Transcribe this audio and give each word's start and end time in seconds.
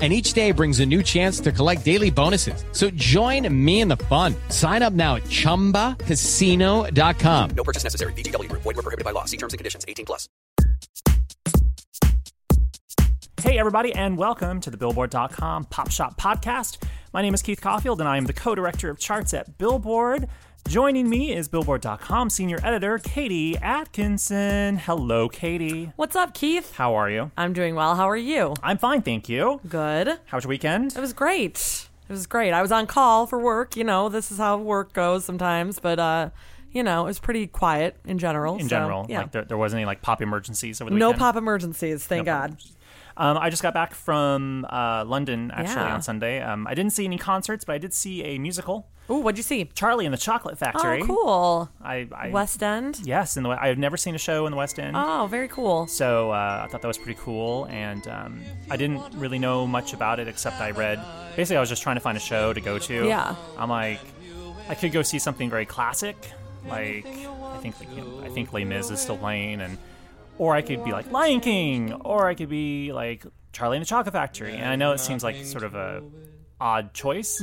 and 0.00 0.10
each 0.10 0.32
day 0.32 0.52
brings 0.52 0.80
a 0.80 0.86
new 0.86 1.02
chance 1.02 1.38
to 1.40 1.52
collect 1.52 1.84
daily 1.84 2.10
bonuses. 2.10 2.64
So 2.72 2.88
join 2.90 3.46
me 3.52 3.82
in 3.82 3.88
the 3.88 3.98
fun. 3.98 4.34
Sign 4.48 4.82
up 4.82 4.94
now 4.94 5.16
at 5.16 5.24
ChumbaCasino.com. 5.24 7.50
No 7.50 7.64
purchase 7.64 7.84
necessary. 7.84 8.14
VGW 8.14 8.48
Group. 8.48 8.62
Void 8.62 8.76
were 8.76 8.82
prohibited 8.82 9.04
by 9.04 9.10
law. 9.10 9.26
See 9.26 9.36
terms 9.36 9.52
and 9.52 9.58
conditions. 9.58 9.84
18 9.86 10.06
plus. 10.06 10.30
Hey, 13.42 13.58
everybody, 13.58 13.94
and 13.94 14.18
welcome 14.18 14.60
to 14.60 14.70
the 14.70 14.76
Billboard.com 14.76 15.64
Pop 15.64 15.90
Shop 15.90 16.20
Podcast. 16.20 16.76
My 17.14 17.22
name 17.22 17.32
is 17.32 17.40
Keith 17.40 17.60
Caulfield, 17.60 18.00
and 18.00 18.08
I 18.08 18.18
am 18.18 18.26
the 18.26 18.34
co-director 18.34 18.90
of 18.90 18.98
charts 18.98 19.32
at 19.32 19.56
Billboard. 19.56 20.28
Joining 20.68 21.08
me 21.08 21.32
is 21.34 21.48
Billboard.com 21.48 22.30
senior 22.30 22.58
editor 22.62 22.98
Katie 22.98 23.56
Atkinson. 23.58 24.76
Hello, 24.76 25.28
Katie. 25.28 25.90
What's 25.96 26.14
up, 26.14 26.32
Keith? 26.32 26.72
How 26.76 26.94
are 26.94 27.10
you? 27.10 27.32
I'm 27.36 27.52
doing 27.52 27.74
well. 27.74 27.96
How 27.96 28.08
are 28.08 28.16
you? 28.16 28.54
I'm 28.62 28.78
fine, 28.78 29.02
thank 29.02 29.28
you. 29.28 29.60
Good. 29.68 30.06
How 30.26 30.36
was 30.36 30.44
your 30.44 30.50
weekend? 30.50 30.96
It 30.96 31.00
was 31.00 31.12
great. 31.12 31.88
It 32.08 32.12
was 32.12 32.26
great. 32.28 32.52
I 32.52 32.62
was 32.62 32.70
on 32.70 32.86
call 32.86 33.26
for 33.26 33.38
work. 33.40 33.76
You 33.76 33.82
know, 33.82 34.08
this 34.08 34.30
is 34.30 34.38
how 34.38 34.58
work 34.58 34.92
goes 34.92 35.24
sometimes, 35.24 35.80
but 35.80 35.98
uh, 35.98 36.30
you 36.70 36.84
know, 36.84 37.02
it 37.02 37.06
was 37.06 37.18
pretty 37.18 37.48
quiet 37.48 37.96
in 38.04 38.18
general. 38.18 38.54
In 38.54 38.62
so, 38.62 38.68
general, 38.68 39.06
yeah. 39.08 39.22
like 39.22 39.32
there, 39.32 39.44
there 39.44 39.58
wasn't 39.58 39.78
any 39.80 39.86
like 39.86 40.02
pop 40.02 40.22
emergencies 40.22 40.80
over 40.80 40.90
the 40.90 40.96
no 40.96 41.08
weekend. 41.08 41.18
pop 41.20 41.36
emergencies, 41.36 42.06
thank 42.06 42.26
No 42.26 42.32
God. 42.32 42.56
Um, 43.16 43.36
I 43.38 43.50
just 43.50 43.62
got 43.62 43.74
back 43.74 43.92
from 43.92 44.64
uh, 44.70 45.04
London 45.04 45.50
actually 45.52 45.74
Yeah. 45.82 45.94
on 45.94 46.02
Sunday. 46.02 46.40
Um, 46.40 46.66
I 46.68 46.74
didn't 46.74 46.92
see 46.92 47.04
any 47.04 47.18
concerts, 47.18 47.64
but 47.64 47.74
I 47.74 47.78
did 47.78 47.92
see 47.92 48.22
a 48.22 48.38
musical, 48.38 48.86
Ooh, 49.10 49.18
what'd 49.20 49.38
you 49.38 49.42
see? 49.42 49.64
Charlie 49.74 50.06
and 50.06 50.14
the 50.14 50.18
Chocolate 50.18 50.56
Factory. 50.56 51.02
Oh, 51.02 51.06
cool. 51.06 51.70
I, 51.82 52.08
I 52.12 52.28
West 52.30 52.62
End. 52.62 53.00
Yes, 53.04 53.36
in 53.36 53.42
the 53.42 53.50
I've 53.50 53.78
never 53.78 53.96
seen 53.96 54.14
a 54.14 54.18
show 54.18 54.46
in 54.46 54.52
the 54.52 54.56
West 54.56 54.78
End. 54.78 54.96
Oh, 54.96 55.26
very 55.28 55.48
cool. 55.48 55.86
So 55.86 56.30
uh, 56.30 56.62
I 56.64 56.68
thought 56.70 56.82
that 56.82 56.88
was 56.88 56.98
pretty 56.98 57.18
cool, 57.20 57.66
and 57.70 58.06
um, 58.08 58.40
I 58.70 58.76
didn't 58.76 59.02
really 59.14 59.38
know 59.38 59.66
much 59.66 59.92
about 59.92 60.20
it 60.20 60.28
except 60.28 60.60
I 60.60 60.70
read. 60.70 61.00
Basically, 61.34 61.56
I 61.56 61.60
was 61.60 61.68
just 61.68 61.82
trying 61.82 61.96
to 61.96 62.00
find 62.00 62.16
a 62.16 62.20
show 62.20 62.52
to 62.52 62.60
go 62.60 62.78
to. 62.78 63.06
Yeah. 63.06 63.34
I'm 63.58 63.68
like, 63.68 64.00
I 64.68 64.74
could 64.74 64.92
go 64.92 65.02
see 65.02 65.18
something 65.18 65.50
very 65.50 65.66
classic, 65.66 66.16
like 66.66 67.06
I 67.06 67.58
think 67.60 67.80
like, 67.80 67.90
you 67.96 68.02
know, 68.02 68.22
I 68.24 68.28
think 68.28 68.52
Les 68.52 68.64
Mis 68.64 68.90
is 68.90 69.00
still 69.00 69.16
playing, 69.16 69.60
and 69.60 69.76
or 70.38 70.54
I 70.54 70.62
could 70.62 70.84
be 70.84 70.92
like 70.92 71.10
Lion 71.10 71.40
King, 71.40 71.94
or 71.94 72.28
I 72.28 72.34
could 72.34 72.48
be 72.48 72.92
like 72.92 73.26
Charlie 73.52 73.76
and 73.76 73.84
the 73.84 73.88
Chocolate 73.88 74.12
Factory. 74.12 74.54
And 74.54 74.68
I 74.68 74.76
know 74.76 74.92
it 74.92 75.00
seems 75.00 75.24
like 75.24 75.36
sort 75.44 75.64
of 75.64 75.74
a 75.74 76.02
odd 76.60 76.94
choice, 76.94 77.42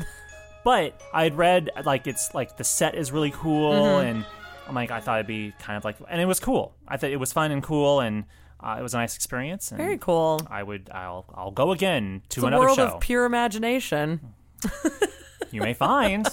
but 0.68 1.00
I 1.14 1.24
had 1.24 1.36
read 1.38 1.70
like 1.86 2.08
it's 2.08 2.34
like 2.34 2.58
the 2.58 2.64
set 2.66 2.94
is 2.96 3.12
really 3.16 3.32
cool, 3.32 3.72
Mm-hmm. 3.72 4.08
and 4.08 4.26
I'm 4.68 4.76
like 4.76 4.92
I 4.92 5.00
thought 5.00 5.18
it'd 5.20 5.28
be 5.28 5.54
kind 5.60 5.78
of 5.78 5.86
like, 5.86 5.96
and 6.10 6.20
it 6.20 6.26
was 6.26 6.40
cool. 6.42 6.76
I 6.88 6.98
thought 6.98 7.10
it 7.12 7.22
was 7.26 7.32
fun 7.32 7.52
and 7.52 7.64
cool, 7.64 8.02
and 8.02 8.26
uh, 8.60 8.76
it 8.80 8.84
was 8.84 8.94
a 8.94 8.98
nice 8.98 9.16
experience. 9.16 9.72
And 9.72 9.78
Very 9.78 9.98
cool. 9.98 10.42
I 10.50 10.62
would 10.64 10.90
I'll 10.94 11.24
I'll 11.34 11.52
go 11.64 11.72
again 11.72 12.22
to 12.30 12.40
It's 12.40 12.44
a 12.44 12.48
another 12.48 12.66
world 12.66 12.76
show. 12.78 12.88
of 12.96 13.00
pure 13.00 13.24
imagination. 13.24 14.34
You 15.52 15.62
may 15.62 15.74
find. 15.74 16.28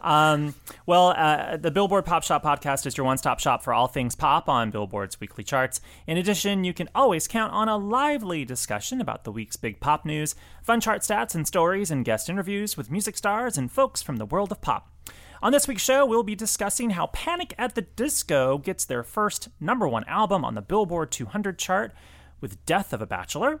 um, 0.00 0.54
well, 0.86 1.14
uh, 1.16 1.56
the 1.56 1.70
Billboard 1.70 2.04
Pop 2.04 2.22
Shop 2.22 2.42
podcast 2.42 2.86
is 2.86 2.96
your 2.96 3.06
one 3.06 3.18
stop 3.18 3.40
shop 3.40 3.62
for 3.62 3.72
all 3.72 3.86
things 3.86 4.14
pop 4.14 4.48
on 4.48 4.70
Billboard's 4.70 5.20
weekly 5.20 5.44
charts. 5.44 5.80
In 6.06 6.16
addition, 6.16 6.64
you 6.64 6.72
can 6.74 6.88
always 6.94 7.28
count 7.28 7.52
on 7.52 7.68
a 7.68 7.76
lively 7.76 8.44
discussion 8.44 9.00
about 9.00 9.24
the 9.24 9.32
week's 9.32 9.56
big 9.56 9.80
pop 9.80 10.04
news, 10.04 10.34
fun 10.62 10.80
chart 10.80 11.02
stats 11.02 11.34
and 11.34 11.46
stories, 11.46 11.90
and 11.90 12.04
guest 12.04 12.28
interviews 12.28 12.76
with 12.76 12.90
music 12.90 13.16
stars 13.16 13.56
and 13.56 13.70
folks 13.70 14.02
from 14.02 14.16
the 14.16 14.26
world 14.26 14.52
of 14.52 14.60
pop. 14.60 14.90
On 15.42 15.50
this 15.50 15.66
week's 15.66 15.82
show, 15.82 16.06
we'll 16.06 16.22
be 16.22 16.36
discussing 16.36 16.90
how 16.90 17.06
Panic 17.08 17.52
at 17.58 17.74
the 17.74 17.82
Disco 17.82 18.58
gets 18.58 18.84
their 18.84 19.02
first 19.02 19.48
number 19.58 19.88
one 19.88 20.04
album 20.04 20.44
on 20.44 20.54
the 20.54 20.62
Billboard 20.62 21.10
200 21.10 21.58
chart 21.58 21.92
with 22.40 22.64
Death 22.64 22.92
of 22.92 23.02
a 23.02 23.06
Bachelor 23.06 23.60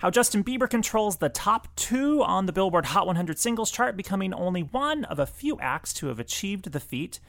how 0.00 0.10
Justin 0.10 0.42
Bieber 0.42 0.68
controls 0.68 1.18
the 1.18 1.28
top 1.28 1.68
two 1.76 2.22
on 2.22 2.46
the 2.46 2.52
Billboard 2.52 2.86
Hot 2.86 3.06
100 3.06 3.38
singles 3.38 3.70
chart, 3.70 3.96
becoming 3.96 4.32
only 4.32 4.62
one 4.62 5.04
of 5.04 5.18
a 5.18 5.26
few 5.26 5.58
acts 5.60 5.92
to 5.94 6.06
have 6.08 6.18
achieved 6.18 6.72
the 6.72 6.80
feat. 6.80 7.20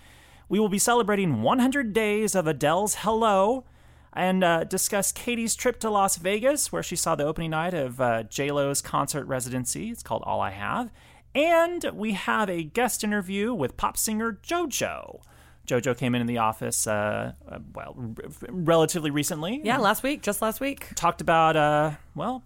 We 0.48 0.60
will 0.60 0.70
be 0.70 0.80
celebrating 0.80 1.42
100 1.42 1.94
days 1.94 2.34
of 2.34 2.48
Adele's 2.48 2.96
Hello 3.00 3.66
and 4.14 4.44
uh, 4.44 4.64
discuss 4.66 5.12
Katie's 5.12 5.56
trip 5.56 5.80
to 5.82 5.90
Las 5.90 6.18
Vegas, 6.18 6.72
where 6.72 6.84
she 6.84 6.96
saw 6.96 7.16
the 7.16 7.26
opening 7.26 7.52
night 7.52 7.74
of 7.74 8.00
uh, 8.02 8.24
JLo's 8.24 8.82
concert 8.82 9.26
residency. 9.26 9.90
It's 9.90 10.04
called 10.04 10.24
All 10.26 10.42
I 10.42 10.52
Have. 10.52 10.92
And 11.34 11.86
we 11.94 12.12
have 12.14 12.50
a 12.50 12.64
guest 12.64 13.04
interview 13.06 13.54
with 13.54 13.78
pop 13.78 13.96
singer 13.98 14.40
JoJo. 14.44 15.22
JoJo 15.68 15.98
came 15.98 16.14
in 16.16 16.22
in 16.22 16.28
the 16.28 16.40
office, 16.40 16.88
uh, 16.88 17.32
uh, 17.50 17.60
well, 17.74 17.96
r- 17.98 18.26
relatively 18.50 19.12
recently 19.12 19.62
Yeah, 19.64 19.78
last 19.78 20.04
week, 20.04 20.22
just 20.22 20.42
last 20.42 20.60
week. 20.60 20.88
talked 20.96 21.22
about 21.22 21.56
uh 21.56 21.92
well 22.16 22.44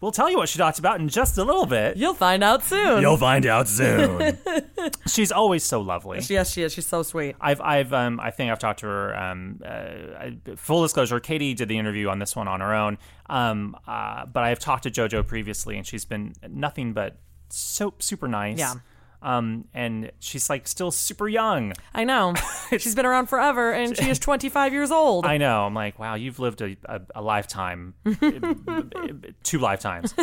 we'll 0.00 0.12
tell 0.12 0.30
you 0.30 0.36
what 0.36 0.48
she 0.48 0.58
talked 0.58 0.78
about 0.78 1.00
in 1.00 1.08
just 1.08 1.38
a 1.38 1.44
little 1.44 1.66
bit 1.66 1.96
You'll 1.96 2.14
find 2.14 2.42
out 2.42 2.62
soon. 2.62 3.02
You'll 3.02 3.16
find 3.16 3.46
out 3.46 3.68
soon 3.68 4.38
she's 5.08 5.32
always 5.32 5.64
so 5.64 5.80
lovely 5.80 6.20
Yes, 6.28 6.52
she 6.52 6.62
is. 6.62 6.72
She's 6.72 6.86
so 6.86 7.02
sweet. 7.02 7.36
I've, 7.40 7.60
I've, 7.60 7.92
um, 7.92 8.20
I 8.20 8.30
think 8.30 8.50
I've 8.52 8.58
talked 8.58 8.80
to 8.80 8.86
her. 8.86 9.16
Um, 9.16 9.60
uh, 9.64 10.30
full 10.56 10.82
disclosure, 10.82 11.20
Katie 11.20 11.54
did 11.54 11.68
the 11.68 11.78
interview 11.78 12.08
on 12.08 12.18
this 12.18 12.36
one 12.36 12.48
on 12.48 12.60
her 12.60 12.74
own. 12.74 12.98
Um, 13.28 13.76
uh, 13.86 14.26
but 14.26 14.44
I've 14.44 14.58
talked 14.58 14.84
to 14.84 14.90
JoJo 14.90 15.26
previously, 15.26 15.76
and 15.76 15.86
she's 15.86 16.04
been 16.04 16.34
nothing 16.48 16.92
but 16.92 17.16
so 17.48 17.94
super 17.98 18.28
nice. 18.28 18.58
Yeah. 18.58 18.74
Um, 19.20 19.64
and 19.74 20.12
she's 20.20 20.48
like 20.48 20.68
still 20.68 20.90
super 20.90 21.28
young. 21.28 21.72
I 21.94 22.04
know. 22.04 22.34
She's 22.70 22.94
been 22.94 23.06
around 23.06 23.26
forever, 23.26 23.72
and 23.72 23.96
she 23.96 24.08
is 24.08 24.18
25 24.20 24.72
years 24.72 24.90
old. 24.90 25.26
I 25.26 25.38
know. 25.38 25.64
I'm 25.64 25.74
like, 25.74 25.98
wow, 25.98 26.14
you've 26.14 26.38
lived 26.38 26.60
a, 26.60 26.76
a, 26.84 27.00
a 27.16 27.22
lifetime, 27.22 27.94
two 29.42 29.58
lifetimes. 29.58 30.14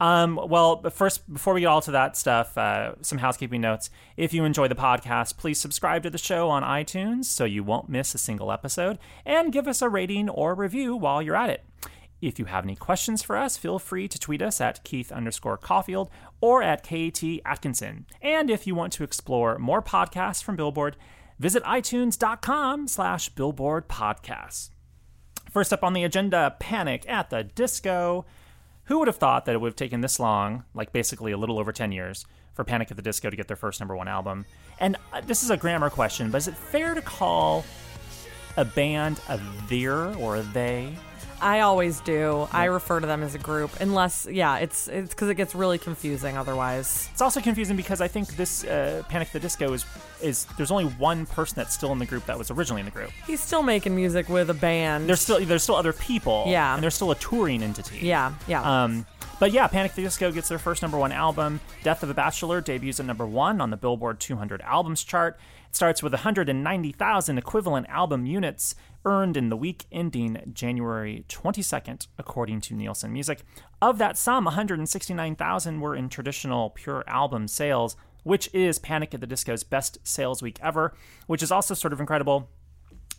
Um, 0.00 0.40
well, 0.48 0.76
but 0.76 0.92
first, 0.92 1.30
before 1.32 1.54
we 1.54 1.60
get 1.60 1.66
all 1.66 1.82
to 1.82 1.92
that 1.92 2.16
stuff, 2.16 2.56
uh, 2.58 2.94
some 3.02 3.18
housekeeping 3.18 3.60
notes. 3.60 3.90
If 4.16 4.34
you 4.34 4.44
enjoy 4.44 4.68
the 4.68 4.74
podcast, 4.74 5.36
please 5.36 5.60
subscribe 5.60 6.02
to 6.02 6.10
the 6.10 6.18
show 6.18 6.48
on 6.48 6.62
iTunes 6.62 7.26
so 7.26 7.44
you 7.44 7.62
won't 7.62 7.88
miss 7.88 8.14
a 8.14 8.18
single 8.18 8.50
episode, 8.50 8.98
and 9.24 9.52
give 9.52 9.68
us 9.68 9.82
a 9.82 9.88
rating 9.88 10.28
or 10.28 10.54
review 10.54 10.96
while 10.96 11.22
you're 11.22 11.36
at 11.36 11.50
it. 11.50 11.64
If 12.22 12.38
you 12.38 12.44
have 12.44 12.62
any 12.62 12.76
questions 12.76 13.20
for 13.20 13.36
us, 13.36 13.56
feel 13.56 13.80
free 13.80 14.06
to 14.06 14.18
tweet 14.18 14.42
us 14.42 14.60
at 14.60 14.84
Keith 14.84 15.10
underscore 15.10 15.58
Caulfield 15.58 16.08
or 16.40 16.62
at 16.62 16.84
KT 16.84 17.40
Atkinson. 17.44 18.06
And 18.22 18.48
if 18.48 18.64
you 18.64 18.76
want 18.76 18.92
to 18.92 19.02
explore 19.02 19.58
more 19.58 19.82
podcasts 19.82 20.40
from 20.40 20.54
Billboard, 20.54 20.96
visit 21.40 21.64
itunes.com 21.64 22.86
slash 22.86 23.28
billboard 23.30 23.88
podcasts. 23.88 24.70
First 25.50 25.72
up 25.72 25.82
on 25.82 25.94
the 25.94 26.04
agenda, 26.04 26.54
Panic 26.60 27.04
at 27.08 27.30
the 27.30 27.42
Disco. 27.42 28.24
Who 28.84 29.00
would 29.00 29.08
have 29.08 29.16
thought 29.16 29.44
that 29.46 29.56
it 29.56 29.60
would 29.60 29.70
have 29.70 29.76
taken 29.76 30.00
this 30.00 30.20
long, 30.20 30.62
like 30.74 30.92
basically 30.92 31.32
a 31.32 31.36
little 31.36 31.58
over 31.58 31.72
10 31.72 31.90
years, 31.90 32.24
for 32.54 32.62
Panic 32.62 32.92
at 32.92 32.96
the 32.96 33.02
Disco 33.02 33.30
to 33.30 33.36
get 33.36 33.48
their 33.48 33.56
first 33.56 33.80
number 33.80 33.96
one 33.96 34.06
album? 34.06 34.46
And 34.78 34.96
uh, 35.12 35.22
this 35.22 35.42
is 35.42 35.50
a 35.50 35.56
grammar 35.56 35.90
question, 35.90 36.30
but 36.30 36.38
is 36.38 36.46
it 36.46 36.56
fair 36.56 36.94
to 36.94 37.02
call 37.02 37.64
a 38.56 38.64
band 38.64 39.20
a 39.28 39.40
their 39.68 40.14
or 40.14 40.36
a 40.36 40.42
they? 40.42 40.94
I 41.42 41.60
always 41.60 42.00
do. 42.00 42.46
I 42.52 42.66
refer 42.66 43.00
to 43.00 43.06
them 43.06 43.22
as 43.22 43.34
a 43.34 43.38
group, 43.38 43.70
unless, 43.80 44.26
yeah, 44.30 44.58
it's 44.58 44.86
it's 44.88 45.10
because 45.10 45.28
it 45.28 45.34
gets 45.34 45.54
really 45.54 45.76
confusing 45.78 46.36
otherwise. 46.38 47.08
It's 47.12 47.20
also 47.20 47.40
confusing 47.40 47.76
because 47.76 48.00
I 48.00 48.08
think 48.08 48.36
this 48.36 48.64
uh, 48.64 49.02
Panic 49.08 49.28
at 49.28 49.32
the 49.32 49.40
Disco 49.40 49.72
is 49.72 49.84
is 50.22 50.46
there's 50.56 50.70
only 50.70 50.84
one 50.84 51.26
person 51.26 51.56
that's 51.56 51.74
still 51.74 51.90
in 51.92 51.98
the 51.98 52.06
group 52.06 52.24
that 52.26 52.38
was 52.38 52.50
originally 52.50 52.80
in 52.80 52.86
the 52.86 52.92
group. 52.92 53.10
He's 53.26 53.40
still 53.40 53.62
making 53.62 53.94
music 53.96 54.28
with 54.28 54.48
a 54.50 54.54
band. 54.54 55.08
There's 55.08 55.20
still 55.20 55.44
there's 55.44 55.64
still 55.64 55.74
other 55.76 55.92
people, 55.92 56.44
Yeah. 56.46 56.74
and 56.74 56.82
there's 56.82 56.94
still 56.94 57.10
a 57.10 57.16
touring 57.16 57.62
entity. 57.62 57.98
yeah, 58.06 58.34
yeah. 58.46 58.84
Um, 58.84 59.04
but 59.40 59.50
yeah, 59.50 59.66
Panic 59.66 59.90
at 59.90 59.96
the 59.96 60.02
Disco 60.02 60.30
gets 60.30 60.48
their 60.48 60.58
first 60.60 60.82
number 60.82 60.96
one 60.98 61.10
album. 61.10 61.58
Death 61.82 62.04
of 62.04 62.10
a 62.10 62.14
Bachelor 62.14 62.60
debuts 62.60 63.00
at 63.00 63.06
number 63.06 63.26
one 63.26 63.60
on 63.60 63.70
the 63.70 63.76
Billboard 63.76 64.20
200 64.20 64.60
albums 64.60 65.02
chart. 65.02 65.36
It 65.72 65.76
starts 65.76 66.02
with 66.02 66.12
190,000 66.12 67.38
equivalent 67.38 67.86
album 67.88 68.26
units 68.26 68.74
earned 69.06 69.38
in 69.38 69.48
the 69.48 69.56
week 69.56 69.86
ending 69.90 70.50
January 70.52 71.24
22nd, 71.30 72.08
according 72.18 72.60
to 72.60 72.74
Nielsen 72.74 73.10
Music. 73.10 73.42
Of 73.80 73.96
that 73.96 74.18
sum, 74.18 74.44
169,000 74.44 75.80
were 75.80 75.96
in 75.96 76.10
traditional 76.10 76.68
pure 76.68 77.04
album 77.06 77.48
sales, 77.48 77.96
which 78.22 78.50
is 78.52 78.78
Panic 78.78 79.14
at 79.14 79.22
the 79.22 79.26
Disco's 79.26 79.64
best 79.64 79.96
sales 80.02 80.42
week 80.42 80.58
ever, 80.62 80.92
which 81.26 81.42
is 81.42 81.50
also 81.50 81.72
sort 81.72 81.94
of 81.94 82.00
incredible 82.00 82.50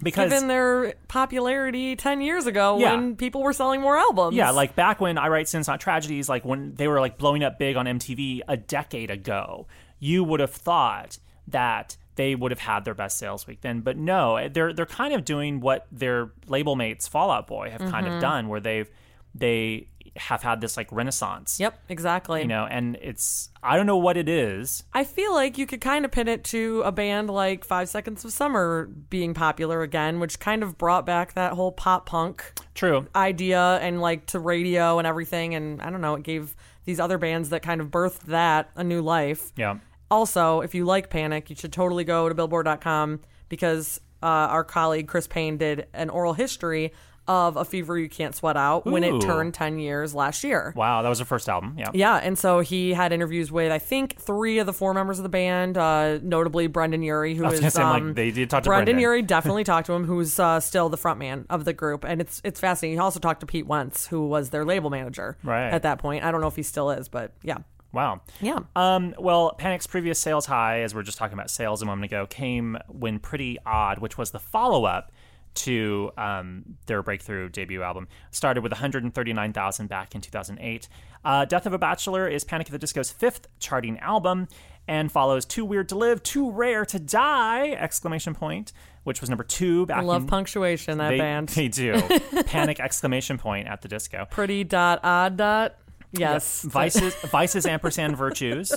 because 0.03 0.29
Given 0.31 0.47
their 0.47 0.94
popularity 1.07 1.95
10 1.95 2.21
years 2.21 2.45
ago 2.45 2.77
Yeah. 2.77 2.94
when 2.94 3.15
people 3.15 3.41
were 3.41 3.53
selling 3.53 3.81
more 3.81 3.97
albums. 3.97 4.35
Yeah, 4.35 4.51
like 4.51 4.75
back 4.75 5.01
when 5.01 5.17
I 5.17 5.27
Write 5.29 5.49
Sins 5.49 5.67
Not 5.67 5.79
Tragedies, 5.79 6.29
like 6.29 6.45
when 6.45 6.75
they 6.75 6.88
were 6.88 6.99
like 6.99 7.17
blowing 7.17 7.44
up 7.44 7.57
big 7.57 7.75
on 7.77 7.88
MTV 7.88 8.41
a 8.47 8.57
decade 8.57 9.09
ago, 9.09 9.65
you 9.97 10.23
would 10.23 10.39
have 10.39 10.51
thought 10.53 11.17
that 11.47 11.97
they 12.15 12.36
would 12.36 12.51
have 12.51 12.60
had 12.60 12.86
their 12.86 12.94
best 12.94 13.18
sales 13.18 13.48
week 13.48 13.62
then. 13.62 13.81
But 13.81 13.98
no, 13.98 14.48
they're 14.50 14.74
they're 14.74 14.86
kind 14.86 15.13
of 15.13 15.25
doing 15.25 15.60
what 15.60 15.88
their 15.92 16.31
label 16.48 16.75
mates 16.75 17.07
Fall 17.07 17.31
Out 17.31 17.48
Boy 17.48 17.69
have 17.69 17.81
kind 17.81 18.06
Mm-hmm. 18.06 18.15
of 18.15 18.21
done, 18.21 18.48
where 18.50 18.60
they've 18.60 18.89
they 19.36 19.88
have 20.15 20.44
had 20.44 20.62
this 20.62 20.77
like 20.77 20.92
renaissance. 20.92 21.60
Yep, 21.60 21.80
exactly. 21.89 22.42
You 22.42 22.48
know, 22.48 22.68
and 22.69 22.98
it's 23.01 23.50
I 23.63 23.77
don't 23.77 23.88
know 23.88 23.98
what 23.98 24.15
it 24.15 24.30
is. 24.30 24.83
I 24.94 25.06
feel 25.06 25.33
like 25.33 25.57
you 25.57 25.65
could 25.65 25.81
kind 25.81 26.06
of 26.06 26.12
pin 26.12 26.27
it 26.27 26.44
to 26.45 26.83
a 26.86 26.92
band 26.92 27.31
like 27.31 27.65
Five 27.65 27.89
Seconds 27.89 28.24
of 28.24 28.31
Summer 28.31 28.86
being 29.09 29.33
popular 29.33 29.81
again, 29.81 30.19
which 30.19 30.39
kind 30.39 30.62
of 30.62 30.77
brought 30.77 31.07
back 31.07 31.33
that 31.33 31.54
whole 31.54 31.71
pop 31.71 32.06
punk 32.06 32.44
True. 32.75 33.07
idea 33.16 33.80
and 33.81 34.01
like 34.01 34.27
to 34.27 34.39
radio 34.39 35.00
and 35.00 35.07
everything. 35.07 35.56
And 35.56 35.81
I 35.81 35.89
don't 35.89 36.01
know, 36.01 36.13
it 36.13 36.21
gave 36.24 36.56
these 36.86 37.00
other 37.00 37.18
bands 37.18 37.50
that 37.50 37.63
kind 37.63 37.81
of 37.81 37.88
birthed 37.88 38.25
that 38.27 38.69
a 38.75 38.83
new 38.83 39.01
life. 39.01 39.51
Yeah. 39.57 39.80
Also, 40.13 40.62
if 40.62 40.75
you 40.75 40.86
like 40.86 41.10
Panic, 41.10 41.50
you 41.50 41.56
should 41.56 41.74
totally 41.74 42.04
go 42.04 42.30
to 42.30 42.36
billboard.com 42.36 43.19
because 43.50 44.00
uh, 44.21 44.25
our 44.27 44.63
colleague 44.63 45.07
Chris 45.07 45.25
Payne 45.25 45.57
did 45.57 45.88
an 45.92 46.12
oral 46.12 46.33
history 46.33 46.94
of 47.27 47.57
A 47.57 47.65
Fever 47.65 47.98
You 47.98 48.10
Can't 48.10 48.36
Sweat 48.36 48.56
Out 48.56 48.86
when 48.86 49.04
Ooh. 49.04 49.18
it 49.18 49.21
turned 49.21 49.56
10 49.56 49.80
years 49.80 50.13
last 50.13 50.44
year. 50.44 50.71
Wow, 50.75 51.01
that 51.01 51.10
was 51.10 51.18
the 51.18 51.25
first 51.25 51.50
album. 51.50 51.77
Yeah. 51.80 51.89
Yeah, 51.95 52.18
and 52.18 52.38
so 52.38 52.60
he 52.60 52.94
had 52.94 53.12
interviews 53.12 53.51
with 53.51 53.71
I 53.71 53.80
think 53.80 54.19
three 54.19 54.60
of 54.60 54.68
the 54.68 54.74
four 54.74 54.94
members 54.94 55.18
of 55.18 55.24
the 55.24 55.30
band, 55.30 55.80
uh, 55.80 56.19
notably 56.21 56.68
Brendon 56.68 57.01
Urie, 57.01 57.33
who 57.33 57.48
is 57.48 57.74
say, 57.74 57.81
I'm 57.81 57.89
like, 57.89 58.01
um, 58.04 58.13
they 58.13 58.30
did 58.30 58.51
talk 58.51 58.62
to 58.63 58.69
Brendon 58.69 58.98
Brendon. 58.98 59.01
Urie 59.01 59.21
definitely 59.36 59.63
talked 59.63 59.88
to 59.88 59.94
him, 59.94 60.04
who's 60.06 60.38
uh, 60.38 60.59
still 60.59 60.89
the 60.89 60.98
front 60.98 61.18
man 61.18 61.48
of 61.50 61.66
the 61.66 61.74
group, 61.74 62.04
and 62.04 62.21
it's 62.21 62.39
it's 62.44 62.59
fascinating. 62.59 62.98
He 62.98 63.01
also 63.01 63.19
talked 63.19 63.39
to 63.39 63.48
Pete 63.48 63.66
Wentz, 63.66 64.06
who 64.06 64.27
was 64.27 64.51
their 64.51 64.63
label 64.66 64.92
manager 64.92 65.38
Right. 65.44 65.69
at 65.71 65.81
that 65.83 65.98
point. 65.98 66.24
I 66.24 66.30
don't 66.31 66.42
know 66.42 66.48
if 66.48 66.56
he 66.57 66.63
still 66.63 66.92
is, 66.92 67.07
but 67.07 67.31
yeah, 67.42 67.59
Wow. 67.94 68.22
yeah. 68.42 68.60
Um, 68.75 69.13
well, 69.19 69.54
Panic's 69.54 69.88
previous 69.88 70.19
sales 70.19 70.48
high, 70.48 70.81
as 70.81 70.94
we 70.95 71.00
are 71.00 71.04
just 71.04 71.18
talking 71.18 71.36
about 71.36 71.50
sales 71.50 71.81
a 71.81 71.86
moment 71.86 72.06
ago, 72.06 72.25
came 72.25 72.78
when 72.88 73.19
Pretty 73.19 73.60
Odd, 73.66 74.00
which 74.00 74.18
was 74.18 74.31
the 74.31 74.40
follow 74.40 74.86
up 74.86 75.12
to 75.56 76.12
um, 76.18 76.63
their 76.88 77.04
breakthrough 77.04 77.48
debut 77.50 77.84
album, 77.84 78.07
started 78.31 78.62
with 78.62 78.72
139,000 78.72 79.88
back 79.88 80.16
in 80.16 80.22
2008. 80.22 80.88
Uh, 81.24 81.45
Death 81.45 81.66
of 81.68 81.74
a 81.74 81.78
Bachelor 81.78 82.28
is 82.28 82.44
Panic 82.44 82.68
at 82.68 82.72
the 82.72 82.80
Disco's 82.80 83.12
fifth 83.12 83.48
charting 83.60 84.00
album 84.00 84.48
and 84.88 85.12
follows 85.12 85.45
Too 85.45 85.63
Weird 85.63 85.90
to 85.90 85.95
Live, 85.95 86.24
Too 86.24 86.51
Rare 86.51 86.86
to 86.86 87.00
Die! 87.00 87.69
Exclamation 87.69 88.34
point, 88.34 88.74
which 89.04 89.22
was 89.22 89.30
number 89.30 89.44
two 89.44 89.86
back 89.86 90.00
I 90.00 90.01
love 90.01 90.24
in 90.24 90.28
punctuation. 90.28 90.98
That 90.98 91.10
they, 91.10 91.18
band, 91.19 91.50
They 91.50 91.68
do. 91.68 92.01
Panic 92.48 92.80
exclamation 92.80 93.38
point 93.38 93.68
at 93.68 93.81
the 93.81 93.88
disco. 93.88 94.25
pretty 94.30 94.63
dot 94.63 95.00
odd 95.04 95.38
dot. 95.38 95.75
Yes, 96.13 96.62
Vices, 96.62 97.15
Vices 97.15 97.65
ampersand 97.65 98.15
Virtues, 98.18 98.71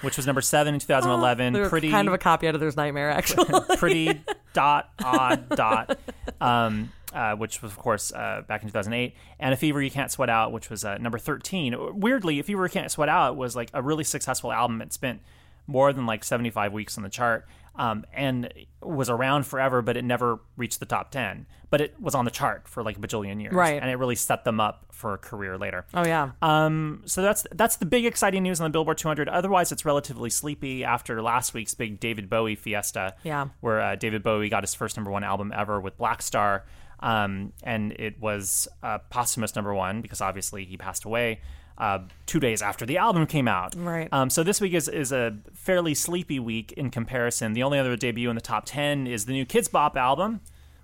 which 0.00 0.16
was 0.16 0.26
number 0.26 0.40
seven 0.40 0.74
in 0.74 0.80
2011. 0.80 1.52
They're 1.52 1.68
pretty, 1.68 1.90
kind 1.90 2.08
of 2.08 2.14
a 2.14 2.18
copy 2.18 2.48
out 2.48 2.54
of 2.54 2.60
There's 2.60 2.76
Nightmare, 2.76 3.10
actually. 3.10 3.60
pretty 3.76 4.20
dot 4.52 4.90
odd 5.04 5.48
dot, 5.50 5.98
um, 6.40 6.92
uh, 7.12 7.34
which 7.36 7.62
was 7.62 7.70
of 7.72 7.78
course 7.78 8.12
uh, 8.12 8.42
back 8.48 8.62
in 8.62 8.68
2008, 8.68 9.14
and 9.38 9.54
a 9.54 9.56
fever 9.56 9.82
you 9.82 9.90
can't 9.90 10.10
sweat 10.10 10.30
out, 10.30 10.52
which 10.52 10.70
was 10.70 10.84
uh, 10.84 10.96
number 10.98 11.18
13. 11.18 12.00
Weirdly, 12.00 12.40
a 12.40 12.42
fever 12.42 12.64
you 12.64 12.70
can't 12.70 12.90
sweat 12.90 13.08
out 13.08 13.36
was 13.36 13.54
like 13.54 13.70
a 13.74 13.82
really 13.82 14.04
successful 14.04 14.52
album. 14.52 14.80
It 14.80 14.92
spent 14.92 15.20
more 15.66 15.92
than 15.92 16.06
like 16.06 16.24
75 16.24 16.72
weeks 16.72 16.96
on 16.96 17.04
the 17.04 17.10
chart. 17.10 17.46
Um, 17.76 18.04
and 18.12 18.52
was 18.82 19.08
around 19.08 19.44
forever, 19.46 19.80
but 19.80 19.96
it 19.96 20.04
never 20.04 20.40
reached 20.56 20.80
the 20.80 20.86
top 20.86 21.10
10. 21.12 21.46
But 21.70 21.80
it 21.80 21.94
was 22.00 22.14
on 22.14 22.24
the 22.26 22.30
chart 22.30 22.68
for 22.68 22.82
like 22.82 22.96
a 22.98 23.00
bajillion 23.00 23.40
years. 23.40 23.54
Right. 23.54 23.80
And 23.80 23.90
it 23.90 23.94
really 23.94 24.16
set 24.16 24.44
them 24.44 24.60
up 24.60 24.86
for 24.92 25.14
a 25.14 25.18
career 25.18 25.56
later. 25.56 25.86
oh 25.94 26.04
yeah, 26.04 26.32
Um, 26.42 27.02
so 27.06 27.22
that's 27.22 27.46
that's 27.52 27.76
the 27.76 27.86
big 27.86 28.04
exciting 28.04 28.42
news 28.42 28.60
on 28.60 28.64
the 28.64 28.70
Billboard 28.70 28.98
200. 28.98 29.28
Otherwise, 29.30 29.72
it's 29.72 29.84
relatively 29.86 30.28
sleepy 30.28 30.84
after 30.84 31.22
last 31.22 31.54
week's 31.54 31.72
big 31.74 32.00
David 32.00 32.28
Bowie 32.28 32.56
fiesta. 32.56 33.14
Yeah. 33.22 33.48
where 33.60 33.80
uh, 33.80 33.96
David 33.96 34.22
Bowie 34.22 34.48
got 34.50 34.62
his 34.62 34.74
first 34.74 34.96
number 34.96 35.10
one 35.10 35.24
album 35.24 35.52
ever 35.56 35.80
with 35.80 35.96
Blackstar, 35.96 36.62
um, 36.98 37.52
and 37.62 37.92
it 37.92 38.20
was 38.20 38.68
a 38.82 38.98
posthumous 38.98 39.54
number 39.54 39.72
one 39.74 40.02
because 40.02 40.20
obviously 40.20 40.64
he 40.66 40.76
passed 40.76 41.04
away. 41.04 41.40
Uh, 41.78 42.00
two 42.26 42.38
days 42.40 42.60
after 42.60 42.84
the 42.84 42.98
album 42.98 43.26
came 43.26 43.48
out. 43.48 43.74
Right. 43.74 44.08
Um, 44.12 44.28
so 44.28 44.42
this 44.42 44.60
week 44.60 44.74
is, 44.74 44.86
is 44.86 45.12
a 45.12 45.38
fairly 45.54 45.94
sleepy 45.94 46.38
week 46.38 46.72
in 46.72 46.90
comparison. 46.90 47.54
The 47.54 47.62
only 47.62 47.78
other 47.78 47.96
debut 47.96 48.28
in 48.28 48.34
the 48.34 48.42
top 48.42 48.64
10 48.66 49.06
is 49.06 49.24
the 49.24 49.32
new 49.32 49.46
Kidz 49.46 49.70
Bop 49.70 49.96
album. 49.96 50.40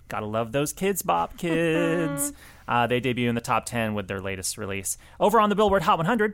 Gotta 0.09 0.25
love 0.25 0.53
those 0.53 0.73
Kidz 0.73 1.05
Bop 1.05 1.37
kids. 1.39 2.33
uh, 2.67 2.87
they 2.87 3.01
debut 3.01 3.29
in 3.29 3.35
the 3.35 3.41
top 3.43 3.67
10 3.67 3.93
with 3.93 4.09
their 4.09 4.21
latest 4.23 4.57
release. 4.57 4.97
Over 5.21 5.39
on 5.39 5.51
the 5.51 5.55
Billboard 5.57 5.83
Hot 5.83 5.99
100, 5.99 6.33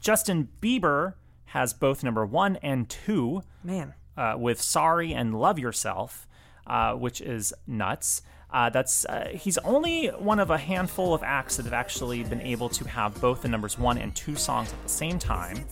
Justin 0.00 0.48
Bieber 0.60 1.14
has 1.46 1.72
both 1.72 2.02
number 2.02 2.24
one 2.24 2.56
and 2.56 2.88
two 2.88 3.42
man. 3.62 3.94
uh, 4.16 4.34
with 4.38 4.60
"Sorry" 4.60 5.12
and 5.12 5.34
"Love 5.38 5.58
Yourself," 5.58 6.26
uh, 6.66 6.94
which 6.94 7.20
is 7.20 7.52
nuts. 7.66 8.22
Uh, 8.52 8.68
that's 8.70 9.04
uh, 9.04 9.28
he's 9.32 9.58
only 9.58 10.08
one 10.08 10.40
of 10.40 10.50
a 10.50 10.58
handful 10.58 11.14
of 11.14 11.22
acts 11.22 11.56
that 11.56 11.64
have 11.64 11.72
actually 11.72 12.24
been 12.24 12.40
able 12.40 12.68
to 12.68 12.88
have 12.88 13.18
both 13.20 13.42
the 13.42 13.48
numbers 13.48 13.78
one 13.78 13.96
and 13.98 14.14
two 14.14 14.34
songs 14.34 14.72
at 14.72 14.82
the 14.82 14.88
same 14.88 15.18
time. 15.18 15.64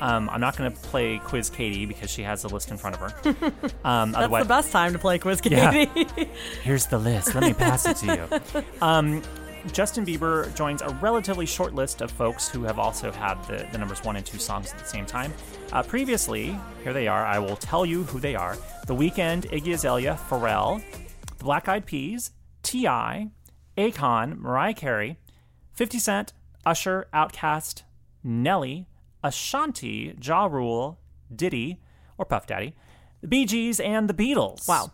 Um, 0.00 0.30
I'm 0.30 0.40
not 0.40 0.56
going 0.56 0.70
to 0.70 0.78
play 0.78 1.18
Quiz 1.18 1.50
Katie 1.50 1.84
because 1.86 2.08
she 2.10 2.22
has 2.22 2.42
the 2.42 2.48
list 2.48 2.70
in 2.70 2.76
front 2.76 2.96
of 2.96 3.00
her. 3.10 3.52
Um, 3.84 4.12
That's 4.12 4.30
the 4.32 4.44
best 4.44 4.70
time 4.72 4.92
to 4.92 4.98
play 4.98 5.18
Quiz 5.18 5.40
Yeah. 5.44 5.72
Katie. 5.86 6.30
Here's 6.62 6.86
the 6.86 6.98
list. 6.98 7.34
Let 7.34 7.42
me 7.44 7.52
pass 7.54 7.86
it 7.86 7.96
to 8.06 8.06
you. 8.54 8.62
Um, 8.82 9.22
Justin 9.72 10.06
Bieber 10.06 10.54
joins 10.54 10.82
a 10.82 10.90
relatively 11.02 11.46
short 11.46 11.74
list 11.74 12.00
of 12.00 12.10
folks 12.12 12.48
who 12.48 12.62
have 12.62 12.78
also 12.78 13.10
had 13.10 13.34
the, 13.48 13.66
the 13.72 13.78
numbers 13.78 14.04
one 14.04 14.14
and 14.16 14.24
two 14.24 14.38
songs 14.38 14.70
at 14.72 14.78
the 14.78 14.84
same 14.84 15.04
time. 15.04 15.32
Uh, 15.72 15.82
previously, 15.82 16.56
here 16.84 16.92
they 16.92 17.08
are. 17.08 17.24
I 17.26 17.38
will 17.40 17.56
tell 17.56 17.84
you 17.84 18.04
who 18.04 18.20
they 18.20 18.36
are 18.36 18.56
The 18.86 18.94
Weeknd, 18.94 19.50
Iggy 19.50 19.74
Azalea, 19.74 20.18
Pharrell, 20.30 20.80
The 21.38 21.44
Black 21.44 21.68
Eyed 21.68 21.86
Peas, 21.86 22.32
T.I., 22.62 23.30
Akon, 23.76 24.38
Mariah 24.38 24.74
Carey, 24.74 25.18
50 25.72 25.98
Cent, 25.98 26.32
Usher, 26.66 27.06
Outkast, 27.14 27.82
Nelly, 28.24 28.86
Ashanti, 29.22 30.16
Ja 30.20 30.46
Rule, 30.46 30.98
Diddy, 31.34 31.80
or 32.18 32.24
Puff 32.24 32.46
Daddy, 32.46 32.74
the 33.20 33.28
Bee 33.28 33.46
Gees, 33.46 33.78
and 33.80 34.08
the 34.08 34.14
Beatles. 34.14 34.66
Wow. 34.68 34.90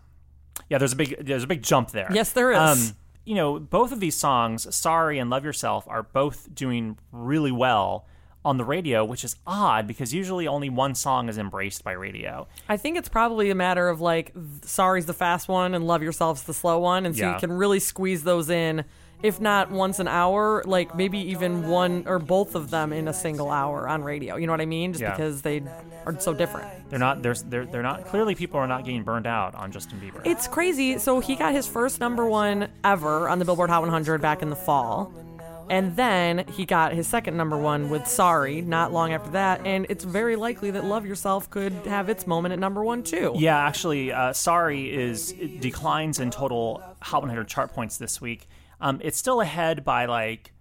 Yeah, 0.69 0.79
there's 0.79 0.93
a 0.93 0.97
big 0.97 1.27
there's 1.27 1.45
a 1.45 1.47
big 1.49 1.63
jump 1.63 1.91
there. 1.91 2.09
Yes, 2.13 2.33
there 2.33 2.53
is. 2.53 2.59
Um, 2.59 2.97
you 3.25 3.35
know, 3.35 3.59
both 3.59 3.91
of 3.93 4.01
these 4.01 4.15
songs, 4.15 4.73
"Sorry" 4.75 5.19
and 5.19 5.31
"Love 5.31 5.45
Yourself," 5.45 5.85
are 5.89 6.03
both 6.03 6.55
doing 6.55 6.97
really 7.11 7.53
well 7.53 8.07
on 8.45 8.59
the 8.59 8.65
radio, 8.65 9.05
which 9.05 9.25
is 9.25 9.37
odd 9.47 9.87
because 9.87 10.13
usually 10.13 10.47
only 10.47 10.69
one 10.71 10.95
song 10.95 11.29
is 11.29 11.39
embraced 11.39 11.83
by 11.85 11.93
radio. 11.93 12.47
I 12.69 12.77
think 12.77 12.99
it's 12.99 13.09
probably 13.09 13.51
a 13.51 13.55
matter 13.55 13.89
of 13.89 14.01
like, 14.01 14.33
sorry's 14.65 15.07
the 15.07 15.15
fast 15.15 15.49
one 15.49 15.75
and 15.75 15.87
love 15.87 16.03
yourself's 16.03 16.43
the 16.43 16.55
slow 16.55 16.79
one, 16.79 17.07
and 17.07 17.17
so 17.17 17.23
Yeah. 17.25 17.35
you 17.35 17.41
can 17.41 17.53
really 17.53 17.81
squeeze 17.81 18.23
those 18.23 18.51
in, 18.51 18.85
if 19.23 19.41
not 19.41 19.71
once 19.71 19.99
an 19.99 20.09
hour, 20.09 20.63
like 20.67 20.95
maybe 20.95 21.19
even 21.31 21.69
one 21.69 22.05
or 22.07 22.19
both 22.19 22.55
of 22.55 22.69
them 22.71 22.93
in 22.93 23.09
a 23.09 23.15
single 23.15 23.51
hour 23.51 23.89
on 23.89 24.03
radio. 24.05 24.37
You 24.37 24.47
know 24.47 24.53
what 24.53 24.61
I 24.61 24.67
mean? 24.67 24.93
Just 24.93 25.01
Yeah. 25.03 25.13
because 25.13 25.41
they 25.41 25.63
are 26.05 26.21
so 26.21 26.35
different. 26.35 26.69
They're 26.91 26.99
not. 26.99 27.23
They're, 27.23 27.35
they're 27.35 27.65
they're 27.65 27.83
not. 27.83 28.05
Clearly, 28.05 28.35
people 28.35 28.61
are 28.61 28.67
not 28.67 28.85
getting 28.85 29.03
burned 29.03 29.27
out 29.27 29.55
on 29.55 29.73
Justin 29.73 29.99
Bieber. 30.01 30.21
It's 30.27 30.47
crazy. 30.47 30.99
So 30.99 31.21
he 31.21 31.35
got 31.35 31.55
his 31.55 31.67
first 31.67 31.99
number 31.99 32.27
one 32.27 32.69
ever 32.85 33.27
on 33.31 33.39
the 33.39 33.47
Billboard 33.47 33.71
Hot 33.71 33.81
100 33.81 34.21
back 34.21 34.43
in 34.43 34.51
the 34.51 34.57
fall. 34.57 35.11
And 35.71 35.97
then 35.97 36.47
he 36.49 36.65
got 36.65 36.93
his 36.93 37.07
second 37.07 37.37
number 37.37 37.57
one 37.57 37.91
with 37.91 38.07
Sorry 38.07 38.61
not 38.61 38.93
long 38.93 39.13
after 39.13 39.31
that. 39.31 39.67
And 39.67 39.87
it's 39.89 40.05
very 40.05 40.37
likely 40.37 40.71
that 40.73 40.85
Love 40.85 41.07
Yourself 41.07 41.51
could 41.51 41.73
have 41.87 42.09
its 42.09 42.27
moment 42.27 42.53
at 42.53 42.59
number 42.59 42.85
one 42.85 43.03
too. 43.03 43.33
Yeah, 43.37 43.59
actually, 43.59 44.13
uh, 44.13 44.33
sorry 44.33 44.93
is 44.95 45.33
declines 45.61 46.21
in 46.21 46.31
total 46.31 46.83
Hot 47.03 47.23
100 47.23 47.49
chart 47.49 47.73
points 47.73 47.97
this 47.97 48.21
week. 48.21 48.49
Um, 48.81 49.01
it's 49.03 49.19
still 49.19 49.41
ahead 49.41 49.85
by 49.85 50.07
like 50.07 50.53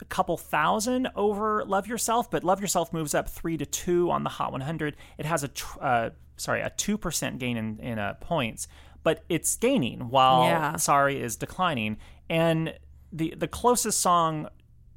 a 0.00 0.04
couple 0.04 0.36
thousand 0.36 1.08
over 1.16 1.64
Love 1.64 1.86
Yourself, 1.88 2.30
but 2.30 2.44
Love 2.44 2.60
Yourself 2.60 2.92
moves 2.92 3.14
up 3.14 3.28
three 3.28 3.56
to 3.56 3.66
two 3.66 4.10
on 4.10 4.22
the 4.22 4.30
Hot 4.30 4.52
100. 4.52 4.96
It 5.18 5.26
has 5.26 5.42
a 5.42 5.48
tr- 5.48 5.78
uh, 5.80 6.10
sorry 6.36 6.60
a 6.60 6.70
two 6.70 6.96
percent 6.98 7.38
gain 7.38 7.56
in 7.56 7.78
in 7.80 7.98
uh, 7.98 8.14
points, 8.20 8.68
but 9.02 9.24
it's 9.28 9.56
gaining 9.56 10.08
while 10.10 10.44
Yeah. 10.44 10.76
Sorry 10.76 11.20
is 11.20 11.36
declining. 11.36 11.96
And 12.30 12.74
the 13.12 13.34
the 13.36 13.48
closest 13.48 14.00
song 14.00 14.48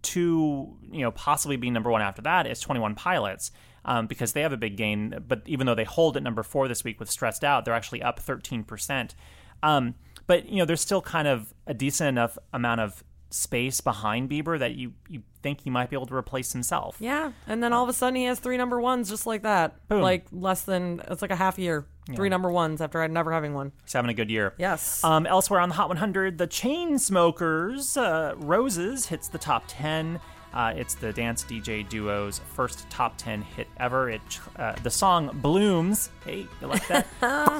to 0.03 0.77
you 0.91 1.01
know 1.01 1.11
possibly 1.11 1.57
being 1.57 1.73
number 1.73 1.91
one 1.91 2.01
after 2.01 2.21
that 2.23 2.47
is 2.47 2.59
21 2.59 2.95
Pilots. 2.95 3.51
um, 3.85 4.07
because 4.07 4.33
they 4.33 4.41
have 4.41 4.53
a 4.53 4.57
big 4.57 4.77
gain. 4.77 5.23
But 5.27 5.41
even 5.45 5.65
though 5.65 5.75
they 5.75 5.83
hold 5.83 6.17
at 6.17 6.23
number 6.23 6.43
four 6.43 6.67
this 6.67 6.83
week 6.83 6.99
with 6.99 7.09
Stressed 7.09 7.43
Out, 7.43 7.65
they're 7.65 7.73
actually 7.73 8.01
up 8.01 8.19
13%. 8.19 9.15
Um, 9.63 9.95
but, 10.27 10.47
you 10.49 10.57
know, 10.57 10.65
there's 10.65 10.81
still 10.81 11.01
kind 11.01 11.27
of 11.27 11.53
a 11.67 11.73
decent 11.73 12.07
enough 12.07 12.37
amount 12.53 12.81
of 12.81 13.03
space 13.31 13.81
behind 13.81 14.29
Bieber 14.29 14.59
that 14.59 14.75
you, 14.75 14.93
you 15.09 15.23
think 15.41 15.61
he 15.61 15.69
might 15.69 15.89
be 15.89 15.95
able 15.95 16.05
to 16.05 16.15
replace 16.15 16.53
himself. 16.53 16.97
Yeah, 16.99 17.31
and 17.47 17.63
then 17.63 17.73
all 17.73 17.83
of 17.83 17.89
a 17.89 17.93
sudden 17.93 18.15
he 18.15 18.25
has 18.25 18.39
three 18.39 18.57
number 18.57 18.79
ones 18.79 19.09
just 19.09 19.25
like 19.25 19.43
that. 19.43 19.87
Boom. 19.87 20.01
Like 20.01 20.25
less 20.31 20.61
than 20.63 21.01
it's 21.09 21.21
like 21.21 21.31
a 21.31 21.35
half 21.35 21.57
year, 21.57 21.85
three 22.15 22.29
number 22.29 22.51
ones 22.51 22.81
after 22.81 23.05
never 23.07 23.31
having 23.31 23.53
one. 23.53 23.71
He's 23.83 23.93
having 23.93 24.11
a 24.11 24.13
good 24.13 24.29
year. 24.29 24.53
Yes. 24.57 25.03
Um, 25.03 25.25
elsewhere 25.25 25.59
on 25.59 25.69
the 25.69 25.75
Hot 25.75 25.87
100, 25.87 26.37
the 26.37 26.47
Chainsmokers, 26.47 27.97
uh, 27.97 28.35
Roses 28.37 29.07
hits 29.07 29.27
the 29.27 29.37
top 29.37 29.63
10. 29.67 30.19
Uh, 30.53 30.73
it's 30.75 30.95
the 30.95 31.13
dance 31.13 31.45
DJ 31.45 31.87
duo's 31.87 32.39
first 32.39 32.89
top 32.89 33.17
10 33.17 33.41
hit 33.41 33.67
ever. 33.77 34.09
It 34.09 34.21
uh, 34.57 34.75
the 34.83 34.91
song 34.91 35.29
Blooms. 35.41 36.11
Hey, 36.25 36.45
you 36.59 36.67
like 36.67 36.85
that? 36.89 37.07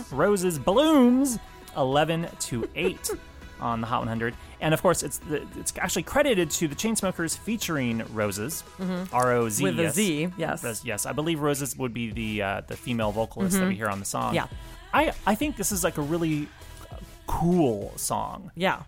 Roses 0.12 0.60
Blooms 0.60 1.40
11 1.78 2.28
to 2.40 2.68
8 2.76 3.12
on 3.62 3.82
the 3.82 3.88
Hot 3.88 4.00
100. 4.00 4.36
And 4.60 4.74
of 4.74 4.82
course, 4.82 5.04
it's 5.04 5.18
the, 5.20 5.46
it's 5.58 5.74
actually 5.78 6.04
credited 6.04 6.52
to 6.52 6.68
the 6.68 6.76
Chainsmokers 6.76 7.38
featuring 7.38 8.04
Rozes, 8.14 8.64
R 9.14 9.32
O 9.34 9.50
Z 9.50 9.64
With 9.64 9.80
a 9.80 9.84
yes. 9.84 9.96
Z, 9.96 10.30
yes. 10.38 10.64
Ros- 10.64 10.86
yes, 10.86 11.06
I 11.06 11.12
believe 11.14 11.40
Rozes 11.40 11.78
would 11.78 11.94
be 11.94 12.12
the 12.12 12.42
uh, 12.42 12.62
the 12.68 12.76
female 12.78 13.12
vocalist 13.12 13.58
that 13.60 13.68
we 13.68 13.76
hear 13.76 13.88
on 13.88 14.00
the 14.00 14.06
song. 14.06 14.36
Yeah. 14.36 14.48
I 14.94 15.14
I 15.26 15.36
think 15.36 15.56
this 15.58 15.72
is 15.72 15.84
like 15.84 15.98
a 15.98 16.02
really 16.02 16.48
uh, 16.92 16.96
cool 17.28 17.94
song. 17.96 18.52
Yeah. 18.56 18.84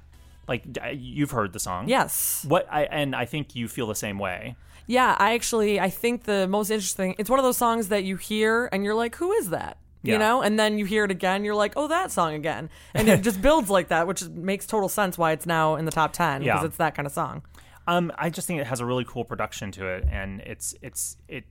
Like 0.48 0.64
you've 0.94 1.32
heard 1.32 1.54
the 1.54 1.60
song. 1.60 1.88
Yes. 1.88 2.46
What 2.48 2.68
I 2.72 2.84
and 2.84 3.16
I 3.16 3.26
think 3.26 3.56
you 3.56 3.68
feel 3.68 3.88
the 3.88 3.96
same 3.96 4.20
way. 4.20 4.56
Yeah, 4.86 5.16
I 5.18 5.34
actually 5.34 5.80
I 5.80 5.90
think 5.90 6.24
the 6.24 6.48
most 6.48 6.70
interesting 6.70 7.16
it's 7.18 7.30
one 7.30 7.40
of 7.40 7.46
those 7.46 7.58
songs 7.58 7.88
that 7.88 8.04
you 8.04 8.18
hear 8.18 8.68
and 8.72 8.84
you're 8.84 8.96
like, 8.96 9.16
who 9.16 9.32
is 9.32 9.50
that? 9.52 9.78
Yeah. 10.04 10.14
You 10.14 10.20
know, 10.20 10.42
and 10.42 10.60
then 10.60 10.78
you 10.78 10.86
hear 10.86 11.06
it 11.06 11.12
again, 11.12 11.46
you're 11.46 11.56
like, 11.56 11.74
oh, 11.78 11.88
that 11.88 12.12
song 12.12 12.34
again, 12.34 12.70
and 12.94 13.08
it 13.08 13.22
just 13.30 13.42
builds 13.42 13.70
like 13.70 13.88
that, 13.88 14.06
which 14.06 14.24
makes 14.30 14.68
total 14.68 14.90
sense 14.90 15.18
why 15.18 15.32
it's 15.32 15.46
now 15.46 15.76
in 15.78 15.86
the 15.86 15.92
top 15.92 16.12
ten 16.14 16.42
because 16.42 16.62
Yeah. 16.62 16.66
it's 16.66 16.78
that 16.78 16.94
kind 16.94 17.06
of 17.06 17.14
song. 17.14 17.42
Um, 17.88 18.12
I 18.18 18.30
just 18.30 18.46
think 18.48 18.60
it 18.62 18.68
has 18.68 18.80
a 18.82 18.86
really 18.86 19.06
cool 19.06 19.24
production 19.26 19.72
to 19.74 19.88
it, 19.88 20.06
and 20.12 20.42
it's 20.42 20.76
it's 20.82 21.18
it 21.28 21.46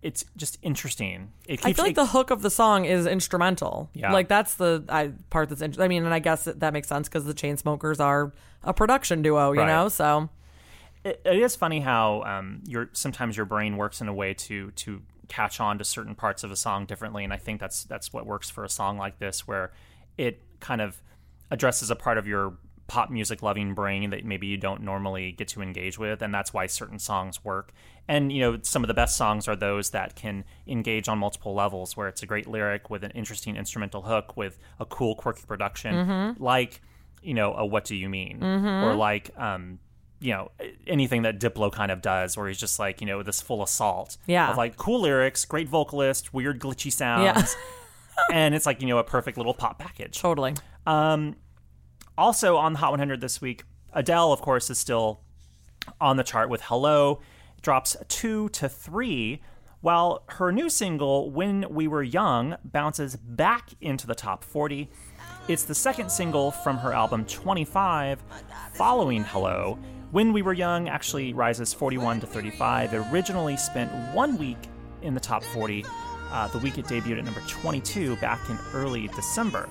it's 0.00 0.24
just 0.36 0.58
interesting. 0.62 1.32
It 1.48 1.56
keeps 1.56 1.66
I 1.66 1.72
feel 1.72 1.84
like 1.86 1.92
it- 1.92 1.96
the 1.96 2.06
hook 2.06 2.30
of 2.30 2.40
the 2.42 2.50
song 2.50 2.84
is 2.84 3.04
instrumental. 3.06 3.90
Yeah. 3.94 4.12
Like 4.12 4.28
that's 4.28 4.54
the 4.54 4.84
I, 4.88 5.10
part 5.28 5.48
that's. 5.48 5.60
interesting. 5.60 5.84
I 5.84 5.88
mean, 5.88 6.04
and 6.04 6.14
I 6.14 6.20
guess 6.20 6.44
that, 6.44 6.60
that 6.60 6.72
makes 6.72 6.86
sense 6.86 7.08
because 7.08 7.24
the 7.24 7.34
Chainsmokers 7.34 7.98
are 7.98 8.32
a 8.62 8.72
production 8.72 9.22
duo, 9.22 9.52
you 9.52 9.58
Right. 9.58 9.66
know. 9.66 9.88
So 9.88 10.28
it, 11.04 11.20
it 11.24 11.36
is 11.38 11.56
funny 11.56 11.80
how 11.80 12.22
um, 12.22 12.62
your 12.66 12.90
sometimes 12.92 13.36
your 13.36 13.46
brain 13.46 13.76
works 13.76 14.00
in 14.00 14.06
a 14.06 14.14
way 14.14 14.34
to 14.34 14.70
to 14.72 15.02
catch 15.28 15.60
on 15.60 15.78
to 15.78 15.84
certain 15.84 16.14
parts 16.14 16.42
of 16.42 16.50
a 16.50 16.56
song 16.56 16.86
differently, 16.86 17.24
and 17.24 17.32
I 17.32 17.36
think 17.36 17.60
that's 17.60 17.84
that's 17.84 18.12
what 18.12 18.26
works 18.26 18.50
for 18.50 18.64
a 18.64 18.68
song 18.68 18.98
like 18.98 19.18
this, 19.18 19.46
where 19.46 19.72
it 20.16 20.42
kind 20.60 20.80
of 20.80 21.00
addresses 21.50 21.90
a 21.90 21.96
part 21.96 22.18
of 22.18 22.26
your 22.26 22.54
pop 22.88 23.10
music 23.10 23.42
loving 23.42 23.74
brain 23.74 24.08
that 24.10 24.24
maybe 24.24 24.46
you 24.46 24.56
don't 24.56 24.82
normally 24.82 25.32
get 25.32 25.46
to 25.48 25.60
engage 25.60 25.98
with, 25.98 26.22
and 26.22 26.34
that's 26.34 26.52
why 26.54 26.66
certain 26.66 26.98
songs 26.98 27.44
work. 27.44 27.72
And 28.08 28.32
you 28.32 28.40
know, 28.40 28.58
some 28.62 28.82
of 28.82 28.88
the 28.88 28.94
best 28.94 29.16
songs 29.16 29.46
are 29.46 29.54
those 29.56 29.90
that 29.90 30.14
can 30.16 30.44
engage 30.66 31.08
on 31.08 31.18
multiple 31.18 31.54
levels, 31.54 31.96
where 31.96 32.08
it's 32.08 32.22
a 32.22 32.26
great 32.26 32.46
lyric 32.46 32.88
with 32.90 33.04
an 33.04 33.10
interesting 33.12 33.56
instrumental 33.56 34.02
hook 34.02 34.36
with 34.36 34.58
a 34.80 34.86
cool, 34.86 35.14
quirky 35.14 35.42
production, 35.46 35.94
like 36.38 36.80
you 37.22 37.34
know, 37.34 37.52
a 37.54 37.66
"What 37.66 37.84
Do 37.84 37.94
You 37.94 38.08
Mean?" 38.08 38.42
or 38.84 38.94
like 38.94 39.30
um, 39.38 39.78
you 40.20 40.32
know 40.32 40.50
anything 40.86 41.22
that 41.22 41.38
Diplo 41.40 41.72
kind 41.72 41.90
of 41.92 42.02
does, 42.02 42.36
where 42.36 42.48
he's 42.48 42.58
just 42.58 42.78
like 42.78 43.00
you 43.00 43.06
know 43.06 43.22
this 43.22 43.40
full 43.40 43.62
assault, 43.62 44.16
Yeah. 44.26 44.50
of 44.50 44.56
like 44.56 44.76
cool 44.76 45.00
lyrics, 45.00 45.44
great 45.44 45.68
vocalist, 45.68 46.32
weird 46.34 46.60
glitchy 46.60 46.92
sounds, 46.92 47.24
Yeah. 47.24 47.44
and 48.32 48.54
it's 48.54 48.66
like 48.66 48.80
you 48.80 48.88
know 48.88 48.98
a 48.98 49.04
perfect 49.04 49.36
little 49.36 49.54
pop 49.54 49.78
package. 49.78 50.18
totally. 50.18 50.54
Um, 50.86 51.36
also 52.16 52.56
on 52.56 52.72
the 52.72 52.78
Hot 52.80 52.90
100 52.90 53.20
this 53.20 53.40
week, 53.40 53.62
Adele, 53.92 54.32
of 54.32 54.40
course, 54.40 54.70
is 54.70 54.78
still 54.78 55.20
on 56.00 56.16
the 56.16 56.24
chart 56.24 56.48
with 56.48 56.62
"Hello," 56.62 57.20
drops 57.62 57.96
two 58.08 58.48
to 58.50 58.68
three. 58.68 59.40
While 59.80 60.24
her 60.30 60.50
new 60.50 60.68
single, 60.68 61.30
When 61.30 61.64
We 61.70 61.86
Were 61.86 62.02
Young, 62.02 62.56
bounces 62.64 63.14
back 63.14 63.70
into 63.80 64.08
the 64.08 64.14
top 64.16 64.42
40. 64.42 64.90
It's 65.46 65.62
the 65.62 65.74
second 65.74 66.10
single 66.10 66.50
from 66.50 66.78
her 66.78 66.92
album 66.92 67.24
25, 67.26 68.20
following 68.74 69.22
Hello. 69.22 69.78
When 70.10 70.32
We 70.32 70.42
Were 70.42 70.54
Young 70.54 70.88
actually 70.88 71.32
rises 71.34 71.74
41 71.74 72.20
to 72.20 72.26
35. 72.26 72.94
It 72.94 72.96
originally 73.12 73.56
spent 73.56 73.92
one 74.14 74.38
week 74.38 74.56
in 75.02 75.14
the 75.14 75.20
top 75.20 75.44
40, 75.44 75.84
uh, 76.30 76.48
the 76.48 76.58
week 76.58 76.78
it 76.78 76.86
debuted 76.86 77.18
at 77.18 77.24
number 77.24 77.40
22 77.46 78.16
back 78.16 78.40
in 78.48 78.58
early 78.72 79.08
December. 79.08 79.68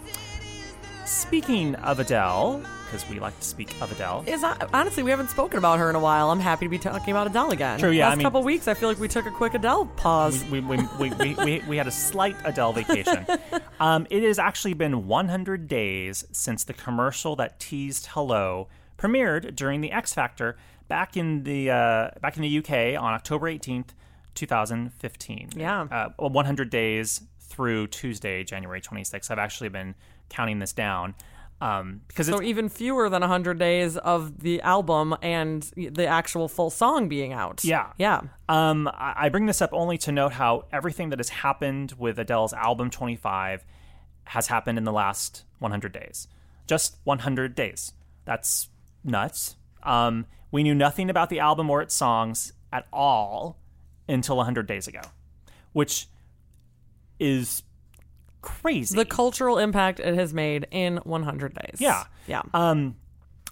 Speaking 1.06 1.74
of 1.76 2.00
Adele, 2.00 2.62
because 2.86 3.08
we 3.10 3.20
like 3.20 3.38
to 3.40 3.46
speak 3.46 3.74
of 3.82 3.92
Adele, 3.92 4.26
Is 4.28 4.44
honestly, 4.74 5.04
we 5.04 5.10
haven't 5.10 5.30
spoken 5.30 5.58
about 5.58 5.80
her 5.80 5.90
in 5.90 5.96
a 5.96 6.00
while. 6.00 6.30
I'm 6.32 6.40
happy 6.40 6.66
to 6.66 6.70
be 6.70 6.78
talking 6.78 7.12
about 7.12 7.28
Adele 7.28 7.52
again. 7.52 7.80
True, 7.80 7.90
yeah, 7.92 8.06
Last 8.08 8.14
I 8.14 8.16
mean- 8.18 8.26
couple 8.26 8.44
weeks, 8.44 8.68
I 8.68 8.74
feel 8.76 8.90
like 8.90 9.00
we 9.00 9.08
took 9.08 9.26
a 9.26 9.32
quick 9.32 9.54
Adele 9.56 9.86
pause. 9.98 10.44
we, 10.52 10.60
we, 10.60 10.78
we, 11.00 11.10
we, 11.12 11.34
we, 11.36 11.62
we 11.68 11.78
had 11.78 11.88
a 11.88 11.92
slight 11.92 12.36
Adele 12.46 12.74
vacation. 12.74 13.26
Um, 13.80 14.08
it 14.10 14.24
has 14.24 14.40
actually 14.40 14.74
been 14.74 15.06
100 15.06 15.68
days 15.68 16.26
since 16.32 16.64
the 16.64 16.74
commercial 16.74 17.36
that 17.36 17.60
teased 17.60 18.08
"Hello" 18.08 18.70
premiered 18.98 19.56
during 19.56 19.82
the 19.82 19.92
X 19.92 20.14
Factor 20.14 20.58
back 20.88 21.18
in 21.18 21.44
the 21.44 21.70
uh, 21.70 22.10
back 22.22 22.38
in 22.38 22.44
the 22.44 22.58
UK 22.60 23.02
on 23.02 23.14
October 23.14 23.48
18th, 23.48 23.90
2015. 24.36 25.50
Yeah. 25.56 25.82
uh, 25.82 26.10
well, 26.18 26.30
100 26.30 26.70
days 26.70 27.22
through 27.40 27.88
Tuesday, 27.88 28.44
January 28.44 28.82
26th. 28.82 29.32
I've 29.32 29.40
actually 29.40 29.70
been 29.70 29.96
counting 30.30 30.60
this 30.60 30.74
down 30.74 31.16
um, 31.62 32.02
because 32.08 32.30
it's 32.30 32.38
So 32.38 32.44
even 32.44 32.70
fewer 32.70 33.10
than 33.10 33.22
100 33.22 33.58
days 33.58 33.98
of 33.98 34.40
the 34.42 34.62
album 34.62 35.16
and 35.22 35.64
the 35.76 36.06
actual 36.06 36.48
full 36.48 36.70
song 36.70 37.08
being 37.10 37.34
out. 37.34 37.64
Yeah. 37.64 37.92
Yeah. 37.98 38.22
Um, 38.48 38.88
I 38.90 39.14
I 39.18 39.30
bring 39.30 39.46
this 39.46 39.62
up 39.62 39.72
only 39.74 39.98
to 40.00 40.12
note 40.12 40.34
how 40.34 40.66
everything 40.72 41.10
that 41.10 41.20
has 41.20 41.30
happened 41.30 41.94
with 41.98 42.20
Adele's 42.20 42.54
album 42.54 42.90
25 42.90 43.66
has 44.26 44.48
happened 44.48 44.78
in 44.78 44.84
the 44.84 44.92
last 44.92 45.44
100 45.60 45.92
days. 45.92 46.28
Just 46.68 46.98
100 47.06 47.56
days. 47.56 47.94
That's 48.26 48.68
nuts. 49.04 49.56
Um, 49.84 50.26
we 50.52 50.64
knew 50.64 50.76
nothing 50.76 51.10
about 51.10 51.30
the 51.30 51.40
album 51.40 51.70
or 51.70 51.82
its 51.82 51.96
songs 51.96 52.54
at 52.72 52.86
all 52.92 53.58
until 54.08 54.38
100 54.38 54.68
days 54.68 54.88
ago, 54.88 55.02
which 55.74 56.08
is 57.20 57.64
crazy. 58.42 58.96
The 58.96 59.06
cultural 59.06 59.58
impact 59.58 60.00
it 60.00 60.16
has 60.16 60.34
made 60.34 60.68
in 60.72 60.98
100 60.98 61.54
days. 61.54 61.80
Yeah. 61.80 62.06
Yeah. 62.28 62.42
um, 62.54 62.96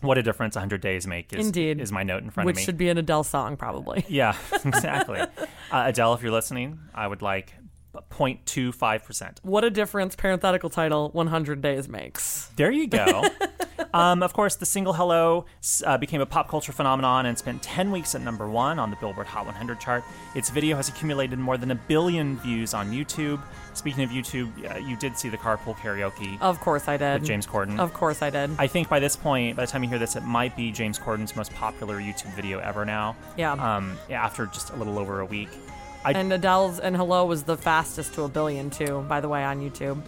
what 0.02 0.18
a 0.18 0.24
difference 0.24 0.56
100 0.56 0.82
days 0.82 1.08
make 1.08 1.34
is, 1.34 1.48
Indeed. 1.48 1.80
is 1.80 1.92
my 1.92 2.04
note 2.04 2.22
in 2.22 2.30
front 2.30 2.46
Which 2.46 2.54
of 2.54 2.58
me. 2.58 2.62
Which 2.62 2.66
should 2.66 2.78
be 2.78 2.90
an 2.90 2.98
Adele 2.98 3.24
song, 3.24 3.58
probably. 3.58 4.06
Yeah, 4.10 4.36
exactly. 4.66 5.20
uh, 5.20 5.28
Adele, 5.72 6.14
if 6.14 6.22
you're 6.22 6.32
listening, 6.34 6.80
I 6.94 7.08
would 7.08 7.22
like 7.22 7.54
0.25%. 8.12 9.38
What 9.44 9.64
a 9.64 9.70
difference 9.70 10.16
parenthetical 10.16 10.70
title 10.70 11.10
100 11.12 11.62
days 11.62 11.88
makes. 11.88 12.50
There 12.56 12.72
you 12.72 12.88
go. 12.88 13.24
um, 13.96 14.22
of 14.22 14.34
course, 14.34 14.56
the 14.56 14.66
single 14.66 14.92
Hello 14.94 15.46
uh, 15.86 15.98
became 15.98 16.20
a 16.20 16.25
pop 16.25 16.50
culture 16.50 16.74
phenomenon 16.74 17.25
and 17.25 17.38
spent 17.38 17.64
10 17.64 17.92
weeks 17.92 18.14
at 18.14 18.22
number 18.22 18.48
one 18.50 18.78
on 18.78 18.90
the 18.90 18.98
Billboard 18.98 19.28
Hot 19.28 19.46
100 19.46 19.80
chart. 19.80 20.04
Its 20.36 20.50
video 20.50 20.75
has 20.75 20.90
accumulated 20.90 21.40
more 21.40 21.58
than 21.58 21.72
a 21.72 21.75
billion 21.75 22.38
views 22.40 22.74
on 22.74 22.92
YouTube. 22.92 23.42
Speaking 23.74 24.04
of 24.04 24.10
YouTube, 24.10 24.50
uh, 24.70 24.78
you 24.80 24.98
did 24.98 25.18
see 25.18 25.30
the 25.30 25.38
carpool 25.38 25.75
karaoke 25.78 26.40
Of 26.42 26.60
course 26.60 26.90
I 26.90 26.98
did. 26.98 27.22
with 27.22 27.28
James 27.28 27.48
Corden. 27.48 27.80
Of 27.80 27.94
course 27.94 28.22
I 28.22 28.30
did. 28.30 28.52
I 28.60 28.68
think 28.68 28.90
by 28.90 29.00
this 29.00 29.16
point, 29.16 29.56
by 29.56 29.66
the 29.66 29.72
time 29.72 29.84
you 29.84 29.90
hear 29.90 30.00
this, 30.00 30.18
it 30.18 30.24
might 30.24 30.58
be 30.58 30.72
James 30.72 31.00
Corden's 31.00 31.36
most 31.36 31.54
popular 31.54 31.98
YouTube 31.98 32.34
video 32.36 32.60
ever 32.60 32.84
now. 32.84 33.16
Yeah. 33.38 33.54
Um, 33.54 33.98
after 34.10 34.46
just 34.48 34.72
a 34.72 34.75
little 34.75 35.00
over 35.00 35.22
a 35.22 35.25
week. 35.25 35.50
I, 36.04 36.12
and 36.12 36.32
Adele's 36.32 36.80
and 36.80 36.96
Hello 36.96 37.25
was 37.25 37.44
the 37.44 37.58
fastest 37.58 38.14
to 38.16 38.24
a 38.24 38.28
billion, 38.28 38.70
too, 38.70 39.06
by 39.08 39.22
the 39.22 39.30
way, 39.30 39.44
on 39.44 39.60
YouTube. 39.60 40.02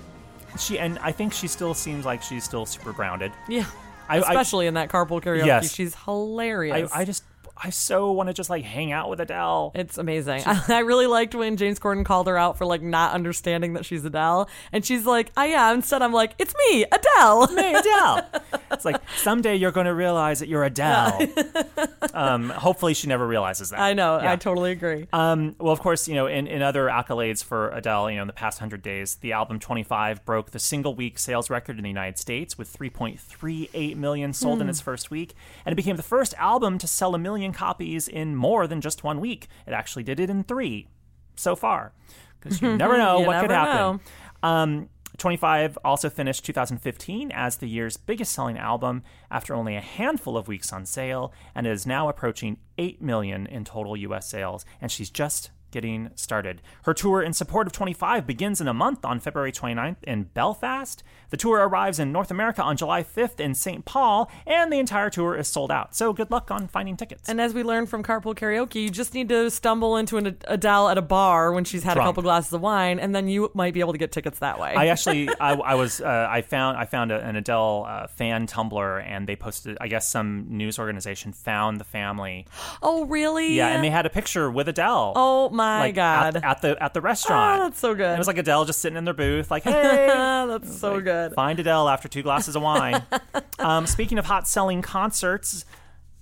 She 0.59 0.79
and 0.79 0.97
I 0.99 1.11
think 1.11 1.33
she 1.33 1.47
still 1.47 1.73
seems 1.73 2.05
like 2.05 2.21
she's 2.21 2.43
still 2.43 2.65
super 2.65 2.91
grounded. 2.93 3.31
Yeah. 3.47 3.65
I- 4.09 4.17
I- 4.17 4.19
Especially 4.19 4.67
in 4.67 4.75
that 4.75 4.89
carpool 4.89 5.21
karaoke. 5.21 5.45
Yes. 5.45 5.73
She's 5.73 5.93
hilarious. 6.05 6.91
I, 6.93 7.01
I 7.01 7.05
just 7.05 7.23
I 7.63 7.69
so 7.71 8.11
want 8.11 8.27
to 8.27 8.33
just 8.33 8.49
like 8.49 8.63
hang 8.63 8.91
out 8.91 9.09
with 9.09 9.19
Adele. 9.19 9.71
It's 9.75 9.97
amazing. 9.97 10.43
I 10.45 10.79
really 10.79 11.07
liked 11.07 11.35
when 11.35 11.57
James 11.57 11.79
Corden 11.79 12.05
called 12.05 12.27
her 12.27 12.37
out 12.37 12.57
for 12.57 12.65
like 12.65 12.81
not 12.81 13.13
understanding 13.13 13.73
that 13.73 13.85
she's 13.85 14.05
Adele, 14.05 14.49
and 14.71 14.85
she's 14.85 15.05
like, 15.05 15.31
"I 15.35 15.47
am." 15.47 15.75
Instead, 15.75 16.01
I'm 16.01 16.13
like, 16.13 16.33
"It's 16.37 16.53
me, 16.69 16.83
Adele." 16.83 17.47
me 17.53 17.73
Adele. 17.73 18.29
it's 18.71 18.85
like 18.85 19.01
someday 19.17 19.55
you're 19.55 19.71
going 19.71 19.85
to 19.85 19.93
realize 19.93 20.39
that 20.39 20.47
you're 20.47 20.63
Adele. 20.63 21.27
um, 22.13 22.49
hopefully 22.49 22.93
she 22.93 23.07
never 23.07 23.27
realizes 23.27 23.69
that. 23.69 23.79
I 23.79 23.93
know. 23.93 24.19
Yeah. 24.21 24.33
I 24.33 24.35
totally 24.35 24.71
agree. 24.71 25.07
Um, 25.13 25.55
well, 25.59 25.73
of 25.73 25.79
course, 25.79 26.07
you 26.07 26.15
know, 26.15 26.27
in, 26.27 26.47
in 26.47 26.61
other 26.61 26.87
accolades 26.87 27.43
for 27.43 27.69
Adele, 27.69 28.11
you 28.11 28.15
know, 28.17 28.23
in 28.23 28.27
the 28.27 28.33
past 28.33 28.59
100 28.59 28.81
days, 28.81 29.15
the 29.15 29.33
album 29.33 29.59
25 29.59 30.25
broke 30.25 30.51
the 30.51 30.59
single 30.59 30.95
week 30.95 31.19
sales 31.19 31.49
record 31.49 31.77
in 31.77 31.83
the 31.83 31.89
United 31.89 32.17
States 32.17 32.57
with 32.57 32.75
3.38 32.75 33.95
million 33.95 34.33
sold 34.33 34.61
in 34.61 34.69
its 34.69 34.81
first 34.81 35.11
week. 35.11 35.33
And 35.65 35.73
it 35.73 35.75
became 35.75 35.95
the 35.95 36.03
first 36.03 36.33
album 36.37 36.77
to 36.77 36.87
sell 36.87 37.15
a 37.15 37.19
million 37.19 37.46
copies 37.53 38.07
in 38.07 38.35
more 38.35 38.67
than 38.67 38.81
just 38.81 39.03
one 39.03 39.19
week. 39.19 39.47
It 39.65 39.73
actually 39.73 40.03
did 40.03 40.19
it 40.19 40.29
in 40.29 40.43
three. 40.43 40.87
so 41.35 41.55
far 41.55 41.93
because 42.39 42.61
you 42.61 42.75
never 42.77 42.97
know 43.03 43.19
You 43.19 43.27
what 43.27 43.41
could 43.41 43.51
happen. 43.51 43.99
Um, 44.43 44.89
25 45.17 45.77
also 45.83 46.09
finished 46.09 46.45
2015 46.45 47.31
as 47.31 47.57
the 47.57 47.67
year's 47.67 47.97
biggest 47.97 48.31
selling 48.33 48.57
album 48.57 49.01
after 49.31 49.53
only 49.55 49.75
a 49.75 49.81
handful 49.81 50.37
of 50.37 50.47
weeks 50.47 50.71
on 50.71 50.85
sale 50.85 51.33
and 51.55 51.65
it 51.65 51.71
is 51.71 51.87
now 51.87 52.07
approaching 52.07 52.57
8 52.77 53.01
million 53.01 53.47
in 53.47 53.65
total 53.65 53.97
US 53.97 54.29
sales 54.29 54.63
and 54.79 54.91
she's 54.91 55.09
just 55.09 55.49
getting 55.71 56.09
started. 56.15 56.62
Her 56.83 56.93
tour 56.93 57.21
in 57.21 57.33
support 57.33 57.67
of 57.67 57.74
25 57.74 58.25
begins 58.25 58.62
in 58.62 58.67
a 58.67 58.74
month 58.74 59.03
on 59.05 59.19
February 59.19 59.51
29th 59.51 60.03
in 60.03 60.24
Belfast. 60.24 61.03
The 61.29 61.38
tour 61.38 61.57
arrives 61.59 62.00
in 62.00 62.12
North 62.12 62.31
America 62.31 62.62
on 62.62 62.77
July 62.77 63.03
5th 63.03 63.39
in 63.39 63.53
St. 63.53 63.86
Paul 63.86 64.31
and 64.45 64.71
the 64.71 64.79
entire 64.79 65.09
tour 65.09 65.36
is 65.36 65.47
sold 65.47 65.71
out. 65.71 65.95
So 65.95 66.13
good 66.13 66.31
luck 66.31 66.51
on 66.51 66.67
finding 66.67 66.95
tickets. 66.95 67.27
And 67.27 67.41
as 67.41 67.53
we 67.53 67.63
learned 67.63 67.89
from 67.89 68.03
Carpool 68.03 68.36
Karaoke, 68.36 68.83
you 68.83 68.89
just 68.89 69.13
need 69.13 69.29
to 69.29 69.50
stumble 69.51 69.97
into 69.97 70.17
an 70.17 70.38
Adele 70.45 70.89
at 70.89 70.97
a 70.97 71.01
bar 71.01 71.51
when 71.51 71.63
she's 71.63 71.83
had 71.83 71.95
Drunk. 71.95 72.05
a 72.05 72.09
couple 72.09 72.24
glasses 72.24 72.53
of 72.53 72.62
wine, 72.62 73.00
and 73.00 73.13
then 73.13 73.27
you 73.27 73.51
might 73.53 73.74
be 73.74 73.79
able 73.79 73.93
to 73.93 74.00
get 74.00 74.12
tickets 74.12 74.39
that 74.39 74.59
way. 74.59 74.74
I 74.74 74.88
actually, 74.88 75.29
I, 75.39 75.53
I 75.53 75.75
was, 75.75 76.01
uh, 76.01 76.27
I 76.29 76.41
found, 76.41 76.77
I 76.77 76.86
found 76.86 77.12
a, 77.12 77.19
an 77.19 77.36
Adele 77.36 77.86
uh, 77.88 78.07
fan 78.07 78.47
Tumblr, 78.47 79.03
and 79.05 79.27
they 79.27 79.36
posted. 79.36 79.77
I 79.81 79.88
guess 79.88 80.07
some 80.07 80.45
news 80.50 80.79
organization 80.79 81.33
found 81.33 81.79
the 81.79 81.83
family. 81.83 82.47
oh, 82.81 83.05
really? 83.05 83.53
Yeah, 83.55 83.69
and 83.69 83.83
they 83.83 83.89
had 83.89 84.05
a 84.05 84.09
picture 84.09 84.50
with 84.50 84.69
Adele. 84.69 85.13
Oh 85.15 85.50
my 85.57 85.79
like, 85.79 85.95
God! 85.95 86.37
At, 86.37 86.43
at 86.43 86.61
the 86.61 86.81
at 86.81 86.93
the 86.93 87.01
restaurant. 87.01 87.61
Ah, 87.61 87.63
that's 87.65 87.79
so 87.79 87.93
good. 87.93 88.13
It 88.13 88.17
was 88.17 88.27
like 88.27 88.37
Adele 88.37 88.63
just 88.63 88.79
sitting 88.79 88.97
in 88.97 89.03
their 89.03 89.13
booth, 89.13 89.51
like, 89.51 89.63
hey. 89.65 90.09
Ah, 90.09 90.45
that's 90.45 90.79
so 90.79 91.01
good. 91.01 91.33
Find 91.33 91.59
Adele 91.59 91.89
after 91.89 92.07
two 92.07 92.23
glasses 92.23 92.55
of 92.55 92.61
wine. 92.61 93.03
um, 93.59 93.85
speaking 93.85 94.17
of 94.17 94.25
hot 94.25 94.47
selling 94.47 94.81
concerts, 94.81 95.65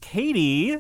Katie, 0.01 0.77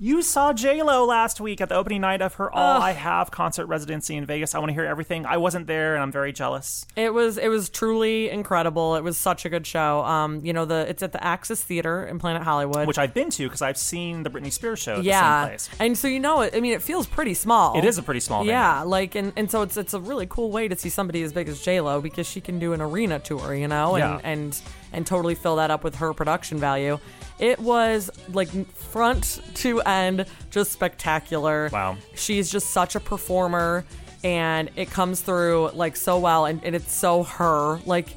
you 0.00 0.22
saw 0.22 0.52
J 0.52 0.82
Lo 0.82 1.04
last 1.04 1.40
week 1.40 1.60
at 1.60 1.68
the 1.68 1.74
opening 1.74 2.00
night 2.00 2.22
of 2.22 2.34
her 2.34 2.50
All 2.54 2.80
I 2.80 2.92
Have 2.92 3.30
concert 3.30 3.66
residency 3.66 4.14
in 4.16 4.24
Vegas. 4.26 4.54
I 4.54 4.58
want 4.58 4.70
to 4.70 4.74
hear 4.74 4.84
everything. 4.84 5.26
I 5.26 5.38
wasn't 5.38 5.66
there, 5.66 5.94
and 5.94 6.02
I'm 6.02 6.12
very 6.12 6.32
jealous. 6.32 6.86
It 6.94 7.12
was 7.12 7.36
it 7.36 7.48
was 7.48 7.68
truly 7.68 8.30
incredible. 8.30 8.94
It 8.96 9.02
was 9.02 9.16
such 9.16 9.44
a 9.44 9.48
good 9.48 9.66
show. 9.66 10.04
Um, 10.04 10.44
you 10.44 10.52
know 10.52 10.64
the 10.64 10.86
it's 10.88 11.02
at 11.02 11.12
the 11.12 11.22
Axis 11.22 11.62
Theater 11.62 12.06
in 12.06 12.18
Planet 12.18 12.42
Hollywood. 12.42 12.86
Which 12.86 12.98
I've 12.98 13.12
been 13.14 13.30
to 13.30 13.44
because 13.44 13.62
I've 13.62 13.76
seen 13.78 14.22
the 14.22 14.30
Britney 14.30 14.52
Spears 14.52 14.78
show 14.78 14.92
at 14.92 14.98
the 14.98 15.04
yeah, 15.04 15.42
same 15.42 15.48
place. 15.50 15.70
and 15.80 15.98
so 15.98 16.06
you 16.06 16.20
know 16.20 16.42
it. 16.42 16.54
I 16.54 16.60
mean, 16.60 16.74
it 16.74 16.82
feels 16.82 17.06
pretty 17.06 17.34
small. 17.34 17.76
It 17.76 17.84
is 17.84 17.98
a 17.98 18.02
pretty 18.02 18.20
small 18.20 18.40
venue. 18.40 18.52
Yeah, 18.52 18.82
like 18.82 19.14
and, 19.16 19.32
and 19.36 19.50
so 19.50 19.62
it's 19.62 19.76
it's 19.76 19.94
a 19.94 20.00
really 20.00 20.26
cool 20.26 20.50
way 20.52 20.68
to 20.68 20.76
see 20.76 20.90
somebody 20.90 21.22
as 21.22 21.32
big 21.32 21.48
as 21.48 21.60
J 21.60 21.80
Lo 21.80 22.00
because 22.00 22.28
she 22.28 22.40
can 22.40 22.58
do 22.60 22.72
an 22.72 22.80
arena 22.80 23.18
tour, 23.18 23.54
you 23.54 23.66
know, 23.66 23.96
and 23.96 24.20
Yeah. 24.20 24.20
and 24.30 24.60
and 24.92 25.06
totally 25.06 25.34
fill 25.34 25.56
that 25.56 25.70
up 25.70 25.84
with 25.84 25.96
her 25.96 26.12
production 26.12 26.58
value. 26.58 26.98
It 27.38 27.58
was 27.58 28.10
like 28.32 28.48
front 28.74 29.40
to 29.54 29.80
end, 29.82 30.26
just 30.50 30.72
spectacular. 30.72 31.70
Wow. 31.72 31.96
she's 32.14 32.50
just 32.50 32.70
such 32.70 32.96
a 32.96 33.00
performer, 33.00 33.84
and 34.24 34.70
it 34.76 34.90
comes 34.90 35.20
through 35.20 35.70
like 35.74 35.96
so 35.96 36.18
well, 36.18 36.46
and, 36.46 36.62
and 36.64 36.74
it's 36.74 36.92
so 36.92 37.22
her. 37.22 37.80
Like 37.86 38.08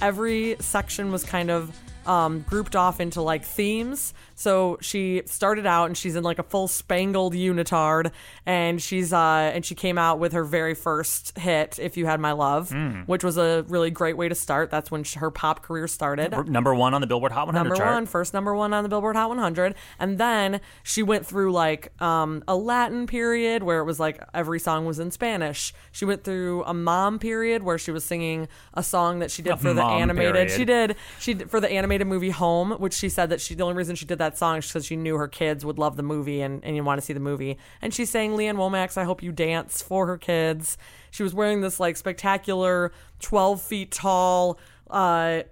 every 0.00 0.56
section 0.60 1.12
was 1.12 1.24
kind 1.24 1.50
of 1.50 1.76
um, 2.06 2.44
grouped 2.48 2.76
off 2.76 3.00
into 3.00 3.20
like 3.20 3.44
themes. 3.44 4.14
So 4.34 4.78
she 4.80 5.22
started 5.26 5.66
out 5.66 5.86
and 5.86 5.96
she's 5.96 6.16
in 6.16 6.24
like 6.24 6.38
a 6.38 6.42
full 6.42 6.68
spangled 6.68 7.34
unitard, 7.34 8.10
and 8.46 8.80
she's 8.82 9.12
uh 9.12 9.52
and 9.54 9.64
she 9.64 9.74
came 9.74 9.98
out 9.98 10.18
with 10.18 10.32
her 10.32 10.44
very 10.44 10.74
first 10.74 11.38
hit, 11.38 11.78
"If 11.80 11.96
You 11.96 12.06
Had 12.06 12.20
My 12.20 12.32
Love," 12.32 12.70
Hmm. 12.70 13.00
which 13.06 13.22
was 13.24 13.36
a 13.36 13.64
really 13.68 13.90
great 13.90 14.16
way 14.16 14.28
to 14.28 14.34
start. 14.34 14.70
That's 14.70 14.90
when 14.90 15.04
sh 15.04 15.14
her 15.14 15.30
pop 15.30 15.62
career 15.62 15.86
started. 15.86 16.32
Number 16.48 16.74
one 16.74 16.94
on 16.94 17.00
the 17.00 17.06
Billboard 17.06 17.32
Hot 17.32 17.46
100 17.46 17.62
Number 17.68 17.76
chart. 17.76 17.94
one, 17.94 18.06
first 18.06 18.34
number 18.34 18.54
one 18.54 18.72
on 18.72 18.82
the 18.82 18.88
Billboard 18.88 19.16
Hot 19.16 19.28
100, 19.28 19.74
and 19.98 20.18
then 20.18 20.60
she 20.82 21.02
went 21.02 21.26
through 21.26 21.52
like 21.52 21.92
um, 22.02 22.42
a 22.48 22.56
Latin 22.56 23.06
period 23.06 23.62
where 23.62 23.78
it 23.80 23.84
was 23.84 24.00
like 24.00 24.20
every 24.34 24.58
song 24.58 24.84
was 24.86 24.98
in 24.98 25.10
Spanish. 25.10 25.72
She 25.92 26.04
went 26.04 26.24
through 26.24 26.64
a 26.64 26.74
mom 26.74 27.18
period 27.18 27.62
where 27.62 27.78
she 27.78 27.90
was 27.90 28.04
singing 28.04 28.48
a 28.74 28.82
song 28.82 29.18
that 29.20 29.30
she 29.30 29.42
did 29.42 29.52
A 29.52 29.56
for 29.56 29.72
the 29.72 29.82
animated. 29.84 30.34
period. 30.34 30.50
She 30.50 30.64
did 30.64 30.96
she 31.18 31.34
did, 31.34 31.50
for 31.50 31.60
the 31.60 31.70
animated 31.70 32.06
movie 32.06 32.30
Home, 32.30 32.72
which 32.72 32.94
she 32.94 33.08
said 33.08 33.30
that 33.30 33.40
she 33.40 33.54
the 33.54 33.62
only 33.62 33.76
reason 33.76 33.94
she 33.96 34.06
did 34.06 34.18
that 34.18 34.23
song 34.32 34.60
because 34.60 34.84
she 34.86 34.96
knew 34.96 35.16
her 35.16 35.28
kids 35.28 35.64
would 35.64 35.78
love 35.78 35.96
the 35.96 36.02
movie 36.02 36.40
and 36.40 36.64
and 36.64 36.74
you 36.76 36.82
want 36.82 36.98
to 37.00 37.04
see 37.04 37.12
the 37.12 37.20
movie. 37.20 37.58
And 37.82 37.92
she 37.92 38.04
sang 38.04 38.34
Lee 38.36 38.46
Ann 38.46 38.56
Womack's 38.56 38.96
"I 38.96 39.04
Hope 39.04 39.22
You 39.22 39.32
Dance" 39.32 39.82
for 39.82 40.06
her 40.06 40.18
kids. 40.18 40.76
She 41.10 41.22
was 41.22 41.34
wearing 41.34 41.60
this 41.60 41.78
like 41.78 41.96
spectacular, 41.96 42.92
twelve 43.20 43.60
feet 43.62 43.90
tall 43.92 44.58
uh 44.90 45.42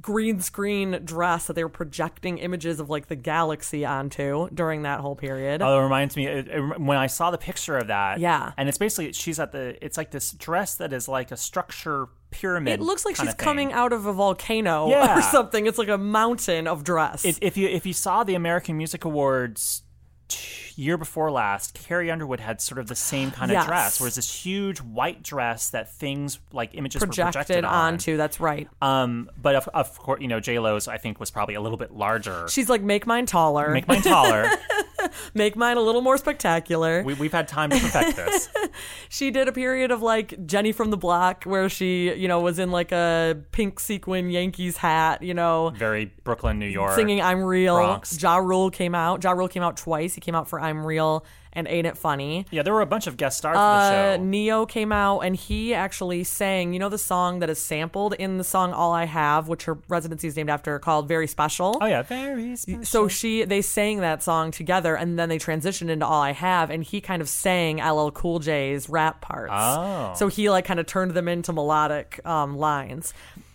green 0.00 0.40
screen 0.40 1.00
dress 1.04 1.46
that 1.46 1.52
they 1.54 1.62
were 1.62 1.68
projecting 1.70 2.38
images 2.38 2.80
of 2.80 2.90
like 2.90 3.06
the 3.06 3.14
galaxy 3.14 3.84
onto 3.84 4.48
during 4.52 4.82
that 4.82 4.98
whole 5.00 5.14
period. 5.14 5.62
Oh, 5.62 5.78
it 5.78 5.82
reminds 5.82 6.16
me 6.16 6.26
it, 6.26 6.48
it- 6.48 6.80
when 6.80 6.98
I 6.98 7.06
saw 7.06 7.30
the 7.30 7.38
picture 7.38 7.76
of 7.78 7.86
that. 7.86 8.18
Yeah. 8.18 8.52
and 8.56 8.68
it's 8.68 8.78
basically 8.78 9.12
she's 9.12 9.38
at 9.38 9.52
the. 9.52 9.76
It's 9.84 9.96
like 9.96 10.10
this 10.10 10.32
dress 10.32 10.74
that 10.76 10.92
is 10.92 11.06
like 11.08 11.30
a 11.30 11.36
structure 11.36 12.08
pyramid. 12.30 12.80
it 12.80 12.82
looks 12.82 13.04
like 13.04 13.16
she's 13.16 13.34
coming 13.34 13.72
out 13.72 13.92
of 13.92 14.06
a 14.06 14.12
volcano 14.12 14.88
Yeah. 14.88 15.18
or 15.18 15.22
something. 15.36 15.66
It's 15.66 15.78
like 15.78 15.88
a 15.88 15.98
mountain 15.98 16.66
of 16.66 16.84
dress. 16.84 17.24
It, 17.24 17.38
if 17.42 17.56
you 17.56 17.68
if 17.68 17.86
you 17.86 17.92
saw 17.92 18.24
the 18.24 18.34
American 18.34 18.76
Music 18.76 19.04
Awards 19.04 19.82
t- 20.28 20.72
year 20.80 20.96
before 20.96 21.30
last, 21.30 21.74
Carrie 21.74 22.10
Underwood 22.10 22.40
had 22.40 22.60
sort 22.60 22.78
of 22.78 22.86
the 22.86 22.94
same 22.94 23.30
kind 23.32 23.50
of 23.50 23.54
Yes. 23.56 23.66
dress, 23.66 24.00
whereas 24.00 24.14
this 24.14 24.32
huge 24.44 24.78
white 24.80 25.22
dress 25.22 25.70
that 25.70 25.92
things 25.92 26.38
like 26.52 26.70
images 26.74 27.00
were 27.00 27.06
projected, 27.08 27.32
projected 27.34 27.64
on. 27.64 27.74
onto. 27.94 28.16
That's 28.16 28.40
right. 28.40 28.68
Um, 28.80 29.28
but 29.40 29.56
of, 29.56 29.68
of 29.74 29.98
course, 29.98 30.20
you 30.22 30.28
know, 30.28 30.40
J 30.40 30.58
Lo's 30.58 30.88
I 30.88 30.96
think 30.98 31.20
was 31.20 31.30
probably 31.30 31.54
a 31.56 31.60
little 31.60 31.76
bit 31.78 31.90
larger. 31.92 32.46
She's 32.48 32.68
like, 32.70 32.82
make 32.82 33.06
mine 33.06 33.26
taller, 33.26 33.70
Make 33.70 33.88
mine 33.88 34.02
taller. 34.02 34.48
make 35.34 35.56
mine 35.56 35.76
a 35.76 35.80
little 35.80 36.00
more 36.00 36.18
spectacular. 36.18 37.02
we, 37.02 37.14
we've 37.14 37.32
had 37.32 37.48
time 37.48 37.70
to 37.70 37.78
perfect 37.78 38.16
this. 38.16 38.48
she 39.08 39.30
did 39.30 39.48
a 39.48 39.52
period 39.52 39.90
of 39.90 40.02
like 40.02 40.46
Jenny 40.46 40.72
from 40.72 40.90
the 40.90 40.96
Block 40.96 41.44
where 41.44 41.68
she, 41.68 42.12
you 42.14 42.28
know, 42.28 42.40
was 42.40 42.58
in 42.58 42.70
like 42.70 42.92
a 42.92 43.38
pink 43.52 43.80
sequin 43.80 44.30
Yankees 44.30 44.76
hat, 44.76 45.22
you 45.22 45.34
know, 45.34 45.70
Very 45.76 46.12
Brooklyn, 46.24 46.58
New 46.58 46.66
York. 46.66 46.94
singing 46.94 47.20
I'm 47.20 47.42
Real. 47.42 47.76
Bronx. 47.76 48.20
Ja 48.20 48.36
Rule 48.36 48.70
came 48.70 48.94
out. 48.94 49.22
Ja 49.22 49.32
Rule 49.32 49.48
came 49.48 49.62
out 49.62 49.76
twice. 49.76 50.14
He 50.14 50.20
came 50.20 50.34
out 50.34 50.48
for 50.48 50.60
I'm 50.60 50.84
Real 50.84 51.24
and 51.52 51.66
Ain't 51.68 51.86
It 51.86 51.96
Funny. 51.98 52.46
Yeah, 52.50 52.62
there 52.62 52.72
were 52.72 52.80
a 52.80 52.86
bunch 52.86 53.06
of 53.06 53.16
guest 53.16 53.38
stars 53.38 53.56
Uh, 53.56 53.90
the 53.90 54.16
show. 54.16 54.22
Neo 54.22 54.66
came 54.66 54.92
out 54.92 55.20
and 55.20 55.34
he 55.34 55.74
actually 55.74 56.24
sang, 56.24 56.72
you 56.72 56.78
know, 56.78 56.88
the 56.88 56.98
song 56.98 57.40
that 57.40 57.50
is 57.50 57.60
sampled 57.60 58.14
in 58.14 58.38
the 58.38 58.44
song 58.44 58.72
All 58.72 58.92
I 58.92 59.04
Have, 59.06 59.48
which 59.48 59.64
her 59.64 59.78
residency 59.88 60.28
is 60.28 60.36
named 60.36 60.50
after, 60.50 60.78
called 60.78 61.08
Very 61.08 61.26
Special. 61.26 61.78
Oh 61.80 61.86
yeah, 61.86 62.02
very 62.02 62.56
special. 62.56 62.84
So 62.84 63.08
she 63.08 63.44
they 63.44 63.62
sang 63.62 64.00
that 64.00 64.22
song 64.22 64.50
together 64.50 64.94
and 64.94 65.18
then 65.18 65.28
they 65.28 65.38
transitioned 65.38 65.88
into 65.90 66.06
All 66.06 66.22
I 66.22 66.32
Have 66.32 66.70
and 66.70 66.84
he 66.84 67.00
kind 67.00 67.20
of 67.22 67.28
sang 67.28 67.78
LL 67.78 68.10
Cool 68.10 68.38
J's 68.38 68.88
rap 68.88 69.20
parts. 69.20 69.52
Oh. 69.54 70.12
So 70.16 70.28
he 70.28 70.50
like 70.50 70.64
kind 70.64 70.78
of 70.80 70.86
turned 70.86 71.12
them 71.12 71.28
into 71.28 71.52
melodic 71.52 72.20
um, 72.24 72.56
lines. 72.56 73.12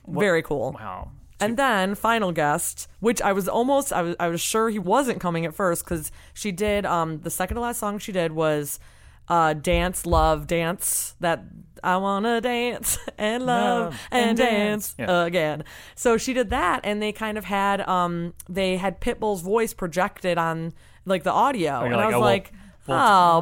Very 0.07 0.43
cool. 0.43 0.73
wow. 0.73 1.09
And 1.39 1.57
then 1.57 1.95
final 1.95 2.31
guest, 2.31 2.87
which 2.99 3.21
I 3.21 3.33
was 3.33 3.47
almost 3.47 3.91
I 3.91 4.01
was 4.01 4.15
I 4.19 4.29
was 4.29 4.39
sure 4.39 4.69
he 4.69 4.79
wasn't 4.79 5.19
coming 5.19 5.45
at 5.45 5.53
first 5.53 5.83
because 5.83 6.11
she 6.33 6.51
did 6.51 6.85
um 6.85 7.19
the 7.21 7.29
second 7.29 7.55
to 7.55 7.61
last 7.61 7.79
song 7.79 7.99
she 7.99 8.11
did 8.11 8.31
was 8.31 8.79
uh 9.27 9.53
dance 9.53 10.05
love 10.05 10.47
dance 10.47 11.15
that 11.19 11.43
I 11.83 11.97
wanna 11.97 12.39
dance 12.41 12.97
and 13.17 13.45
love 13.45 13.85
Love 13.85 14.01
and, 14.11 14.29
and 14.29 14.37
dance, 14.37 14.93
dance. 14.93 15.09
Yeah. 15.09 15.25
again. 15.25 15.63
So 15.95 16.17
she 16.17 16.33
did 16.33 16.51
that 16.51 16.81
and 16.83 17.01
they 17.01 17.11
kind 17.11 17.37
of 17.37 17.45
had 17.45 17.81
um 17.81 18.33
they 18.47 18.77
had 18.77 19.01
Pitbull's 19.01 19.41
voice 19.41 19.73
projected 19.73 20.37
on 20.37 20.73
like 21.05 21.23
the 21.23 21.33
audio 21.33 21.79
you're 21.79 21.87
and 21.87 21.95
like, 21.95 22.03
I 22.03 22.07
was 22.07 22.15
oh, 22.15 22.19
well, 22.19 22.29
like. 22.29 22.53
Oh, 22.87 22.93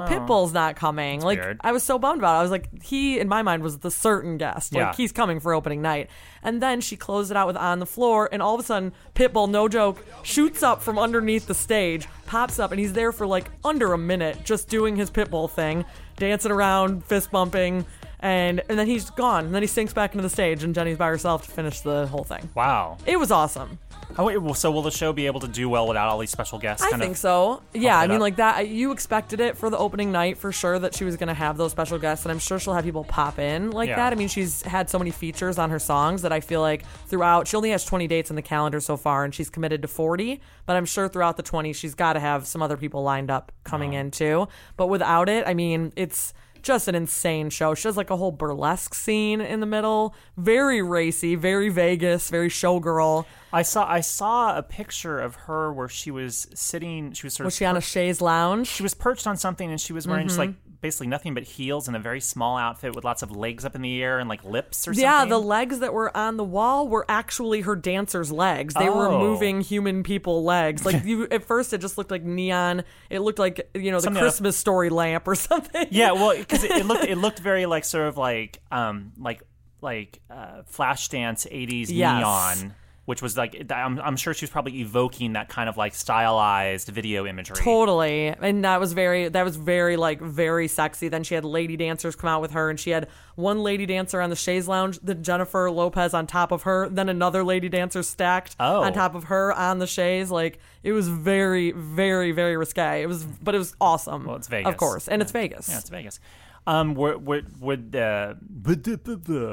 oh. 0.01 0.05
Pitbull's 0.09 0.53
not 0.53 0.75
coming. 0.75 1.21
Like 1.21 1.39
weird. 1.39 1.57
I 1.61 1.71
was 1.73 1.83
so 1.83 1.99
bummed 1.99 2.19
about 2.21 2.35
it. 2.35 2.39
I 2.39 2.41
was 2.43 2.51
like, 2.51 2.83
he 2.83 3.19
in 3.19 3.27
my 3.27 3.41
mind 3.41 3.61
was 3.63 3.79
the 3.79 3.91
certain 3.91 4.37
guest. 4.37 4.73
Like 4.73 4.79
Yeah. 4.81 4.93
he's 4.95 5.11
coming 5.11 5.39
for 5.39 5.53
opening 5.53 5.81
night. 5.81 6.09
And 6.41 6.61
then 6.61 6.79
she 6.81 6.95
closed 6.95 7.31
it 7.31 7.37
out 7.37 7.47
with 7.47 7.57
On 7.57 7.79
the 7.79 7.85
Floor, 7.85 8.27
and 8.31 8.41
all 8.41 8.53
of 8.53 8.59
a 8.59 8.63
sudden, 8.63 8.91
Pitbull, 9.15 9.49
no 9.49 9.67
joke, 9.67 10.03
shoots 10.23 10.61
up 10.63 10.81
from 10.81 10.97
underneath 10.99 11.47
the 11.47 11.53
stage, 11.53 12.07
pops 12.25 12.59
up, 12.59 12.71
and 12.71 12.79
he's 12.79 12.93
there 12.93 13.11
for 13.11 13.25
like 13.25 13.49
under 13.63 13.93
a 13.93 13.97
minute 13.97 14.43
just 14.43 14.67
doing 14.69 14.95
his 14.95 15.09
Pitbull 15.09 15.49
thing, 15.49 15.85
dancing 16.17 16.51
around, 16.51 17.03
fist 17.05 17.31
bumping, 17.31 17.85
and 18.19 18.61
and 18.69 18.79
then 18.79 18.87
he's 18.87 19.09
gone. 19.11 19.45
And 19.45 19.55
then 19.55 19.61
he 19.63 19.67
sinks 19.67 19.93
back 19.93 20.13
into 20.13 20.21
the 20.23 20.29
stage, 20.29 20.63
and 20.63 20.73
Jenny's 20.73 20.97
by 20.97 21.07
herself 21.07 21.45
to 21.45 21.51
finish 21.51 21.81
the 21.81 22.07
whole 22.07 22.23
thing. 22.23 22.49
Wow. 22.55 22.97
It 23.05 23.17
was 23.19 23.31
awesome. 23.31 23.79
Oh, 24.17 24.25
wait, 24.25 24.55
so 24.55 24.71
will 24.71 24.81
the 24.81 24.91
show 24.91 25.13
be 25.13 25.25
able 25.25 25.39
to 25.39 25.47
do 25.47 25.69
well 25.69 25.87
without 25.87 26.07
all 26.07 26.19
these 26.19 26.29
special 26.29 26.59
guests? 26.59 26.85
I 26.85 26.97
think 26.97 27.17
so. 27.17 27.61
Yeah, 27.73 27.97
I 27.97 28.07
mean, 28.07 28.17
up. 28.17 28.21
like 28.21 28.35
that. 28.37 28.67
You 28.67 28.91
expected 28.91 29.39
it 29.39 29.57
for 29.57 29.69
the 29.69 29.77
opening 29.77 30.11
night 30.11 30.37
for 30.37 30.51
sure 30.51 30.77
that 30.79 30.95
she 30.95 31.03
was 31.03 31.17
going 31.17 31.27
to 31.27 31.33
have 31.33 31.57
those 31.57 31.71
special 31.71 31.97
guests, 31.97 32.25
and 32.25 32.31
I'm 32.31 32.39
sure 32.39 32.59
she'll 32.59 32.73
have 32.73 32.83
people 32.83 33.03
pop 33.03 33.39
in 33.39 33.71
like 33.71 33.89
Yeah. 33.89 33.95
that. 33.95 34.13
I 34.13 34.15
mean, 34.15 34.27
she's 34.27 34.61
had 34.61 34.89
so 34.89 34.99
many 34.99 35.11
features 35.11 35.57
on 35.57 35.69
her 35.69 35.79
songs 35.79 36.21
that 36.21 36.31
I 36.31 36.39
feel 36.39 36.61
like 36.61 36.83
throughout, 37.07 37.47
she 37.47 37.57
only 37.57 37.71
has 37.71 37.85
20 37.85 38.07
dates 38.07 38.29
in 38.29 38.35
the 38.35 38.41
calendar 38.41 38.79
so 38.79 38.97
far, 38.97 39.23
and 39.23 39.33
she's 39.33 39.49
committed 39.49 39.81
to 39.81 39.87
40. 39.87 40.39
But 40.65 40.75
I'm 40.75 40.85
sure 40.85 41.07
throughout 41.07 41.37
the 41.37 41.43
20, 41.43 41.73
she's 41.73 41.95
got 41.95 42.13
to 42.13 42.19
have 42.19 42.45
some 42.45 42.61
other 42.61 42.77
people 42.77 43.03
lined 43.03 43.31
up 43.31 43.51
coming 43.63 43.91
uh-huh. 43.91 43.99
in 43.99 44.11
too. 44.11 44.47
But 44.77 44.87
without 44.87 45.29
it, 45.29 45.47
I 45.47 45.53
mean, 45.53 45.91
it's 45.95 46.33
just 46.63 46.87
an 46.87 46.95
insane 46.95 47.49
show. 47.49 47.75
She 47.75 47.87
has 47.87 47.97
like 47.97 48.09
a 48.09 48.17
whole 48.17 48.31
burlesque 48.31 48.95
scene 48.95 49.41
in 49.41 49.59
the 49.59 49.65
middle, 49.65 50.15
very 50.37 50.81
racy, 50.81 51.35
very 51.35 51.69
Vegas, 51.69 52.29
very 52.29 52.49
showgirl. 52.49 53.25
I 53.51 53.61
saw 53.61 53.87
I 53.87 53.99
saw 53.99 54.57
a 54.57 54.63
picture 54.63 55.19
of 55.19 55.35
her 55.35 55.71
where 55.71 55.89
she 55.89 56.09
was 56.09 56.47
sitting. 56.55 57.11
She 57.11 57.27
was 57.27 57.35
sort 57.35 57.45
Was 57.45 57.53
of 57.53 57.57
she 57.57 57.65
on 57.65 57.77
a 57.77 57.81
chaise 57.81 58.21
lounge? 58.21 58.67
she 58.67 58.81
was 58.81 58.93
perched 58.93 59.27
on 59.27 59.37
something 59.37 59.69
and 59.69 59.79
she 59.79 59.93
was 59.93 60.07
wearing 60.07 60.27
just 60.27 60.39
mm-hmm. 60.39 60.51
like 60.51 60.62
basically 60.83 61.07
nothing 61.07 61.33
but 61.33 61.41
heels 61.41 61.87
and 61.87 61.97
a 61.97 61.99
very 61.99 62.21
small 62.21 62.57
outfit 62.57 62.93
with 62.93 63.03
lots 63.03 63.23
of 63.23 63.31
legs 63.35 63.65
up 63.65 63.73
in 63.73 63.81
the 63.81 64.03
air 64.03 64.19
and 64.19 64.29
like 64.29 64.43
lips 64.43 64.87
or 64.87 64.93
something. 64.93 65.01
Yeah, 65.03 65.25
the 65.25 65.39
legs 65.39 65.79
that 65.79 65.91
were 65.93 66.15
on 66.15 66.37
the 66.37 66.43
wall 66.43 66.87
were 66.87 67.05
actually 67.09 67.61
her 67.61 67.75
dancers' 67.75 68.31
legs. 68.31 68.75
They 68.75 68.89
were 68.89 69.07
Oh. 69.07 69.17
moving 69.19 69.61
human 69.61 70.03
people 70.03 70.43
legs. 70.43 70.85
Like 70.85 71.03
you, 71.05 71.27
at 71.31 71.43
first, 71.43 71.73
it 71.73 71.79
just 71.81 71.97
looked 71.97 72.11
like 72.11 72.23
neon. 72.23 72.83
It 73.09 73.19
looked 73.21 73.39
like 73.39 73.67
you 73.73 73.89
know 73.89 73.97
the 73.97 74.03
Something. 74.03 74.21
Christmas 74.21 74.55
story 74.55 74.89
lamp 74.89 75.27
or 75.27 75.33
something. 75.49 75.87
Yeah, 75.89 76.11
well, 76.11 76.37
because 76.37 76.63
it, 76.63 76.69
it 76.71 76.85
looked 76.85 77.05
it 77.05 77.17
looked 77.17 77.39
very 77.39 77.65
like 77.65 77.85
sort 77.85 78.07
of 78.07 78.17
like 78.17 78.61
um 78.71 79.13
like 79.17 79.41
like 79.81 80.19
uh, 80.29 80.61
flash 80.65 81.07
dance 81.09 81.47
'80s 81.49 81.87
Yes. 81.89 82.19
neon, 82.59 82.75
which 83.05 83.21
was 83.21 83.35
like 83.37 83.69
I'm 83.71 83.99
I'm 83.99 84.15
sure 84.15 84.33
she 84.33 84.45
was 84.45 84.49
probably 84.49 84.79
evoking 84.79 85.33
that 85.33 85.49
kind 85.49 85.67
of 85.67 85.75
like 85.75 85.93
stylized 85.93 86.87
video 86.87 87.25
imagery. 87.25 87.57
Totally. 87.57 88.27
And 88.27 88.63
that 88.63 88.79
was 88.79 88.93
very 88.93 89.27
that 89.27 89.43
was 89.43 89.55
very 89.57 89.97
like 89.97 90.21
very 90.21 90.67
sexy. 90.69 91.09
Then 91.09 91.23
she 91.23 91.35
had 91.35 91.43
lady 91.43 91.75
dancers 91.75 92.15
come 92.15 92.29
out 92.29 92.41
with 92.41 92.51
her 92.51 92.69
and 92.69 92.79
she 92.79 92.91
had 92.91 93.07
one 93.35 93.61
lady 93.63 93.85
dancer 93.85 94.21
on 94.21 94.29
the 94.29 94.35
chaise 94.35 94.67
lounge, 94.67 94.99
the 95.03 95.15
Jennifer 95.15 95.69
Lopez 95.69 96.13
on 96.13 96.27
top 96.27 96.51
of 96.51 96.63
her, 96.63 96.87
then 96.87 97.09
another 97.09 97.43
lady 97.43 97.67
dancer 97.67 98.03
stacked 98.03 98.55
Oh. 98.59 98.83
on 98.83 98.93
top 98.93 99.15
of 99.15 99.25
her 99.25 99.51
on 99.51 99.79
the 99.79 99.87
chaise. 99.87 100.31
Like 100.31 100.59
it 100.83 100.93
was 100.93 101.07
very, 101.09 101.71
very, 101.71 102.31
very 102.31 102.55
risque. 102.55 103.01
It 103.01 103.07
was 103.07 103.25
but 103.25 103.53
it 103.53 103.57
was 103.57 103.75
awesome. 103.81 104.25
Well, 104.25 104.37
it's 104.37 104.47
Vegas. 104.47 104.69
Of 104.71 104.77
course. 104.77 105.07
And 105.09 105.21
it's 105.21 105.31
Vegas. 105.31 105.67
Yeah, 105.67 105.79
it's 105.79 105.89
Vegas. 105.89 106.19
Um, 106.65 106.95
would 106.95 107.25
would, 107.25 107.61
would 107.61 107.95
uh, 107.95 108.35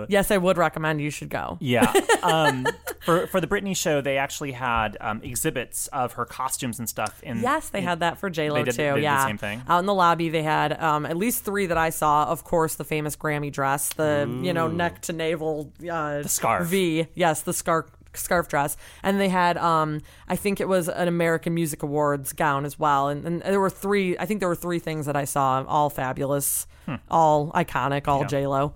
Yes, 0.09 0.31
I 0.31 0.39
would 0.39 0.57
recommend 0.57 1.01
you 1.01 1.11
should 1.11 1.31
go. 1.31 1.59
Yeah. 1.61 1.93
Um, 2.23 2.67
for 3.03 3.27
for 3.29 3.41
the 3.41 3.47
Britney 3.47 3.75
show, 3.75 4.03
they 4.03 4.19
actually 4.19 4.53
had 4.53 4.99
um, 5.01 5.23
exhibits 5.23 5.87
of 5.87 6.13
her 6.15 6.27
costumes 6.27 6.79
and 6.79 6.87
stuff. 6.87 7.23
In 7.23 7.41
Yes, 7.41 7.71
they 7.71 7.81
had 7.81 8.01
that 8.01 8.19
for 8.19 8.29
J 8.29 8.51
Lo 8.51 8.59
too. 8.59 8.65
they 8.65 8.71
did 8.73 8.95
the 8.97 9.01
yeah, 9.01 9.25
same 9.25 9.39
thing? 9.39 9.63
Out 9.67 9.79
in 9.79 9.87
the 9.87 9.95
lobby, 9.95 10.29
they 10.29 10.43
had 10.43 10.79
um, 10.79 11.07
at 11.07 11.17
least 11.17 11.45
three 11.45 11.65
that 11.65 11.79
I 11.79 11.89
saw. 11.89 12.27
Of 12.27 12.45
course, 12.45 12.75
the 12.75 12.85
famous 12.85 13.17
Grammy 13.17 13.51
dress, 13.51 13.89
the 13.95 14.29
you 14.43 14.53
know 14.53 14.69
neck 14.69 15.01
to 15.03 15.15
navel, 15.15 15.73
uh, 15.91 16.21
the 16.23 16.29
scarf. 16.29 16.67
V. 16.67 17.07
Yes, 17.15 17.41
the 17.41 17.55
scarf 17.55 17.87
scarf 18.15 18.49
dress, 18.49 18.77
and 19.03 19.21
they 19.21 19.29
had 19.29 19.57
um, 19.57 20.01
I 20.29 20.37
think 20.37 20.61
it 20.61 20.69
was 20.69 20.89
an 20.89 21.09
American 21.09 21.55
Music 21.55 21.83
Awards 21.83 22.33
gown 22.33 22.65
as 22.65 22.79
well. 22.79 23.09
And, 23.09 23.25
and 23.25 23.43
there 23.43 23.61
were 23.61 23.71
three. 23.71 24.17
I 24.19 24.27
think 24.27 24.41
there 24.41 24.49
were 24.49 24.55
three 24.57 24.79
things 24.79 25.07
that 25.07 25.17
I 25.17 25.25
saw, 25.25 25.65
all 25.67 25.91
fabulous, 25.91 26.67
Hmm. 26.87 26.95
all 27.11 27.53
iconic, 27.53 28.09
all 28.09 28.25
J 28.25 28.47
Lo. 28.47 28.75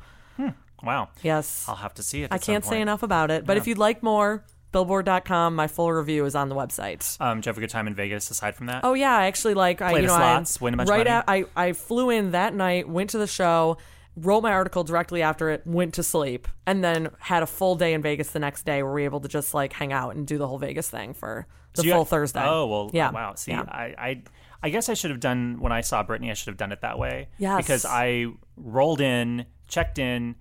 Wow. 0.83 1.09
Yes, 1.23 1.65
I'll 1.67 1.77
have 1.77 1.95
to 1.95 2.03
see 2.03 2.23
it. 2.25 2.29
I 2.31 2.37
can't 2.37 2.65
say 2.65 2.81
enough 2.81 3.03
about 3.03 3.31
it. 3.31 3.47
But 3.47 3.57
if 3.57 3.67
you'd 3.67 3.79
like 3.79 4.03
more, 4.03 4.45
Billboard.com. 4.73 5.55
My 5.55 5.69
full 5.69 5.93
review 5.93 6.25
is 6.25 6.35
on 6.35 6.49
the 6.49 6.55
website. 6.57 7.19
Um, 7.21 7.39
did 7.39 7.47
you 7.47 7.51
have 7.51 7.59
a 7.59 7.61
good 7.61 7.71
time 7.71 7.87
in 7.87 7.95
Vegas 7.95 8.29
aside 8.31 8.57
from 8.57 8.67
that? 8.67 8.81
Oh 8.85 8.95
yeah, 8.95 9.17
I 9.17 9.27
actually 9.27 9.55
like 9.55 9.81
I 9.81 9.93
you 9.93 10.03
know 10.03 10.09
slots, 10.09 10.61
I 10.61 10.65
win 10.65 10.75
a 10.75 10.77
bunch 10.79 10.91
of 10.91 10.97
money? 10.97 11.09
at, 11.11 11.25
I 11.29 11.45
I 11.57 11.73
flew 11.75 12.11
in 12.11 12.33
that 12.33 12.55
night, 12.55 12.89
went 12.89 13.11
to 13.11 13.19
the 13.19 13.29
show, 13.29 13.79
wrote 14.17 14.43
my 14.43 14.53
article 14.53 14.85
directly 14.85 15.23
after 15.23 15.51
it, 15.51 15.67
went 15.67 15.95
to 15.95 16.03
sleep, 16.03 16.47
and 16.67 16.85
then 16.85 17.11
had 17.19 17.43
a 17.43 17.47
full 17.47 17.75
day 17.75 17.95
in 17.95 18.03
Vegas 18.03 18.31
the 18.31 18.39
next 18.39 18.65
day 18.65 18.83
where 18.83 18.93
we 18.93 19.03
were 19.03 19.07
able 19.07 19.21
to 19.21 19.29
just 19.29 19.55
like 19.55 19.73
hang 19.73 19.93
out 19.93 20.15
and 20.15 20.27
do 20.27 20.39
the 20.39 20.47
whole 20.47 20.59
Vegas 20.59 20.89
thing 20.89 21.15
for 21.15 21.47
the 21.75 21.83
So 21.83 21.91
full 21.91 22.05
Thursday. 22.05 22.45
Oh 22.45 22.67
well, 22.67 22.91
yeah, 22.93 23.11
Wow. 23.11 23.35
See, 23.35 23.51
yeah. 23.53 23.63
I, 23.63 23.95
I, 23.99 24.23
I 24.63 24.69
guess 24.71 24.89
I 24.89 24.95
should 24.95 25.11
have 25.11 25.21
done 25.21 25.59
when 25.61 25.73
I 25.73 25.81
saw 25.81 26.05
Britney. 26.05 26.31
I 26.31 26.35
should 26.35 26.49
have 26.49 26.57
done 26.57 26.73
it 26.73 26.81
that 26.83 26.99
way. 26.99 27.29
Yes. 27.39 27.57
Because 27.59 27.85
I 27.85 28.27
rolled 28.57 29.01
in, 29.01 29.47
checked 29.69 29.99
in, 29.99 30.37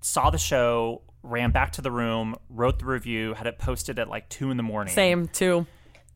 saw 0.00 0.30
the 0.30 0.38
show, 0.38 1.02
ran 1.22 1.50
back 1.50 1.72
to 1.72 1.82
the 1.82 1.90
room, 1.90 2.36
wrote 2.48 2.78
the 2.78 2.86
review, 2.86 3.34
had 3.34 3.46
it 3.46 3.58
posted 3.58 3.98
at 3.98 4.08
like 4.08 4.28
two 4.28 4.50
in 4.50 4.56
the 4.56 4.62
morning. 4.62 4.94
Same 4.94 5.28
too. 5.28 5.66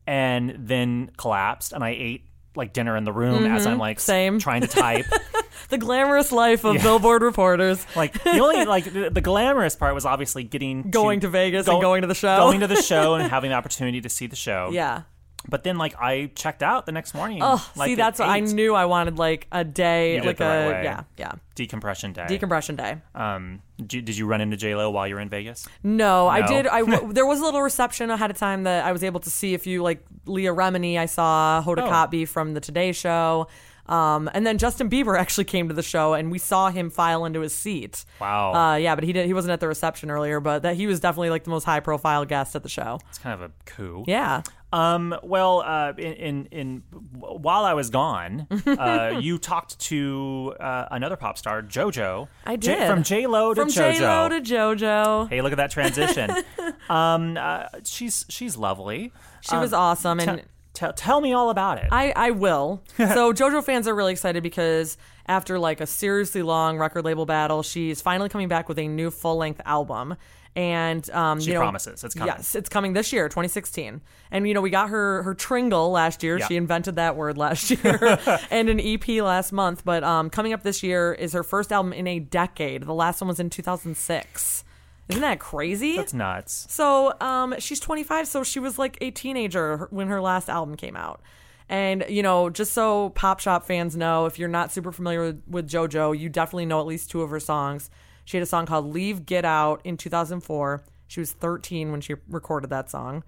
And 0.07 0.55
then 0.57 1.11
collapsed, 1.17 1.73
and 1.73 1.83
I 1.83 1.89
ate 1.89 2.25
like 2.55 2.73
dinner 2.73 2.95
in 2.97 3.03
the 3.03 3.13
room 3.13 3.45
as 3.45 3.65
I'm 3.65 3.77
like 3.77 3.97
Mm-hmm. 3.97 4.01
Same. 4.01 4.39
trying 4.39 4.61
to 4.61 4.67
type. 4.67 5.05
The 5.69 5.77
glamorous 5.77 6.33
life 6.33 6.65
of 6.65 6.81
Billboard 6.81 7.21
reporters. 7.21 7.85
like 7.95 8.21
the 8.23 8.39
only 8.39 8.65
like 8.65 8.83
the, 8.91 9.09
the 9.09 9.21
glamorous 9.21 9.73
part 9.73 9.95
was 9.95 10.05
obviously 10.05 10.43
getting 10.43 10.89
Going 10.89 11.21
to 11.21 11.29
Vegas 11.29 11.65
and 11.65 11.79
going 11.79 12.01
to 12.01 12.07
the 12.09 12.15
show. 12.15 12.35
going 12.37 12.59
to 12.59 12.67
the 12.67 12.81
show, 12.81 13.13
and 13.15 13.29
having 13.31 13.51
the 13.51 13.55
opportunity 13.55 14.01
to 14.01 14.09
see 14.09 14.27
the 14.27 14.35
show. 14.35 14.69
Yeah. 14.73 15.03
But 15.49 15.63
then 15.63 15.77
like 15.77 15.95
I 15.99 16.31
checked 16.35 16.61
out 16.63 16.85
the 16.85 16.91
next 16.91 17.13
morning. 17.13 17.39
Oh, 17.41 17.67
like, 17.75 17.87
see, 17.87 17.95
that's 17.95 18.19
what 18.19 18.29
I 18.29 18.39
knew. 18.41 18.75
I 18.75 18.85
wanted 18.85 19.17
like 19.17 19.47
a 19.51 19.63
day, 19.63 20.15
You 20.17 20.21
like 20.23 20.37
the 20.37 20.43
right 20.45 20.81
a 20.81 20.83
yeah, 20.83 21.03
yeah, 21.17 21.31
decompression 21.55 22.13
day. 22.13 22.25
decompression 22.27 22.75
day. 22.75 22.97
um, 23.15 23.61
did 23.85 24.15
you, 24.15 24.27
run 24.27 24.41
into 24.41 24.55
J 24.57 24.75
Lo 24.75 24.91
while 24.91 25.07
you 25.07 25.15
were 25.15 25.21
in 25.21 25.29
Vegas? 25.29 25.67
No, 25.83 26.27
I 26.27 26.45
did. 26.45 26.67
I 26.67 26.81
w- 26.81 27.11
there 27.13 27.25
was 27.25 27.39
a 27.39 27.43
little 27.43 27.63
reception 27.63 28.11
ahead 28.11 28.29
of 28.29 28.37
time 28.37 28.63
that 28.63 28.85
I 28.85 28.91
was 28.91 29.03
able 29.03 29.19
to 29.21 29.31
see 29.31 29.55
a 29.55 29.57
few 29.57 29.81
like 29.81 30.05
Leah 30.25 30.53
Remini. 30.53 30.97
I 30.99 31.07
saw 31.07 31.63
Hoda 31.65 31.79
Oh. 31.79 31.89
Kotb 31.89 32.27
from 32.27 32.53
the 32.53 32.59
Today 32.59 32.91
Show, 32.91 33.47
um, 33.87 34.29
and 34.35 34.45
then 34.45 34.59
Justin 34.59 34.89
Bieber 34.91 35.17
actually 35.19 35.45
came 35.45 35.67
to 35.69 35.73
the 35.73 35.81
show, 35.81 36.13
and 36.13 36.29
we 36.31 36.37
saw 36.37 36.69
him 36.69 36.91
file 36.91 37.25
into 37.25 37.39
his 37.41 37.55
seat. 37.55 38.05
Wow. 38.19 38.53
Uh, 38.53 38.75
yeah, 38.75 38.93
but 38.93 39.03
he 39.03 39.11
did. 39.11 39.25
He 39.25 39.33
wasn't 39.33 39.53
at 39.53 39.59
the 39.59 39.67
reception 39.67 40.11
earlier, 40.11 40.39
but 40.39 40.61
that 40.61 40.75
he 40.75 40.85
was 40.85 40.99
definitely 40.99 41.31
like 41.31 41.45
the 41.45 41.49
most 41.49 41.63
high 41.63 41.79
profile 41.79 42.23
guest 42.25 42.55
at 42.55 42.61
the 42.61 42.69
show. 42.69 42.99
It's 43.09 43.17
kind 43.17 43.33
of 43.33 43.49
a 43.49 43.51
coup. 43.65 44.03
Yeah. 44.07 44.43
Um. 44.73 45.15
Well, 45.23 45.61
uh, 45.65 45.93
in 45.97 46.13
in, 46.13 46.45
in 46.51 46.83
while 47.19 47.65
I 47.65 47.73
was 47.73 47.89
gone, 47.89 48.47
uh, 48.65 49.19
you 49.19 49.37
talked 49.37 49.79
to 49.79 50.53
uh, 50.59 50.85
another 50.91 51.17
pop 51.17 51.37
star, 51.37 51.61
JoJo. 51.61 52.27
I 52.45 52.55
J- 52.55 52.75
did. 52.75 52.87
from 52.89 53.03
J 53.03 53.27
Lo 53.27 53.53
to 53.53 53.61
From 53.61 53.69
JoJo. 53.69 53.97
J 53.97 54.07
Lo 54.07 54.29
to 54.29 54.41
JoJo. 54.41 55.29
Hey, 55.29 55.41
look 55.41 55.51
at 55.51 55.57
that 55.57 55.71
transition. 55.71 56.31
um. 56.89 57.37
Uh, 57.37 57.65
she's 57.83 58.25
she's 58.29 58.55
lovely. 58.55 59.11
She 59.41 59.55
was 59.57 59.73
awesome, 59.73 60.19
and 60.19 60.43
tell 60.73 60.93
tell 60.93 61.21
me 61.21 61.33
all 61.33 61.49
about 61.49 61.77
it. 61.77 61.89
I, 61.91 62.13
I 62.15 62.31
will. 62.31 62.83
so 62.97 63.33
JoJo 63.33 63.63
fans 63.63 63.87
are 63.87 63.95
really 63.95 64.11
excited 64.11 64.43
because 64.43 64.97
after 65.27 65.59
like 65.59 65.81
a 65.81 65.85
seriously 65.87 66.41
long 66.41 66.77
record 66.77 67.05
label 67.05 67.25
battle, 67.25 67.63
she's 67.63 68.01
finally 68.01 68.29
coming 68.29 68.47
back 68.47 68.69
with 68.69 68.79
a 68.79 68.87
new 68.87 69.11
full 69.11 69.37
length 69.37 69.61
album. 69.65 70.15
And 70.55 71.09
um, 71.11 71.39
She 71.39 71.47
you 71.47 71.53
know, 71.53 71.61
promises. 71.61 72.03
It's 72.03 72.13
coming. 72.13 72.33
Yes, 72.35 72.55
it's 72.55 72.67
coming 72.67 72.91
this 72.93 73.13
year, 73.13 73.29
2016. 73.29 74.01
And 74.31 74.47
you 74.47 74.53
know, 74.53 74.59
we 74.61 74.69
got 74.69 74.89
her 74.89 75.23
her 75.23 75.33
Tringle 75.33 75.91
last 75.91 76.23
year. 76.23 76.39
Yeah. 76.39 76.47
She 76.47 76.57
invented 76.57 76.95
that 76.95 77.15
word 77.15 77.37
last 77.37 77.71
year, 77.83 78.19
and 78.51 78.69
an 78.69 78.79
EP 78.79 79.07
last 79.21 79.53
month. 79.53 79.83
But 79.85 80.03
um, 80.03 80.29
coming 80.29 80.51
up 80.51 80.63
this 80.63 80.83
year 80.83 81.13
is 81.13 81.33
her 81.33 81.43
first 81.43 81.71
album 81.71 81.93
in 81.93 82.05
a 82.05 82.19
decade. 82.19 82.83
The 82.83 82.93
last 82.93 83.21
one 83.21 83.29
was 83.29 83.39
in 83.39 83.49
2006. 83.49 84.63
Isn't 85.09 85.21
that 85.21 85.39
crazy? 85.39 85.97
That's 85.97 86.13
nuts. 86.13 86.67
So 86.69 87.13
um, 87.19 87.55
she's 87.59 87.79
25, 87.79 88.27
so 88.27 88.43
she 88.43 88.59
was 88.59 88.79
like 88.79 88.97
a 89.01 89.11
teenager 89.11 89.87
when 89.89 90.07
her 90.07 90.21
last 90.21 90.49
album 90.49 90.75
came 90.75 90.95
out. 90.95 91.21
And, 91.67 92.05
you 92.09 92.21
know, 92.21 92.49
just 92.49 92.73
so 92.73 93.09
Pop 93.11 93.39
Shop 93.39 93.65
fans 93.65 93.95
know, 93.95 94.25
if 94.25 94.37
you're 94.39 94.49
not 94.49 94.71
super 94.71 94.91
familiar 94.91 95.21
with, 95.23 95.41
with 95.47 95.69
JoJo, 95.69 96.17
you 96.17 96.29
definitely 96.29 96.65
know 96.65 96.79
at 96.79 96.85
least 96.85 97.09
two 97.09 97.21
of 97.21 97.29
her 97.29 97.39
songs. 97.39 97.89
She 98.25 98.37
had 98.37 98.43
a 98.43 98.47
song 98.47 98.65
called 98.65 98.93
Leave 98.93 99.25
Get 99.25 99.45
Out 99.45 99.81
in 99.83 99.97
2004. 99.97 100.83
She 101.07 101.19
was 101.19 101.31
13 101.33 101.91
when 101.91 102.01
she 102.01 102.15
recorded 102.29 102.69
that 102.69 102.89
song. 102.89 103.23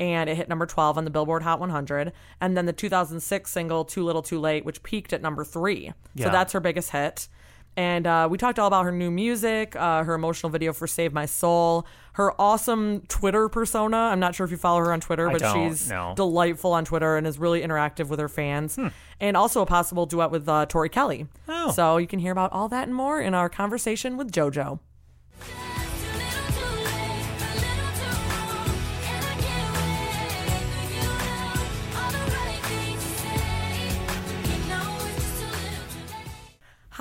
And 0.00 0.28
it 0.28 0.36
hit 0.36 0.48
number 0.48 0.66
12 0.66 0.98
on 0.98 1.04
the 1.04 1.10
Billboard 1.10 1.42
Hot 1.42 1.60
100. 1.60 2.12
And 2.40 2.56
then 2.56 2.66
the 2.66 2.72
2006 2.72 3.50
single, 3.50 3.84
Too 3.84 4.04
Little 4.04 4.22
Too 4.22 4.40
Late, 4.40 4.64
which 4.64 4.82
peaked 4.82 5.12
at 5.12 5.22
number 5.22 5.44
three. 5.44 5.92
Yeah. 6.14 6.26
So 6.26 6.32
that's 6.32 6.52
her 6.52 6.60
biggest 6.60 6.90
hit. 6.90 7.28
And 7.76 8.06
uh, 8.06 8.28
we 8.30 8.36
talked 8.36 8.58
all 8.58 8.66
about 8.66 8.84
her 8.84 8.92
new 8.92 9.10
music, 9.10 9.74
uh, 9.76 10.04
her 10.04 10.14
emotional 10.14 10.50
video 10.50 10.72
for 10.72 10.86
Save 10.86 11.12
My 11.12 11.24
Soul, 11.24 11.86
her 12.14 12.38
awesome 12.40 13.00
Twitter 13.08 13.48
persona. 13.48 13.96
I'm 13.96 14.20
not 14.20 14.34
sure 14.34 14.44
if 14.44 14.50
you 14.50 14.58
follow 14.58 14.80
her 14.80 14.92
on 14.92 15.00
Twitter, 15.00 15.30
I 15.30 15.32
but 15.32 15.52
she's 15.52 15.88
no. 15.88 16.10
Hmm. 16.10 16.14
delightful 16.14 16.72
on 16.74 16.84
Twitter 16.84 17.16
and 17.16 17.26
is 17.26 17.38
really 17.38 17.62
interactive 17.62 18.08
with 18.08 18.18
her 18.18 18.28
fans. 18.28 18.78
And 19.20 19.36
also 19.36 19.62
a 19.62 19.66
possible 19.66 20.04
duet 20.04 20.30
with 20.30 20.48
uh, 20.48 20.66
Tori 20.66 20.90
Kelly. 20.90 21.26
Oh. 21.48 21.70
So 21.70 21.96
you 21.96 22.06
can 22.06 22.18
hear 22.18 22.32
about 22.32 22.52
all 22.52 22.68
that 22.68 22.88
and 22.88 22.94
more 22.94 23.20
in 23.20 23.34
our 23.34 23.48
conversation 23.48 24.16
with 24.18 24.30
JoJo. 24.30 24.78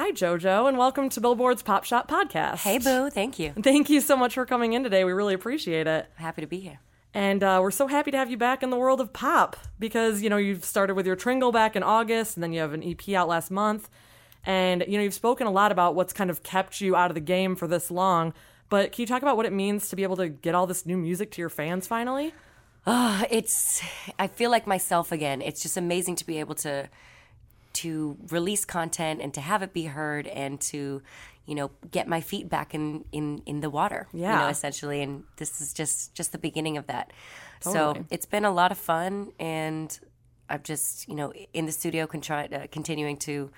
Hi, 0.01 0.09
JoJo, 0.11 0.67
and 0.67 0.79
welcome 0.79 1.09
to 1.09 1.21
Billboard's 1.21 1.61
Pop 1.61 1.83
Shop 1.83 2.09
Podcast. 2.09 2.63
Hey, 2.63 2.79
Boo. 2.79 3.11
Thank 3.11 3.37
you. 3.37 3.53
Thank 3.61 3.87
you 3.87 4.01
so 4.01 4.17
much 4.17 4.33
for 4.33 4.47
coming 4.47 4.73
in 4.73 4.83
today. 4.83 5.03
We 5.03 5.11
really 5.11 5.35
appreciate 5.35 5.85
it. 5.85 6.09
Happy 6.15 6.41
to 6.41 6.47
be 6.47 6.59
here. 6.59 6.79
And 7.13 7.43
uh, 7.43 7.59
we're 7.61 7.69
so 7.69 7.85
happy 7.85 8.09
to 8.09 8.17
have 8.17 8.31
you 8.31 8.35
back 8.35 8.63
in 8.63 8.71
the 8.71 8.77
world 8.77 8.99
of 8.99 9.13
pop 9.13 9.57
because, 9.77 10.23
you 10.23 10.29
know, 10.31 10.37
you've 10.37 10.65
started 10.65 10.95
with 10.95 11.05
your 11.05 11.15
Tringle 11.15 11.51
back 11.51 11.75
in 11.75 11.83
August 11.83 12.35
and 12.35 12.43
then 12.43 12.51
you 12.51 12.61
have 12.61 12.73
an 12.73 12.81
EP 12.83 13.09
out 13.09 13.27
last 13.27 13.51
month. 13.51 13.91
And, 14.43 14.83
you 14.87 14.97
know, 14.97 15.03
you've 15.03 15.13
spoken 15.13 15.45
a 15.45 15.51
lot 15.51 15.71
about 15.71 15.93
what's 15.93 16.13
kind 16.13 16.31
of 16.31 16.41
kept 16.41 16.81
you 16.81 16.95
out 16.95 17.11
of 17.11 17.15
the 17.15 17.21
game 17.21 17.55
for 17.55 17.67
this 17.67 17.91
long. 17.91 18.33
But 18.69 18.93
can 18.93 19.03
you 19.03 19.07
talk 19.07 19.21
about 19.21 19.37
what 19.37 19.45
it 19.45 19.53
means 19.53 19.87
to 19.89 19.95
be 19.95 20.01
able 20.01 20.17
to 20.17 20.29
get 20.29 20.55
all 20.55 20.65
this 20.65 20.83
new 20.83 20.97
music 20.97 21.29
to 21.33 21.41
your 21.43 21.49
fans 21.49 21.85
finally? 21.85 22.33
Uh, 22.87 23.25
it's, 23.29 23.83
I 24.17 24.25
feel 24.25 24.49
like 24.49 24.65
myself 24.65 25.11
again. 25.11 25.43
It's 25.43 25.61
just 25.61 25.77
amazing 25.77 26.15
to 26.15 26.25
be 26.25 26.39
able 26.39 26.55
to, 26.55 26.89
to 27.73 28.17
release 28.29 28.65
content 28.65 29.21
and 29.21 29.33
to 29.33 29.41
have 29.41 29.61
it 29.63 29.73
be 29.73 29.85
heard 29.85 30.27
and 30.27 30.59
to, 30.61 31.01
you 31.45 31.55
know, 31.55 31.71
get 31.89 32.07
my 32.07 32.21
feet 32.21 32.49
back 32.49 32.73
in, 32.73 33.05
in, 33.11 33.41
in 33.45 33.61
the 33.61 33.69
water. 33.69 34.07
You 34.13 34.21
Yeah. 34.21 34.39
know, 34.39 34.47
essentially. 34.47 35.01
And 35.01 35.23
this 35.37 35.61
is 35.61 35.73
just, 35.73 36.13
just 36.13 36.31
the 36.31 36.37
beginning 36.37 36.77
of 36.77 36.87
that. 36.87 37.11
Totally. 37.61 37.99
So 37.99 38.05
it's 38.09 38.25
been 38.25 38.45
a 38.45 38.51
lot 38.51 38.71
of 38.71 38.77
fun 38.77 39.31
and 39.39 39.97
I've 40.49 40.63
just, 40.63 41.07
you 41.07 41.15
know, 41.15 41.31
in 41.53 41.65
the 41.65 41.71
studio 41.71 42.07
con- 42.07 42.21
try, 42.21 42.45
uh, 42.45 42.67
continuing 42.71 43.17
to, 43.17 43.51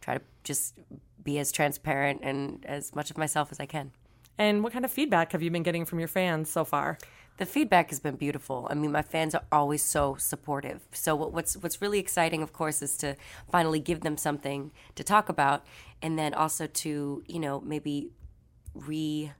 try 0.00 0.18
to 0.18 0.24
just 0.44 0.74
be 1.22 1.38
as 1.38 1.50
transparent 1.50 2.20
and 2.22 2.64
as 2.66 2.94
much 2.94 3.10
of 3.10 3.18
myself 3.18 3.48
as 3.50 3.58
I 3.58 3.66
can. 3.66 3.90
And 4.38 4.62
what 4.62 4.72
kind 4.72 4.84
of 4.84 4.90
feedback 4.90 5.32
have 5.32 5.42
you 5.42 5.50
been 5.50 5.62
getting 5.62 5.84
from 5.84 5.98
your 5.98 6.08
fans 6.08 6.50
so 6.50 6.64
far? 6.64 6.98
The 7.38 7.46
feedback 7.46 7.90
has 7.90 8.00
been 8.00 8.16
beautiful. 8.16 8.66
I 8.70 8.74
mean, 8.74 8.92
my 8.92 9.02
fans 9.02 9.34
are 9.34 9.44
always 9.52 9.82
so 9.82 10.16
supportive. 10.18 10.80
So 10.92 11.14
what, 11.14 11.32
what's 11.32 11.56
what's 11.56 11.82
really 11.82 11.98
exciting, 11.98 12.42
of 12.42 12.52
course, 12.52 12.80
is 12.82 12.96
to 12.98 13.16
finally 13.50 13.80
give 13.80 14.00
them 14.00 14.16
something 14.16 14.72
to 14.94 15.04
talk 15.04 15.28
about, 15.28 15.64
and 16.00 16.18
then 16.18 16.32
also 16.34 16.66
to 16.66 17.22
you 17.26 17.38
know 17.38 17.60
maybe 17.60 18.10
re 18.74 19.32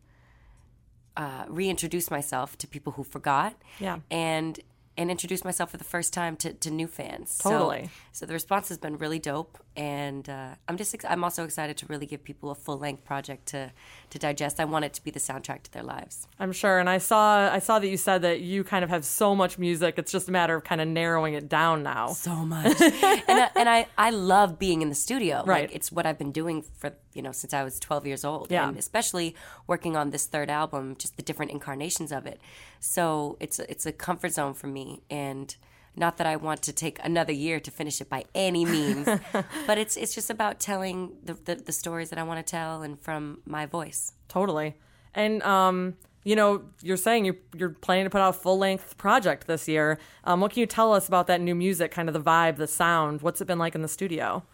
uh, 1.17 1.45
reintroduce 1.49 2.11
myself 2.11 2.59
to 2.59 2.67
people 2.67 2.93
who 2.93 3.05
forgot. 3.05 3.55
Yeah. 3.81 4.01
And 4.11 4.61
and 4.97 5.11
introduce 5.11 5.45
myself 5.45 5.71
for 5.71 5.77
the 5.77 5.85
first 5.85 6.13
time 6.13 6.37
to, 6.37 6.53
to 6.53 6.71
new 6.71 6.87
fans. 6.87 7.39
Totally. 7.39 7.85
So, 8.13 8.21
so 8.21 8.27
the 8.27 8.33
response 8.33 8.69
has 8.69 8.79
been 8.79 8.97
really 8.97 9.19
dope, 9.19 9.59
and 9.77 10.29
uh, 10.29 10.55
I'm 10.69 10.77
just 10.77 10.95
ex- 10.95 11.05
I'm 11.07 11.23
also 11.23 11.45
excited 11.45 11.77
to 11.79 11.87
really 11.87 12.07
give 12.07 12.25
people 12.25 12.51
a 12.51 12.55
full 12.55 12.79
length 12.79 13.05
project 13.05 13.47
to 13.47 13.73
to 14.11 14.19
digest. 14.19 14.59
I 14.59 14.65
want 14.65 14.85
it 14.85 14.95
to 14.95 15.05
be 15.05 15.11
the 15.11 15.21
soundtrack 15.21 15.63
to 15.65 15.73
their 15.73 15.83
lives. 15.83 16.27
I'm 16.39 16.53
sure. 16.53 16.79
And 16.79 16.89
I 16.89 16.99
saw 16.99 17.51
I 17.53 17.59
saw 17.59 17.79
that 17.79 17.89
you 17.89 17.97
said 17.97 18.23
that 18.23 18.41
you 18.41 18.65
kind 18.65 18.85
of 18.85 18.91
have 18.91 19.05
so 19.05 19.35
much 19.35 19.59
music. 19.59 19.95
It's 19.99 20.13
just 20.13 20.29
a 20.29 20.33
matter 20.33 20.57
of 20.57 20.65
kind 20.65 20.81
of 20.81 20.89
narrowing 20.89 21.35
it 21.35 21.49
down 21.49 21.83
now. 21.83 22.09
so 22.09 22.35
much. 22.35 22.81
and 22.81 22.93
I, 23.29 23.51
and 23.57 23.69
I, 23.69 23.87
I 23.99 24.11
love 24.11 24.59
being 24.59 24.83
in 24.83 24.89
the 24.89 24.95
studio. 24.95 25.43
Right. 25.45 25.69
Like, 25.69 25.75
it's 25.75 25.93
what 25.93 26.07
I've 26.07 26.19
been 26.19 26.33
doing 26.33 26.63
for 26.63 26.93
you 27.13 27.23
know 27.23 27.33
since 27.33 27.53
I 27.53 27.63
was 27.65 27.79
12 27.81 28.07
years 28.07 28.25
old. 28.25 28.51
Yeah. 28.51 28.69
And 28.69 28.79
especially 28.79 29.35
working 29.67 29.97
on 29.97 30.11
this 30.11 30.27
third 30.27 30.51
album, 30.51 30.97
just 30.99 31.17
the 31.17 31.23
different 31.23 31.51
incarnations 31.53 32.13
of 32.13 32.27
it. 32.27 32.41
So 32.87 33.37
it's 33.41 33.59
a, 33.59 33.69
it's 33.69 33.85
a 33.85 33.91
comfort 33.91 34.33
zone 34.33 34.55
for 34.55 34.69
me, 34.69 35.03
and 35.11 35.55
not 35.97 36.19
that 36.19 36.27
I 36.27 36.37
want 36.37 36.63
to 36.63 36.73
take 36.73 37.01
another 37.03 37.33
year 37.33 37.59
to 37.59 37.71
finish 37.73 38.01
it 38.01 38.09
by 38.09 38.25
any 38.33 38.65
means, 38.65 39.09
but 39.67 39.77
it's 39.77 39.97
it's 39.97 40.15
just 40.15 40.31
about 40.31 40.61
telling 40.61 41.13
the, 41.23 41.35
the 41.35 41.57
the 41.57 41.73
stories 41.73 42.11
that 42.11 42.19
I 42.19 42.23
want 42.23 42.47
to 42.47 42.49
tell 42.49 42.83
and 42.83 42.99
from 43.01 43.41
my 43.45 43.67
voice. 43.67 44.13
Totally. 44.29 44.77
And 45.15 45.43
um, 45.43 45.95
you 46.23 46.37
know, 46.37 46.63
you're 46.81 46.97
saying 46.97 47.25
you're 47.25 47.39
you're 47.57 47.71
planning 47.71 48.05
to 48.05 48.11
put 48.11 48.21
out 48.21 48.31
a 48.31 48.39
full 48.39 48.57
length 48.57 48.97
project 48.97 49.49
this 49.49 49.67
year. 49.67 49.99
Um, 50.23 50.41
what 50.41 50.53
can 50.53 50.61
you 50.61 50.67
tell 50.67 50.93
us 50.93 51.09
about 51.09 51.27
that 51.27 51.41
new 51.41 51.57
music, 51.57 51.91
kind 51.91 52.09
of 52.09 52.13
the 52.13 52.21
vibe, 52.21 52.57
the 52.57 52.69
sound? 52.69 53.21
What's 53.21 53.41
it 53.41 53.47
been 53.47 53.59
like 53.59 53.75
in 53.75 53.83
the 53.83 53.89
studio? 53.89 54.45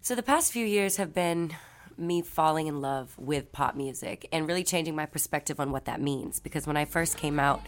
So 0.00 0.14
the 0.14 0.22
past 0.22 0.52
few 0.52 0.64
years 0.64 0.98
have 0.98 1.12
been 1.12 1.56
me 2.00 2.22
falling 2.22 2.66
in 2.66 2.80
love 2.80 3.14
with 3.18 3.52
pop 3.52 3.74
music 3.74 4.28
and 4.32 4.46
really 4.48 4.64
changing 4.64 4.96
my 4.96 5.06
perspective 5.06 5.60
on 5.60 5.72
what 5.72 5.84
that 5.84 6.00
means. 6.00 6.40
Because 6.40 6.66
when 6.66 6.76
I 6.76 6.84
first 6.84 7.16
came 7.16 7.38
out, 7.38 7.60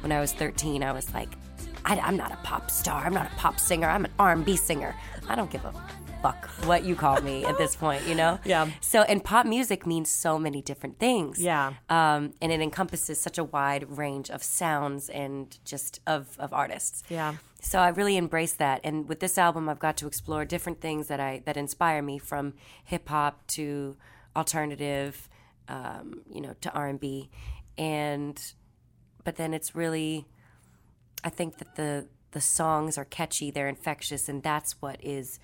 when 0.00 0.12
I 0.12 0.20
was 0.20 0.32
13, 0.32 0.82
I 0.82 0.92
was 0.92 1.12
like, 1.14 1.30
I, 1.84 1.98
I'm 1.98 2.16
not 2.16 2.32
a 2.32 2.36
pop 2.36 2.70
star. 2.70 3.04
I'm 3.04 3.14
not 3.14 3.26
a 3.32 3.34
pop 3.36 3.60
singer. 3.60 3.88
I'm 3.88 4.04
an 4.04 4.12
R&B 4.18 4.56
singer. 4.56 4.94
I 5.28 5.34
don't 5.34 5.50
give 5.50 5.64
a 5.64 5.72
fuck 6.22 6.48
what 6.64 6.84
you 6.84 6.96
call 6.96 7.20
me 7.20 7.44
at 7.44 7.56
this 7.58 7.76
point, 7.76 8.06
you 8.06 8.14
know? 8.14 8.38
Yeah. 8.46 8.70
So, 8.80 9.02
and 9.02 9.24
pop 9.24 9.44
music 9.44 9.86
means 9.86 10.10
so 10.10 10.38
many 10.38 10.62
different 10.62 10.98
things. 10.98 11.40
Yeah. 11.40 11.74
Um, 11.88 12.32
and 12.40 12.52
it 12.52 12.60
encompasses 12.60 13.20
such 13.20 13.38
a 13.38 13.44
wide 13.44 13.98
range 13.98 14.30
of 14.30 14.42
sounds 14.42 15.08
and 15.08 15.56
just 15.64 16.00
of, 16.06 16.36
of 16.38 16.52
artists. 16.52 17.02
Yeah. 17.08 17.34
So 17.66 17.80
I 17.80 17.88
really 17.88 18.16
embrace 18.16 18.52
that, 18.54 18.80
and 18.84 19.08
with 19.08 19.18
this 19.18 19.36
album, 19.36 19.68
I've 19.68 19.80
got 19.80 19.96
to 19.96 20.06
explore 20.06 20.44
different 20.44 20.80
things 20.80 21.08
that 21.08 21.18
I 21.18 21.42
that 21.46 21.56
inspire 21.56 22.00
me, 22.00 22.16
from 22.16 22.54
hip 22.84 23.08
hop 23.08 23.44
to 23.48 23.96
alternative, 24.36 25.28
um, 25.66 26.22
you 26.32 26.40
know, 26.40 26.54
to 26.60 26.70
R 26.72 26.86
and 26.86 27.00
B, 27.00 27.28
and 27.76 28.40
but 29.24 29.34
then 29.34 29.52
it's 29.52 29.74
really, 29.74 30.28
I 31.24 31.28
think 31.28 31.58
that 31.58 31.74
the 31.74 32.06
the 32.30 32.40
songs 32.40 32.96
are 32.96 33.04
catchy, 33.04 33.50
they're 33.50 33.68
infectious, 33.68 34.28
and 34.28 34.44
that's 34.44 34.80
what 34.80 35.04
is 35.04 35.40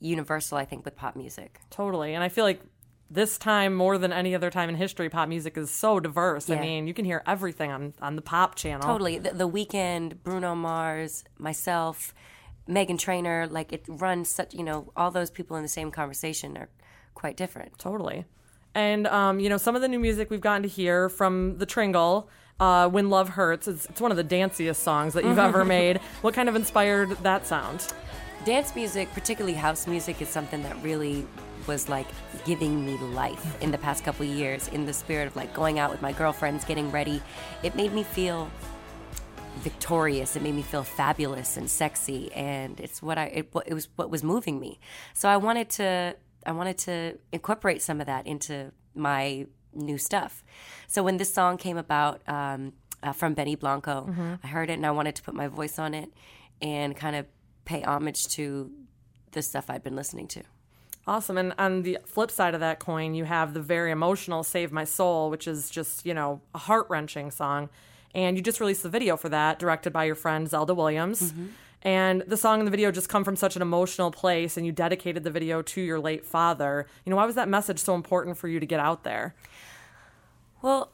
universal. 0.00 0.56
I 0.56 0.64
think 0.64 0.82
with 0.86 0.96
pop 0.96 1.14
music. 1.14 1.60
Totally. 1.68 2.14
And 2.14 2.24
I 2.24 2.30
feel 2.30 2.46
like 2.46 2.62
this 3.10 3.38
time 3.38 3.74
more 3.74 3.98
than 3.98 4.12
any 4.12 4.34
other 4.34 4.50
time 4.50 4.68
in 4.68 4.74
history, 4.74 5.08
pop 5.08 5.28
music 5.28 5.56
is 5.56 5.70
so 5.70 6.00
diverse. 6.00 6.50
I 6.50 6.60
mean, 6.60 6.86
you 6.86 6.94
can 6.94 7.04
hear 7.04 7.22
everything 7.26 7.70
on 7.70 7.94
on 8.00 8.16
the 8.16 8.22
pop 8.22 8.56
channel. 8.56 8.82
Totally. 8.82 9.18
The, 9.18 9.32
the 9.32 9.48
Weeknd, 9.48 10.22
Bruno 10.22 10.54
Mars, 10.54 11.24
myself, 11.38 12.14
Meghan 12.68 12.98
Trainor, 12.98 13.46
like 13.46 13.72
it 13.72 13.84
runs 13.88 14.28
such, 14.28 14.54
you 14.54 14.64
know, 14.64 14.92
all 14.96 15.10
those 15.10 15.30
people 15.30 15.56
in 15.56 15.62
the 15.62 15.68
same 15.68 15.90
conversation 15.90 16.56
are 16.56 16.68
quite 17.14 17.36
different. 17.36 17.78
Totally. 17.78 18.24
And 18.74 19.06
um, 19.06 19.40
you 19.40 19.48
know, 19.48 19.56
some 19.56 19.76
of 19.76 19.82
the 19.82 19.88
new 19.88 19.98
music 19.98 20.28
we've 20.28 20.40
gotten 20.40 20.62
to 20.62 20.68
hear 20.68 21.08
from 21.08 21.58
the 21.58 21.66
Tringle, 21.66 22.28
uh, 22.60 22.88
"When 22.88 23.08
Love 23.08 23.30
Hurts," 23.30 23.68
it's, 23.68 23.86
it's 23.86 24.00
one 24.00 24.10
of 24.10 24.16
the 24.16 24.24
danciest 24.24 24.76
songs 24.76 25.14
that 25.14 25.24
you've 25.24 25.38
ever 25.38 25.64
made. 25.78 25.98
What 26.20 26.34
kind 26.34 26.48
of 26.48 26.56
inspired 26.56 27.10
that 27.22 27.46
sound? 27.46 27.92
Dance 28.44 28.74
music, 28.74 29.08
particularly 29.14 29.56
house 29.56 29.86
music, 29.86 30.20
is 30.20 30.28
something 30.28 30.62
that 30.62 30.80
really 30.82 31.26
was 31.66 31.88
like 31.88 32.06
giving 32.44 32.84
me 32.84 32.96
life 32.98 33.62
in 33.62 33.70
the 33.70 33.78
past 33.78 34.04
couple 34.04 34.24
years 34.24 34.68
in 34.68 34.86
the 34.86 34.92
spirit 34.92 35.26
of 35.26 35.36
like 35.36 35.52
going 35.54 35.78
out 35.78 35.90
with 35.90 36.02
my 36.02 36.12
girlfriends, 36.12 36.64
getting 36.64 36.90
ready. 36.90 37.22
It 37.62 37.74
made 37.74 37.92
me 37.92 38.02
feel 38.02 38.50
victorious. 39.58 40.36
It 40.36 40.42
made 40.42 40.54
me 40.54 40.62
feel 40.62 40.82
fabulous 40.82 41.56
and 41.56 41.70
sexy, 41.70 42.32
and 42.32 42.78
it's 42.80 43.02
what 43.02 43.18
I 43.18 43.24
it, 43.26 43.52
it 43.66 43.74
was 43.74 43.88
what 43.96 44.10
was 44.10 44.22
moving 44.22 44.60
me. 44.60 44.78
So 45.14 45.28
I 45.28 45.36
wanted 45.36 45.70
to 45.70 46.16
I 46.44 46.52
wanted 46.52 46.78
to 46.78 47.18
incorporate 47.32 47.82
some 47.82 48.00
of 48.00 48.06
that 48.06 48.26
into 48.26 48.72
my 48.94 49.46
new 49.74 49.98
stuff. 49.98 50.44
So 50.86 51.02
when 51.02 51.16
this 51.16 51.32
song 51.32 51.58
came 51.58 51.76
about 51.76 52.26
um, 52.28 52.72
uh, 53.02 53.12
from 53.12 53.34
Benny 53.34 53.56
Blanco, 53.56 54.06
I 54.42 54.46
heard 54.46 54.70
it 54.70 54.74
and 54.74 54.86
I 54.86 54.90
wanted 54.90 55.16
to 55.16 55.22
put 55.22 55.34
my 55.34 55.48
voice 55.48 55.78
on 55.78 55.92
it 55.94 56.12
and 56.62 56.96
kind 56.96 57.16
of 57.16 57.26
pay 57.64 57.82
homage 57.82 58.26
to 58.28 58.70
the 59.32 59.42
stuff 59.42 59.68
I'd 59.68 59.82
been 59.82 59.96
listening 59.96 60.28
to. 60.28 60.42
Awesome. 61.06 61.38
And 61.38 61.54
on 61.58 61.82
the 61.82 61.98
flip 62.04 62.30
side 62.30 62.54
of 62.54 62.60
that 62.60 62.80
coin, 62.80 63.14
you 63.14 63.24
have 63.24 63.54
the 63.54 63.60
very 63.60 63.92
emotional 63.92 64.42
Save 64.42 64.72
My 64.72 64.84
Soul, 64.84 65.30
which 65.30 65.46
is 65.46 65.70
just, 65.70 66.04
you 66.04 66.12
know, 66.14 66.40
a 66.54 66.58
heart 66.58 66.86
wrenching 66.88 67.30
song. 67.30 67.68
And 68.14 68.36
you 68.36 68.42
just 68.42 68.58
released 68.60 68.82
the 68.82 68.88
video 68.88 69.16
for 69.16 69.28
that, 69.28 69.58
directed 69.58 69.92
by 69.92 70.04
your 70.04 70.14
friend 70.14 70.48
Zelda 70.48 70.74
Williams. 70.74 71.30
Mm-hmm. 71.32 71.46
And 71.82 72.22
the 72.22 72.36
song 72.36 72.58
and 72.58 72.66
the 72.66 72.70
video 72.70 72.90
just 72.90 73.08
come 73.08 73.22
from 73.22 73.36
such 73.36 73.54
an 73.54 73.62
emotional 73.62 74.10
place, 74.10 74.56
and 74.56 74.66
you 74.66 74.72
dedicated 74.72 75.22
the 75.22 75.30
video 75.30 75.62
to 75.62 75.80
your 75.80 76.00
late 76.00 76.24
father. 76.24 76.86
You 77.04 77.10
know, 77.10 77.16
why 77.16 77.26
was 77.26 77.36
that 77.36 77.48
message 77.48 77.78
so 77.78 77.94
important 77.94 78.36
for 78.38 78.48
you 78.48 78.58
to 78.58 78.66
get 78.66 78.80
out 78.80 79.04
there? 79.04 79.36
Well, 80.62 80.90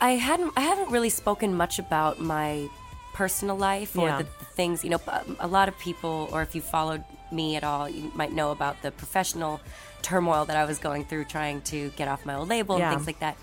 I 0.00 0.12
hadn't 0.12 0.52
I 0.56 0.62
haven't 0.62 0.90
really 0.90 1.10
spoken 1.10 1.54
much 1.54 1.78
about 1.78 2.18
my 2.18 2.68
personal 3.12 3.56
life 3.56 3.96
or 3.96 4.08
Yeah. 4.08 4.18
the, 4.18 4.24
the 4.24 4.44
things 4.46 4.82
you 4.82 4.90
know. 4.90 5.00
A 5.38 5.46
lot 5.46 5.68
of 5.68 5.78
people, 5.78 6.28
or 6.32 6.42
if 6.42 6.56
you 6.56 6.62
followed 6.62 7.04
me 7.32 7.56
at 7.56 7.64
all, 7.64 7.88
you 7.88 8.10
might 8.14 8.32
know 8.32 8.50
about 8.50 8.82
the 8.82 8.90
professional 8.90 9.60
turmoil 10.02 10.44
that 10.46 10.56
I 10.56 10.64
was 10.64 10.78
going 10.78 11.04
through 11.04 11.24
trying 11.26 11.60
to 11.62 11.90
get 11.90 12.08
off 12.08 12.26
my 12.26 12.34
old 12.34 12.48
label 12.48 12.78
Yeah. 12.78 12.88
and 12.90 12.96
things 12.98 13.06
like 13.06 13.20
that. 13.20 13.36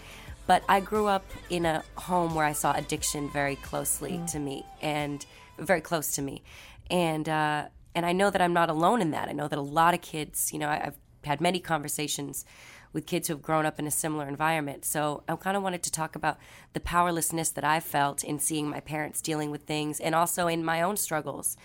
But 0.48 0.64
I 0.68 0.80
grew 0.80 1.08
up 1.08 1.26
in 1.50 1.66
a 1.66 1.84
home 1.96 2.34
where 2.36 2.46
I 2.46 2.54
saw 2.54 2.74
addiction 2.74 3.30
very 3.30 3.56
closely 3.56 4.14
Mm. 4.14 4.32
to 4.32 4.40
me 4.40 4.66
and 4.82 5.26
very 5.58 5.82
close 5.82 6.12
to 6.16 6.22
me, 6.22 6.42
and 6.90 7.28
uh, 7.30 7.66
and 7.96 8.06
I 8.06 8.14
know 8.14 8.30
that 8.30 8.42
I'm 8.42 8.54
not 8.54 8.70
alone 8.70 9.02
in 9.02 9.12
that. 9.12 9.28
I 9.30 9.32
know 9.34 9.48
that 9.48 9.60
a 9.60 9.62
lot 9.80 9.94
of 9.94 10.02
kids, 10.02 10.52
you 10.54 10.60
know, 10.60 10.68
I, 10.70 10.88
I've 10.88 10.98
had 11.24 11.42
many 11.42 11.60
conversations 11.60 12.46
with 12.94 13.06
kids 13.06 13.28
who 13.28 13.34
have 13.36 13.42
grown 13.44 13.66
up 13.66 13.78
in 13.78 13.86
a 13.86 13.92
similar 13.92 14.28
environment. 14.28 14.86
So 14.86 15.24
I 15.28 15.36
kind 15.36 15.56
of 15.58 15.62
wanted 15.62 15.84
to 15.84 15.92
talk 15.92 16.16
about 16.16 16.38
the 16.74 16.80
powerlessness 16.80 17.50
that 17.52 17.64
I 17.64 17.80
felt 17.80 18.24
in 18.24 18.40
seeing 18.40 18.68
my 18.70 18.80
parents 18.80 19.22
dealing 19.22 19.52
with 19.52 19.64
things, 19.64 20.00
and 20.00 20.16
also 20.16 20.48
in 20.48 20.64
my 20.66 20.82
own 20.82 20.98
struggles, 20.98 21.58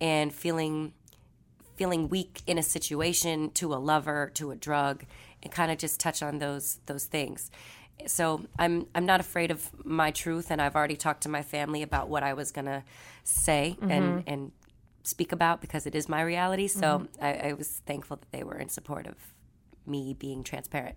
and 0.00 0.32
feeling 0.32 0.92
feeling 1.78 2.08
weak 2.08 2.42
in 2.46 2.58
a 2.58 2.62
situation 2.62 3.50
to 3.52 3.72
a 3.72 3.76
lover 3.76 4.30
to 4.34 4.50
a 4.50 4.56
drug 4.56 5.04
and 5.42 5.52
kind 5.52 5.70
of 5.70 5.78
just 5.78 6.00
touch 6.00 6.22
on 6.22 6.38
those 6.38 6.80
those 6.86 7.06
things. 7.06 7.50
So 8.06 8.44
i'm 8.58 8.86
i'm 8.94 9.06
not 9.06 9.20
afraid 9.20 9.50
of 9.50 9.70
my 9.84 10.12
truth 10.12 10.52
and 10.52 10.62
i've 10.62 10.76
already 10.76 10.94
talked 10.94 11.22
to 11.24 11.28
my 11.28 11.42
family 11.42 11.82
about 11.82 12.08
what 12.08 12.22
i 12.22 12.32
was 12.32 12.52
going 12.52 12.66
to 12.66 12.84
say 13.24 13.76
mm-hmm. 13.80 13.90
and 13.90 14.22
and 14.28 14.52
speak 15.08 15.32
about 15.32 15.60
because 15.60 15.86
it 15.86 15.94
is 15.94 16.08
my 16.08 16.20
reality. 16.20 16.68
So 16.68 17.00
mm-hmm. 17.00 17.24
I, 17.24 17.48
I 17.48 17.52
was 17.54 17.80
thankful 17.86 18.18
that 18.18 18.30
they 18.30 18.44
were 18.44 18.58
in 18.58 18.68
support 18.68 19.06
of 19.06 19.16
me 19.86 20.14
being 20.14 20.44
transparent 20.44 20.96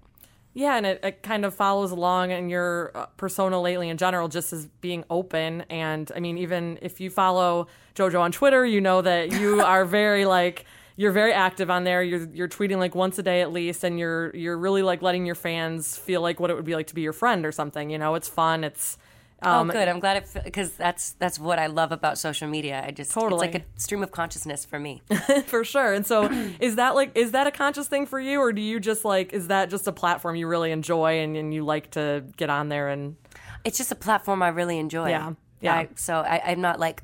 Yeah, 0.53 0.75
and 0.75 0.85
it, 0.85 0.99
it 1.01 1.23
kind 1.23 1.45
of 1.45 1.53
follows 1.53 1.91
along 1.91 2.31
in 2.31 2.49
your 2.49 2.91
uh, 2.93 3.05
persona 3.17 3.61
lately 3.61 3.87
in 3.87 3.97
general, 3.97 4.27
just 4.27 4.51
as 4.51 4.65
being 4.81 5.05
open. 5.09 5.61
And 5.69 6.11
I 6.13 6.19
mean, 6.19 6.37
even 6.37 6.77
if 6.81 6.99
you 6.99 7.09
follow 7.09 7.67
JoJo 7.95 8.19
on 8.19 8.31
Twitter, 8.33 8.65
you 8.65 8.81
know 8.81 9.01
that 9.01 9.31
you 9.31 9.61
are 9.65 9.85
very 9.85 10.25
like 10.25 10.65
you're 10.97 11.13
very 11.13 11.31
active 11.31 11.71
on 11.71 11.85
there. 11.85 12.03
You're 12.03 12.27
you're 12.33 12.49
tweeting 12.49 12.77
like 12.77 12.95
once 12.95 13.17
a 13.17 13.23
day 13.23 13.41
at 13.41 13.53
least, 13.53 13.85
and 13.85 13.97
you're 13.97 14.35
you're 14.35 14.57
really 14.57 14.83
like 14.83 15.01
letting 15.01 15.25
your 15.25 15.35
fans 15.35 15.97
feel 15.97 16.21
like 16.21 16.39
what 16.39 16.49
it 16.49 16.55
would 16.55 16.65
be 16.65 16.75
like 16.75 16.87
to 16.87 16.95
be 16.95 17.01
your 17.01 17.13
friend 17.13 17.45
or 17.45 17.53
something. 17.53 17.89
You 17.89 17.97
know, 17.97 18.15
it's 18.15 18.27
fun. 18.27 18.65
It's 18.65 18.97
um, 19.41 19.69
oh 19.69 19.73
good 19.73 19.87
i'm 19.87 19.99
glad 19.99 20.17
it 20.17 20.43
because 20.43 20.71
that's 20.73 21.11
that's 21.13 21.39
what 21.39 21.57
i 21.57 21.67
love 21.67 21.91
about 21.91 22.17
social 22.17 22.47
media 22.47 22.83
i 22.85 22.91
just 22.91 23.11
Totally. 23.11 23.47
it's 23.47 23.53
like 23.53 23.63
a 23.63 23.79
stream 23.79 24.03
of 24.03 24.11
consciousness 24.11 24.65
for 24.65 24.79
me 24.79 25.01
for 25.45 25.63
sure. 25.63 25.93
And 25.93 26.05
so, 26.05 26.29
is 26.59 26.75
that 26.75 26.95
like 26.95 27.11
is 27.15 27.31
that 27.31 27.47
a 27.47 27.51
conscious 27.51 27.87
thing 27.87 28.05
for 28.05 28.19
you, 28.19 28.39
or 28.39 28.53
do 28.53 28.61
you 28.61 28.79
just 28.79 29.05
like 29.05 29.33
is 29.33 29.47
that 29.47 29.69
just 29.69 29.87
a 29.87 29.91
platform 29.91 30.35
you 30.35 30.47
really 30.47 30.71
enjoy 30.71 31.19
and, 31.19 31.35
and 31.35 31.53
you 31.53 31.65
like 31.65 31.91
to 31.91 32.23
get 32.37 32.49
on 32.49 32.69
there 32.69 32.89
and 32.89 33.15
it's 33.63 33.77
just 33.77 33.91
a 33.91 33.95
platform 33.95 34.41
I 34.41 34.49
really 34.49 34.77
enjoy. 34.79 35.09
Yeah, 35.09 35.33
yeah. 35.59 35.75
I, 35.75 35.89
so 35.95 36.15
I, 36.15 36.41
I'm 36.45 36.61
not 36.61 36.79
like, 36.79 37.03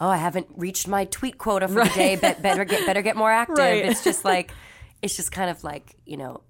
oh, 0.00 0.08
I 0.08 0.16
haven't 0.16 0.46
reached 0.54 0.86
my 0.86 1.04
tweet 1.06 1.38
quota 1.38 1.68
for 1.68 1.84
the 1.84 1.90
day. 1.90 2.16
But 2.16 2.42
better 2.42 2.64
get 2.64 2.86
better 2.86 3.02
get 3.02 3.16
more 3.16 3.30
active. 3.30 3.58
Right. 3.58 3.84
It's 3.84 4.04
just 4.04 4.24
like, 4.34 4.52
it's 5.02 5.16
just 5.16 5.32
kind 5.32 5.50
of 5.50 5.64
like 5.64 5.96
you 6.06 6.16
know, 6.16 6.42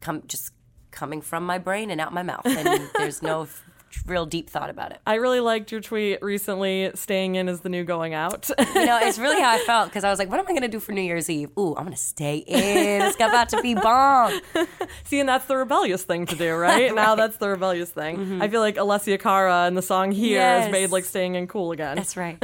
come 0.00 0.22
just 0.26 0.52
coming 0.90 1.20
from 1.20 1.44
my 1.44 1.58
brain 1.58 1.90
and 1.90 2.00
out 2.00 2.12
my 2.12 2.22
mouth, 2.22 2.46
and 2.46 2.90
there's 2.96 3.22
no 3.22 3.46
real 4.06 4.26
deep 4.26 4.48
thought 4.50 4.70
about 4.70 4.92
it. 4.92 4.98
I 5.06 5.14
really 5.16 5.40
liked 5.40 5.72
your 5.72 5.80
tweet 5.80 6.22
recently. 6.22 6.90
Staying 6.94 7.34
in 7.34 7.48
is 7.48 7.60
the 7.60 7.68
new 7.68 7.84
going 7.84 8.14
out. 8.14 8.48
You 8.58 8.86
know, 8.86 8.98
it's 9.02 9.18
really 9.18 9.40
how 9.40 9.50
I 9.50 9.58
felt 9.66 9.88
because 9.88 10.04
I 10.04 10.10
was 10.10 10.18
like, 10.18 10.30
what 10.30 10.38
am 10.38 10.46
I 10.46 10.50
going 10.50 10.62
to 10.62 10.68
do 10.68 10.80
for 10.80 10.92
New 10.92 11.02
Year's 11.02 11.28
Eve? 11.28 11.50
Ooh, 11.58 11.74
I'm 11.76 11.84
going 11.84 11.96
to 11.96 12.00
stay 12.02 12.38
in. 12.38 13.02
It's 13.02 13.16
about 13.16 13.48
to 13.50 13.60
be 13.62 13.74
bomb. 13.74 14.40
See, 15.04 15.20
and 15.20 15.28
that's 15.28 15.46
the 15.46 15.56
rebellious 15.56 16.04
thing 16.04 16.26
to 16.26 16.36
do, 16.36 16.54
right? 16.56 16.94
Now 16.94 17.14
that's 17.14 17.36
the 17.38 17.48
rebellious 17.48 17.90
thing. 17.90 18.40
I 18.40 18.48
feel 18.48 18.60
like 18.60 18.76
Alessia 18.76 19.18
Cara 19.20 19.64
and 19.66 19.76
the 19.76 19.82
song 19.82 20.12
Here 20.12 20.40
has 20.40 20.70
made 20.70 20.90
like 20.90 21.04
staying 21.04 21.34
in 21.34 21.46
cool 21.46 21.72
again. 21.72 21.96
That's 21.96 22.16
right. 22.16 22.42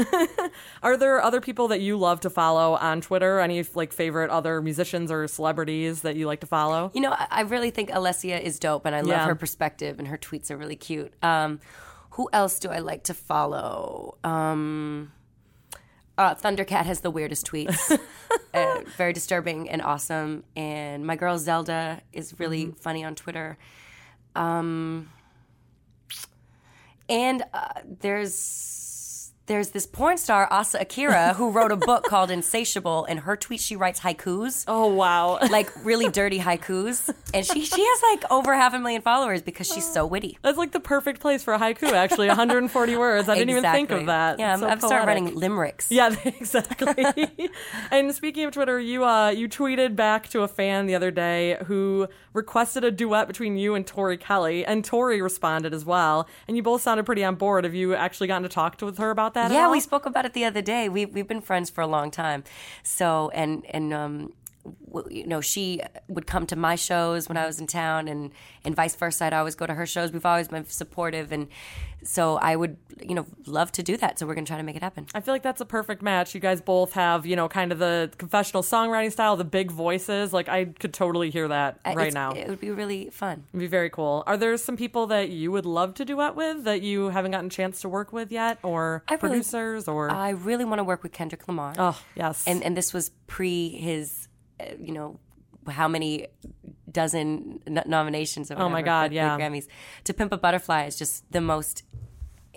Are 0.82 0.96
there 0.96 1.22
other 1.22 1.40
people 1.40 1.68
that 1.68 1.80
you 1.80 1.96
love 1.96 2.20
to 2.20 2.30
follow 2.30 2.74
on 2.74 3.00
Twitter? 3.00 3.40
Any 3.40 3.64
like 3.74 3.92
favorite 3.92 4.30
other 4.30 4.60
musicians 4.62 5.10
or 5.10 5.26
celebrities 5.28 6.02
that 6.02 6.16
you 6.16 6.26
like 6.26 6.40
to 6.40 6.46
follow? 6.46 6.90
You 6.94 7.00
know, 7.02 7.12
I 7.12 7.26
I 7.36 7.40
really 7.42 7.70
think 7.70 7.90
Alessia 7.90 8.40
is 8.40 8.58
dope, 8.58 8.86
and 8.86 8.94
I 8.94 9.00
love 9.00 9.08
Yeah. 9.08 9.26
her 9.26 9.34
perspective, 9.34 9.98
and 9.98 10.08
her 10.08 10.16
tweets 10.18 10.50
are 10.50 10.56
really 10.56 10.74
cute. 10.76 11.12
Um, 11.22 11.35
who 12.10 12.28
else 12.32 12.58
do 12.58 12.68
I 12.70 12.78
like 12.78 13.04
to 13.04 13.14
follow? 13.14 14.16
Um, 14.24 15.12
uh, 16.18 16.34
Thundercat 16.34 16.86
has 16.86 17.00
the 17.00 17.10
weirdest 17.10 17.46
tweets, 17.46 17.98
uh, 18.54 18.80
very 18.96 19.12
disturbing 19.12 19.68
and 19.68 19.82
awesome. 19.82 20.44
And 20.56 21.06
my 21.06 21.16
girl 21.16 21.38
Zelda 21.38 22.00
is 22.12 22.38
really 22.38 22.74
funny 22.80 23.04
on 23.04 23.14
Twitter. 23.14 23.58
Um, 24.34 25.10
and 27.08 27.44
uh, 27.52 27.80
there's 28.00 28.34
there's 29.46 29.70
this 29.70 29.86
porn 29.86 30.18
star 30.18 30.48
Asa 30.50 30.78
Akira 30.80 31.34
who 31.34 31.50
wrote 31.50 31.72
a 31.72 31.76
book 31.76 32.04
called 32.04 32.30
Insatiable, 32.30 33.04
and 33.04 33.20
her 33.20 33.36
tweet 33.36 33.60
she 33.60 33.76
writes 33.76 34.00
haikus 34.00 34.64
Oh 34.66 34.86
wow. 34.86 35.38
like 35.50 35.70
really 35.84 36.08
dirty 36.08 36.38
haikus, 36.38 37.12
and 37.32 37.44
she 37.46 37.64
she 37.64 37.82
has 37.82 38.02
like 38.02 38.30
over 38.30 38.54
half 38.54 38.74
a 38.74 38.78
million 38.78 39.02
followers 39.02 39.42
because 39.42 39.66
she's 39.66 39.90
so 39.90 40.04
witty. 40.06 40.38
That's 40.42 40.58
like 40.58 40.72
the 40.72 40.80
perfect 40.80 41.20
place 41.20 41.42
for 41.42 41.54
a 41.54 41.58
haiku, 41.58 41.92
actually. 41.92 42.28
140 42.28 42.96
words. 42.96 43.28
I 43.28 43.34
didn't 43.34 43.50
even 43.50 43.62
think 43.62 43.90
of 43.90 44.06
that. 44.06 44.38
Yeah, 44.38 44.54
I'm, 44.54 44.60
So 44.60 44.68
I've 44.68 44.80
started 44.80 45.06
writing 45.06 45.34
limericks. 45.34 45.90
Yeah, 45.90 46.14
exactly. 46.24 46.94
and 47.90 48.14
speaking 48.14 48.44
of 48.44 48.52
Twitter, 48.52 48.80
you 48.80 49.04
uh, 49.04 49.30
you 49.30 49.48
tweeted 49.48 49.96
back 49.96 50.28
to 50.30 50.42
a 50.42 50.48
fan 50.48 50.86
the 50.86 50.94
other 50.94 51.10
day 51.10 51.58
who 51.66 52.08
requested 52.32 52.84
a 52.84 52.90
duet 52.90 53.26
between 53.28 53.56
you 53.56 53.74
and 53.74 53.86
Tori 53.86 54.16
Kelly, 54.16 54.64
and 54.64 54.84
Tori 54.84 55.22
responded 55.22 55.72
as 55.72 55.84
well. 55.84 56.28
And 56.48 56.56
you 56.56 56.62
both 56.62 56.82
sounded 56.82 57.06
pretty 57.06 57.24
on 57.24 57.36
board. 57.36 57.64
Have 57.64 57.74
you 57.74 57.94
actually 57.94 58.26
gotten 58.26 58.42
to 58.42 58.48
talk 58.48 58.76
to 58.78 58.84
with 58.86 58.98
her 58.98 59.10
about 59.10 59.34
that? 59.36 59.46
at 59.46 59.52
Yeah, 59.52 59.70
we 59.70 59.80
spoke 59.80 60.06
about 60.06 60.24
it 60.24 60.32
the 60.32 60.44
other 60.44 60.62
day. 60.62 60.88
We 60.88 61.06
we've 61.06 61.28
been 61.28 61.40
friends 61.40 61.70
for 61.70 61.80
a 61.80 61.86
long 61.86 62.10
time. 62.10 62.44
So 62.82 63.30
and 63.32 63.64
and 63.70 63.94
um 63.94 64.32
you 65.10 65.26
know, 65.26 65.40
she 65.40 65.80
would 66.08 66.26
come 66.26 66.46
to 66.46 66.56
my 66.56 66.74
shows 66.74 67.28
when 67.28 67.36
I 67.36 67.46
was 67.46 67.60
in 67.60 67.66
town, 67.66 68.08
and 68.08 68.32
and 68.64 68.74
vice 68.74 68.94
versa. 68.96 69.26
I'd 69.26 69.32
always 69.32 69.54
go 69.54 69.66
to 69.66 69.74
her 69.74 69.86
shows. 69.86 70.12
We've 70.12 70.26
always 70.26 70.48
been 70.48 70.64
supportive, 70.66 71.32
and 71.32 71.48
so 72.02 72.36
I 72.36 72.54
would, 72.56 72.76
you 73.02 73.14
know, 73.14 73.26
love 73.46 73.72
to 73.72 73.82
do 73.82 73.96
that. 73.96 74.18
So 74.18 74.26
we're 74.26 74.34
gonna 74.34 74.46
try 74.46 74.56
to 74.58 74.62
make 74.62 74.76
it 74.76 74.82
happen. 74.82 75.06
I 75.14 75.20
feel 75.20 75.34
like 75.34 75.42
that's 75.42 75.60
a 75.60 75.64
perfect 75.64 76.02
match. 76.02 76.34
You 76.34 76.40
guys 76.40 76.60
both 76.60 76.92
have, 76.92 77.26
you 77.26 77.34
know, 77.36 77.48
kind 77.48 77.72
of 77.72 77.78
the 77.78 78.10
confessional 78.16 78.62
songwriting 78.62 79.10
style, 79.12 79.36
the 79.36 79.44
big 79.44 79.70
voices. 79.70 80.32
Like 80.32 80.48
I 80.48 80.66
could 80.66 80.94
totally 80.94 81.30
hear 81.30 81.48
that 81.48 81.80
Uh, 81.84 81.94
right 81.96 82.12
now. 82.12 82.32
it 82.32 82.48
would 82.48 82.60
be 82.60 82.70
really 82.70 83.10
fun. 83.10 83.44
It'd 83.52 83.60
be 83.60 83.66
very 83.66 83.90
cool. 83.90 84.22
Are 84.26 84.36
there 84.36 84.56
some 84.56 84.76
people 84.76 85.06
that 85.08 85.30
you 85.30 85.50
would 85.52 85.66
love 85.66 85.94
to 85.94 86.04
duet 86.04 86.36
with 86.36 86.64
that 86.64 86.82
you 86.82 87.08
haven't 87.10 87.32
gotten 87.32 87.46
a 87.46 87.50
chance 87.50 87.80
to 87.80 87.88
work 87.88 88.12
with 88.12 88.30
yet, 88.30 88.58
or 88.62 89.02
I 89.08 89.14
really- 89.14 89.20
producers, 89.28 89.88
or 89.88 90.10
I 90.10 90.30
really 90.30 90.64
want 90.64 90.78
to 90.78 90.84
work 90.84 91.02
with 91.02 91.12
Kendrick 91.12 91.46
Lamar. 91.48 91.74
oh 91.78 92.00
yes, 92.14 92.44
and 92.46 92.62
and 92.62 92.76
this 92.76 92.92
was 92.92 93.10
pre 93.26 93.70
his, 93.70 94.25
you 94.80 94.92
know, 94.92 95.18
how 95.68 95.88
many 95.88 96.26
dozen 96.90 97.60
n- 97.66 97.82
nominations? 97.86 98.50
Or 98.50 98.58
Oh 98.60 98.68
my 98.68 98.82
God, 98.82 99.06
for 99.06 99.08
the 99.10 99.14
yeah. 99.16 99.38
Grammys. 99.38 99.66
To 100.04 100.14
Pimp 100.14 100.32
a 100.32 100.36
Butterfly 100.36 100.84
is 100.86 100.96
just 100.96 101.30
the 101.32 101.40
most 101.40 101.82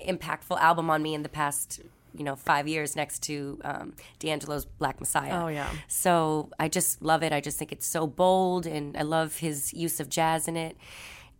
impactful 0.07 0.59
album 0.59 0.89
on 0.89 1.01
me 1.01 1.13
in 1.13 1.23
the 1.23 1.29
past. 1.29 1.81
You 2.15 2.23
know, 2.23 2.35
five 2.35 2.67
years 2.67 2.95
next 2.95 3.19
to 3.23 3.59
um, 3.63 3.93
D'Angelo's 4.17 4.65
Black 4.65 4.99
Messiah. 4.99 5.43
Oh, 5.43 5.47
yeah. 5.47 5.69
So 5.87 6.49
I 6.59 6.67
just 6.67 7.03
love 7.03 7.21
it. 7.21 7.31
I 7.31 7.39
just 7.39 7.59
think 7.59 7.71
it's 7.71 7.85
so 7.85 8.07
bold, 8.07 8.65
and 8.65 8.97
I 8.97 9.03
love 9.03 9.37
his 9.37 9.73
use 9.75 9.99
of 9.99 10.09
jazz 10.09 10.47
in 10.47 10.57
it. 10.57 10.75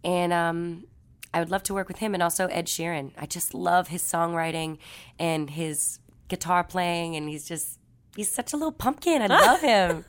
And 0.04 0.32
um, 0.32 0.86
I 1.34 1.40
would 1.40 1.50
love 1.50 1.64
to 1.64 1.74
work 1.74 1.88
with 1.88 1.98
him, 1.98 2.14
and 2.14 2.22
also 2.22 2.46
Ed 2.48 2.68
Sheeran. 2.68 3.12
I 3.18 3.26
just 3.26 3.56
love 3.56 3.88
his 3.88 4.04
songwriting 4.04 4.78
and 5.18 5.50
his 5.50 5.98
guitar 6.28 6.64
playing, 6.64 7.16
and 7.16 7.28
he's 7.28 7.48
just 7.48 7.80
he's 8.16 8.32
such 8.32 8.54
a 8.54 8.56
little 8.56 8.72
pumpkin. 8.72 9.24
I 9.24 9.28
love 9.28 9.62
him. 9.74 10.06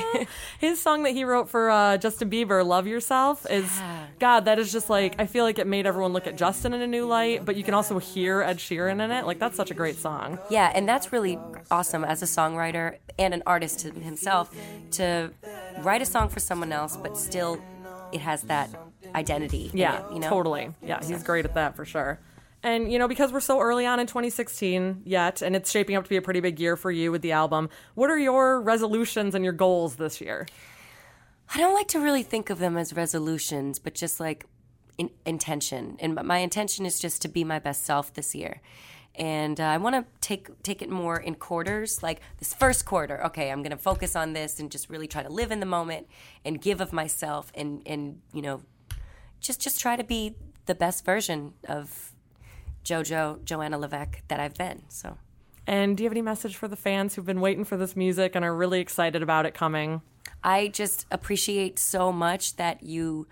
his 0.58 0.80
song 0.80 1.02
that 1.04 1.10
he 1.10 1.24
wrote 1.24 1.48
for 1.48 1.70
uh, 1.70 1.96
Justin 1.96 2.30
Bieber, 2.30 2.64
"Love 2.64 2.86
Yourself," 2.86 3.46
is 3.50 3.70
God. 4.18 4.44
That 4.46 4.58
is 4.58 4.72
just 4.72 4.90
like 4.90 5.16
I 5.18 5.26
feel 5.26 5.44
like 5.44 5.58
it 5.58 5.66
made 5.66 5.86
everyone 5.86 6.12
look 6.12 6.26
at 6.26 6.36
Justin 6.36 6.74
in 6.74 6.80
a 6.80 6.86
new 6.86 7.06
light, 7.06 7.44
but 7.44 7.56
you 7.56 7.64
can 7.64 7.74
also 7.74 7.98
hear 7.98 8.42
Ed 8.42 8.58
Sheeran 8.58 9.02
in 9.02 9.10
it. 9.10 9.26
Like 9.26 9.38
that's 9.38 9.56
such 9.56 9.70
a 9.70 9.74
great 9.74 9.96
song. 9.96 10.38
Yeah, 10.50 10.72
and 10.74 10.88
that's 10.88 11.12
really 11.12 11.38
awesome 11.70 12.04
as 12.04 12.22
a 12.22 12.26
songwriter 12.26 12.96
and 13.18 13.34
an 13.34 13.42
artist 13.46 13.82
himself 13.82 14.54
to 14.92 15.30
write 15.80 16.02
a 16.02 16.06
song 16.06 16.28
for 16.28 16.40
someone 16.40 16.72
else, 16.72 16.96
but 16.96 17.16
still 17.16 17.60
it 18.12 18.20
has 18.20 18.42
that 18.42 18.70
identity. 19.14 19.70
Yeah, 19.72 20.06
it, 20.06 20.14
you 20.14 20.20
know? 20.20 20.28
totally. 20.28 20.74
Yeah, 20.82 21.04
he's 21.04 21.22
great 21.22 21.44
at 21.44 21.54
that 21.54 21.76
for 21.76 21.84
sure. 21.84 22.18
And 22.62 22.92
you 22.92 22.98
know, 22.98 23.08
because 23.08 23.32
we're 23.32 23.40
so 23.40 23.60
early 23.60 23.86
on 23.86 23.98
in 23.98 24.06
2016 24.06 25.02
yet, 25.04 25.42
and 25.42 25.56
it's 25.56 25.70
shaping 25.70 25.96
up 25.96 26.04
to 26.04 26.10
be 26.10 26.16
a 26.16 26.22
pretty 26.22 26.40
big 26.40 26.60
year 26.60 26.76
for 26.76 26.90
you 26.90 27.10
with 27.10 27.22
the 27.22 27.32
album. 27.32 27.68
What 27.94 28.10
are 28.10 28.18
your 28.18 28.60
resolutions 28.60 29.34
and 29.34 29.44
your 29.44 29.52
goals 29.52 29.96
this 29.96 30.20
year? 30.20 30.46
I 31.54 31.58
don't 31.58 31.74
like 31.74 31.88
to 31.88 32.00
really 32.00 32.22
think 32.22 32.50
of 32.50 32.58
them 32.58 32.76
as 32.76 32.94
resolutions, 32.94 33.78
but 33.78 33.94
just 33.94 34.20
like 34.20 34.46
in, 34.96 35.10
intention. 35.26 35.96
And 35.98 36.14
my 36.14 36.38
intention 36.38 36.86
is 36.86 37.00
just 37.00 37.20
to 37.22 37.28
be 37.28 37.42
my 37.44 37.58
best 37.58 37.84
self 37.84 38.14
this 38.14 38.34
year. 38.34 38.60
And 39.14 39.60
uh, 39.60 39.64
I 39.64 39.76
want 39.76 39.94
to 39.96 40.06
take 40.20 40.62
take 40.62 40.80
it 40.80 40.88
more 40.88 41.18
in 41.18 41.34
quarters. 41.34 42.02
Like 42.02 42.20
this 42.38 42.54
first 42.54 42.86
quarter, 42.86 43.22
okay, 43.26 43.50
I'm 43.50 43.60
going 43.60 43.72
to 43.72 43.76
focus 43.76 44.16
on 44.16 44.32
this 44.32 44.58
and 44.58 44.70
just 44.70 44.88
really 44.88 45.06
try 45.06 45.22
to 45.22 45.28
live 45.28 45.50
in 45.50 45.60
the 45.60 45.66
moment 45.66 46.06
and 46.44 46.60
give 46.60 46.80
of 46.80 46.92
myself, 46.92 47.52
and 47.54 47.82
and 47.84 48.22
you 48.32 48.40
know, 48.40 48.62
just 49.40 49.60
just 49.60 49.80
try 49.80 49.96
to 49.96 50.04
be 50.04 50.36
the 50.64 50.74
best 50.74 51.04
version 51.04 51.52
of 51.68 52.11
JoJo 52.84 53.44
Joanna 53.44 53.78
Levesque 53.78 54.22
that 54.28 54.40
I've 54.40 54.54
been. 54.54 54.82
So. 54.88 55.16
And 55.66 55.96
do 55.96 56.02
you 56.02 56.08
have 56.08 56.12
any 56.12 56.22
message 56.22 56.56
for 56.56 56.68
the 56.68 56.76
fans 56.76 57.14
who've 57.14 57.24
been 57.26 57.40
waiting 57.40 57.64
for 57.64 57.76
this 57.76 57.94
music 57.94 58.34
and 58.34 58.44
are 58.44 58.54
really 58.54 58.80
excited 58.80 59.22
about 59.22 59.46
it 59.46 59.54
coming? 59.54 60.02
I 60.42 60.68
just 60.68 61.06
appreciate 61.10 61.78
so 61.78 62.12
much 62.12 62.56
that 62.56 62.82
you 62.82 63.28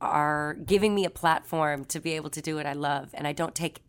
are 0.00 0.54
giving 0.66 0.94
me 0.94 1.04
a 1.04 1.10
platform 1.10 1.84
to 1.86 2.00
be 2.00 2.12
able 2.12 2.30
to 2.30 2.42
do 2.42 2.56
what 2.56 2.66
I 2.66 2.74
love, 2.74 3.10
and 3.14 3.26
I 3.26 3.32
don't 3.32 3.54
take 3.54 3.80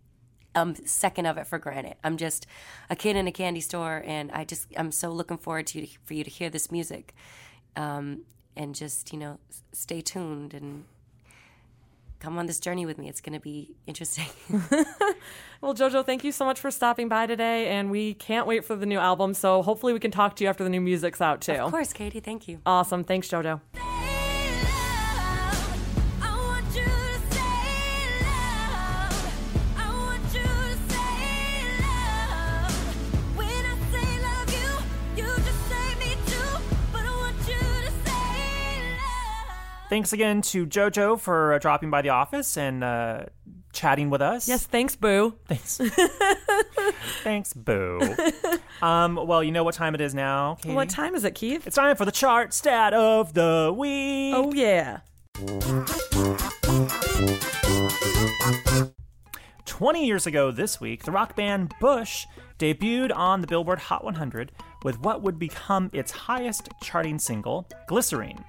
a 0.55 0.73
second 0.85 1.25
of 1.25 1.37
it 1.37 1.47
for 1.47 1.59
granted. 1.59 1.95
I'm 2.03 2.15
just 2.15 2.47
a 2.89 2.95
kid 2.95 3.17
in 3.17 3.27
a 3.27 3.31
candy 3.31 3.59
store, 3.59 4.01
and 4.05 4.31
I 4.31 4.45
just 4.45 4.67
I'm 4.77 4.91
so 4.91 5.11
looking 5.11 5.37
forward 5.37 5.67
to 5.67 5.81
you 5.81 5.87
for 6.05 6.13
you 6.13 6.23
to 6.23 6.29
hear 6.29 6.49
this 6.49 6.71
music, 6.71 7.13
um, 7.75 8.21
and 8.55 8.73
just 8.73 9.11
you 9.11 9.19
know 9.19 9.39
stay 9.73 9.99
tuned 10.01 10.53
and 10.53 10.85
come 12.19 12.37
on 12.37 12.45
this 12.45 12.59
journey 12.59 12.85
with 12.85 12.97
me. 12.97 13.09
It's 13.09 13.21
going 13.21 13.33
to 13.33 13.39
be 13.39 13.75
interesting. 13.87 14.27
Well, 15.61 15.73
JoJo, 15.73 16.05
thank 16.05 16.23
you 16.23 16.31
so 16.31 16.45
much 16.45 16.59
for 16.59 16.69
stopping 16.69 17.07
by 17.09 17.25
today, 17.25 17.69
and 17.69 17.89
we 17.89 18.13
can't 18.13 18.45
wait 18.45 18.63
for 18.65 18.75
the 18.75 18.85
new 18.85 18.99
album. 18.99 19.33
So 19.33 19.63
hopefully 19.63 19.93
we 19.93 19.99
can 19.99 20.11
talk 20.11 20.35
to 20.35 20.43
you 20.43 20.49
after 20.49 20.63
the 20.63 20.69
new 20.69 20.81
music's 20.81 21.21
out 21.21 21.41
too. 21.41 21.53
of 21.53 21.71
course, 21.71 21.91
Katie. 21.91 22.19
Thank 22.19 22.47
you. 22.47 22.59
Awesome. 22.67 23.03
Thanks, 23.03 23.27
JoJo. 23.29 23.61
Thanks 39.95 40.11
again 40.11 40.41
to 40.41 40.65
JoJo 40.65 41.21
for 41.21 41.53
uh, 41.53 41.59
dropping 41.59 41.89
by 41.89 42.01
the 42.01 42.09
office 42.09 42.57
and 42.57 42.83
uh, 42.83 43.27
chatting 43.71 44.09
with 44.09 44.21
us. 44.21 44.45
Yes, 44.45 44.65
thanks, 44.65 44.93
Boo. 44.93 45.35
Thanks. 45.47 45.77
Thanks, 47.23 47.53
Boo. 47.53 48.01
Um, 48.81 49.15
well, 49.15 49.41
you 49.41 49.53
know 49.53 49.63
what 49.63 49.73
time 49.73 49.95
it 49.95 50.01
is 50.01 50.13
now, 50.13 50.55
Katie? 50.55 50.75
What 50.75 50.89
time 50.89 51.15
is 51.15 51.23
it, 51.23 51.33
Keith? 51.33 51.65
It's 51.65 51.77
time 51.77 51.95
for 51.95 52.03
the 52.03 52.11
chart 52.11 52.53
stat 52.53 52.93
of 52.93 53.35
the 53.35 53.73
week. 53.73 54.33
Oh 54.35 54.51
yeah. 54.53 54.99
20 59.65 60.05
years 60.05 60.27
ago 60.27 60.51
this 60.51 60.81
week, 60.81 61.03
the 61.03 61.11
rock 61.11 61.37
band 61.37 61.73
Bush 61.79 62.25
debuted 62.59 63.15
on 63.15 63.39
the 63.39 63.47
Billboard 63.47 63.79
Hot 63.79 64.03
100 64.03 64.51
with 64.83 64.99
what 64.99 65.21
would 65.21 65.39
become 65.39 65.89
its 65.93 66.11
highest 66.11 66.67
charting 66.81 67.17
single, 67.17 67.65
Glycerine. 67.87 68.43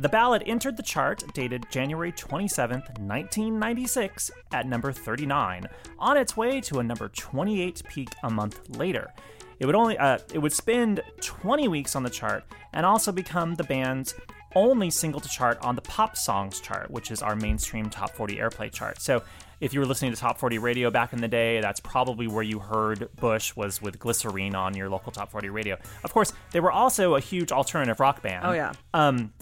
The 0.00 0.08
ballad 0.08 0.44
entered 0.46 0.76
the 0.76 0.82
chart 0.82 1.24
dated 1.34 1.66
January 1.70 2.12
27, 2.12 2.78
1996, 3.00 4.30
at 4.52 4.66
number 4.68 4.92
39, 4.92 5.66
on 5.98 6.16
its 6.16 6.36
way 6.36 6.60
to 6.60 6.78
a 6.78 6.84
number 6.84 7.08
28 7.08 7.82
peak 7.88 8.10
a 8.22 8.30
month 8.30 8.60
later. 8.76 9.12
It 9.58 9.66
would 9.66 9.74
only 9.74 9.98
uh, 9.98 10.18
it 10.32 10.38
would 10.38 10.52
spend 10.52 11.00
20 11.20 11.66
weeks 11.66 11.96
on 11.96 12.04
the 12.04 12.10
chart 12.10 12.44
and 12.72 12.86
also 12.86 13.10
become 13.10 13.56
the 13.56 13.64
band's 13.64 14.14
only 14.54 14.88
single 14.88 15.20
to 15.20 15.28
chart 15.28 15.58
on 15.62 15.74
the 15.74 15.82
pop 15.82 16.16
songs 16.16 16.60
chart, 16.60 16.90
which 16.92 17.10
is 17.10 17.20
our 17.20 17.34
mainstream 17.34 17.90
top 17.90 18.10
40 18.10 18.36
airplay 18.36 18.72
chart. 18.72 19.02
So 19.02 19.22
if 19.60 19.74
you 19.74 19.80
were 19.80 19.86
listening 19.86 20.12
to 20.12 20.16
top 20.16 20.38
40 20.38 20.58
radio 20.58 20.90
back 20.92 21.12
in 21.12 21.20
the 21.20 21.28
day, 21.28 21.60
that's 21.60 21.80
probably 21.80 22.28
where 22.28 22.44
you 22.44 22.60
heard 22.60 23.08
Bush 23.16 23.56
was 23.56 23.82
with 23.82 23.98
Glycerine 23.98 24.54
on 24.54 24.76
your 24.76 24.88
local 24.88 25.10
top 25.10 25.32
40 25.32 25.50
radio. 25.50 25.76
Of 26.04 26.12
course, 26.12 26.32
they 26.52 26.60
were 26.60 26.70
also 26.70 27.16
a 27.16 27.20
huge 27.20 27.50
alternative 27.50 27.98
rock 27.98 28.22
band. 28.22 28.44
Oh, 28.46 28.52
yeah. 28.52 28.72
Um, 28.94 29.32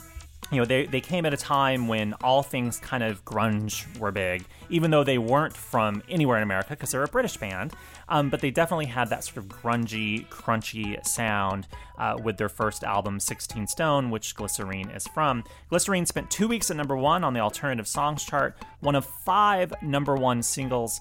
you 0.53 0.59
know, 0.59 0.65
they, 0.65 0.87
they 0.87 1.01
came 1.01 1.27
at 1.27 1.35
a 1.35 1.37
time 1.37 1.89
when 1.89 2.13
all 2.23 2.43
things 2.43 2.79
kind 2.79 3.03
of 3.03 3.25
grunge 3.25 3.85
were 3.99 4.13
big, 4.13 4.45
even 4.69 4.91
though 4.93 5.03
they 5.03 5.19
weren't 5.19 5.57
from 5.57 6.03
anywhere 6.09 6.37
in 6.37 6.43
America 6.45 6.71
because 6.71 6.93
they're 6.93 7.03
a 7.03 7.09
British 7.09 7.37
band. 7.37 7.73
Um, 8.09 8.31
but 8.31 8.41
they 8.41 8.53
definitely 8.53 8.87
had 8.87 9.11
that 9.11 9.25
sort 9.25 9.39
of 9.39 9.49
grungy, 9.49 10.29
crunchy 10.29 11.05
sound 11.05 11.67
uh, 11.99 12.17
with 12.23 12.37
their 12.37 12.49
first 12.49 12.85
album, 12.85 13.19
16 13.19 13.67
Stone, 13.67 14.11
which 14.11 14.37
Glycerine 14.37 14.91
is 14.91 15.09
from. 15.09 15.43
Glycerine 15.69 16.07
spent 16.07 16.31
two 16.31 16.47
weeks 16.47 16.71
at 16.71 16.77
number 16.77 16.97
one 16.97 17.25
on 17.25 17.35
the 17.35 17.41
alternative 17.41 17.89
songs 17.89 18.23
chart, 18.25 18.57
one 18.81 18.95
of 18.95 19.05
five 19.05 19.75
number 19.83 20.15
one 20.15 20.43
singles 20.43 21.01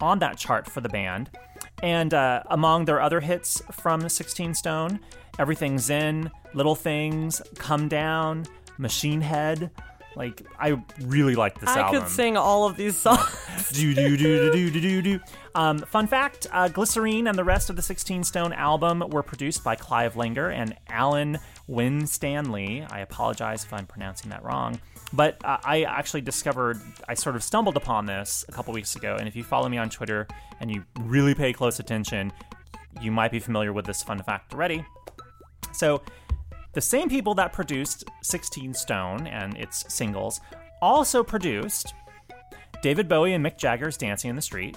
on 0.00 0.18
that 0.20 0.38
chart 0.38 0.70
for 0.70 0.80
the 0.80 0.88
band. 0.88 1.30
And 1.82 2.14
uh, 2.14 2.42
among 2.50 2.86
their 2.86 3.02
other 3.02 3.20
hits 3.20 3.60
from 3.72 4.08
16 4.08 4.54
Stone, 4.54 5.00
Everything 5.38 5.78
Zen, 5.78 6.30
Little 6.54 6.74
Things, 6.74 7.42
Come 7.56 7.88
Down, 7.88 8.46
Machine 8.78 9.20
Head. 9.20 9.70
Like, 10.14 10.46
I 10.58 10.82
really 11.02 11.34
like 11.34 11.60
this 11.60 11.68
I 11.68 11.80
album. 11.80 12.00
could 12.00 12.10
sing 12.10 12.38
all 12.38 12.66
of 12.66 12.76
these 12.76 12.96
songs. 12.96 13.70
do 13.72 13.94
do 13.94 14.16
do 14.16 14.50
do 14.50 14.70
do 14.70 14.80
do 14.80 15.02
do. 15.02 15.20
Um, 15.54 15.78
fun 15.78 16.06
fact: 16.06 16.46
uh, 16.50 16.68
Glycerine 16.68 17.28
and 17.28 17.36
the 17.38 17.44
rest 17.44 17.68
of 17.68 17.76
the 17.76 17.82
16 17.82 18.24
Stone 18.24 18.54
album 18.54 19.04
were 19.10 19.22
produced 19.22 19.62
by 19.62 19.76
Clive 19.76 20.14
Langer 20.14 20.50
and 20.50 20.74
Alan 20.88 21.38
Winstanley. 21.66 22.86
I 22.90 23.00
apologize 23.00 23.64
if 23.64 23.72
I'm 23.74 23.86
pronouncing 23.86 24.30
that 24.30 24.42
wrong, 24.42 24.80
but 25.12 25.36
uh, 25.44 25.58
I 25.62 25.82
actually 25.82 26.22
discovered 26.22 26.80
I 27.06 27.12
sort 27.12 27.36
of 27.36 27.42
stumbled 27.42 27.76
upon 27.76 28.06
this 28.06 28.42
a 28.48 28.52
couple 28.52 28.72
weeks 28.72 28.96
ago. 28.96 29.16
And 29.18 29.28
if 29.28 29.36
you 29.36 29.44
follow 29.44 29.68
me 29.68 29.76
on 29.76 29.90
Twitter 29.90 30.26
and 30.60 30.70
you 30.70 30.82
really 31.00 31.34
pay 31.34 31.52
close 31.52 31.78
attention, 31.78 32.32
you 33.02 33.10
might 33.10 33.30
be 33.30 33.38
familiar 33.38 33.72
with 33.72 33.84
this 33.84 34.02
fun 34.02 34.22
fact 34.22 34.54
already. 34.54 34.82
So, 35.72 36.00
the 36.76 36.82
same 36.82 37.08
people 37.08 37.32
that 37.32 37.54
produced 37.54 38.04
16 38.22 38.74
Stone 38.74 39.26
and 39.28 39.56
its 39.56 39.90
singles 39.92 40.42
also 40.82 41.22
produced 41.24 41.94
David 42.82 43.08
Bowie 43.08 43.32
and 43.32 43.42
Mick 43.42 43.56
Jagger's 43.56 43.96
Dancing 43.96 44.28
in 44.28 44.36
the 44.36 44.42
Street, 44.42 44.76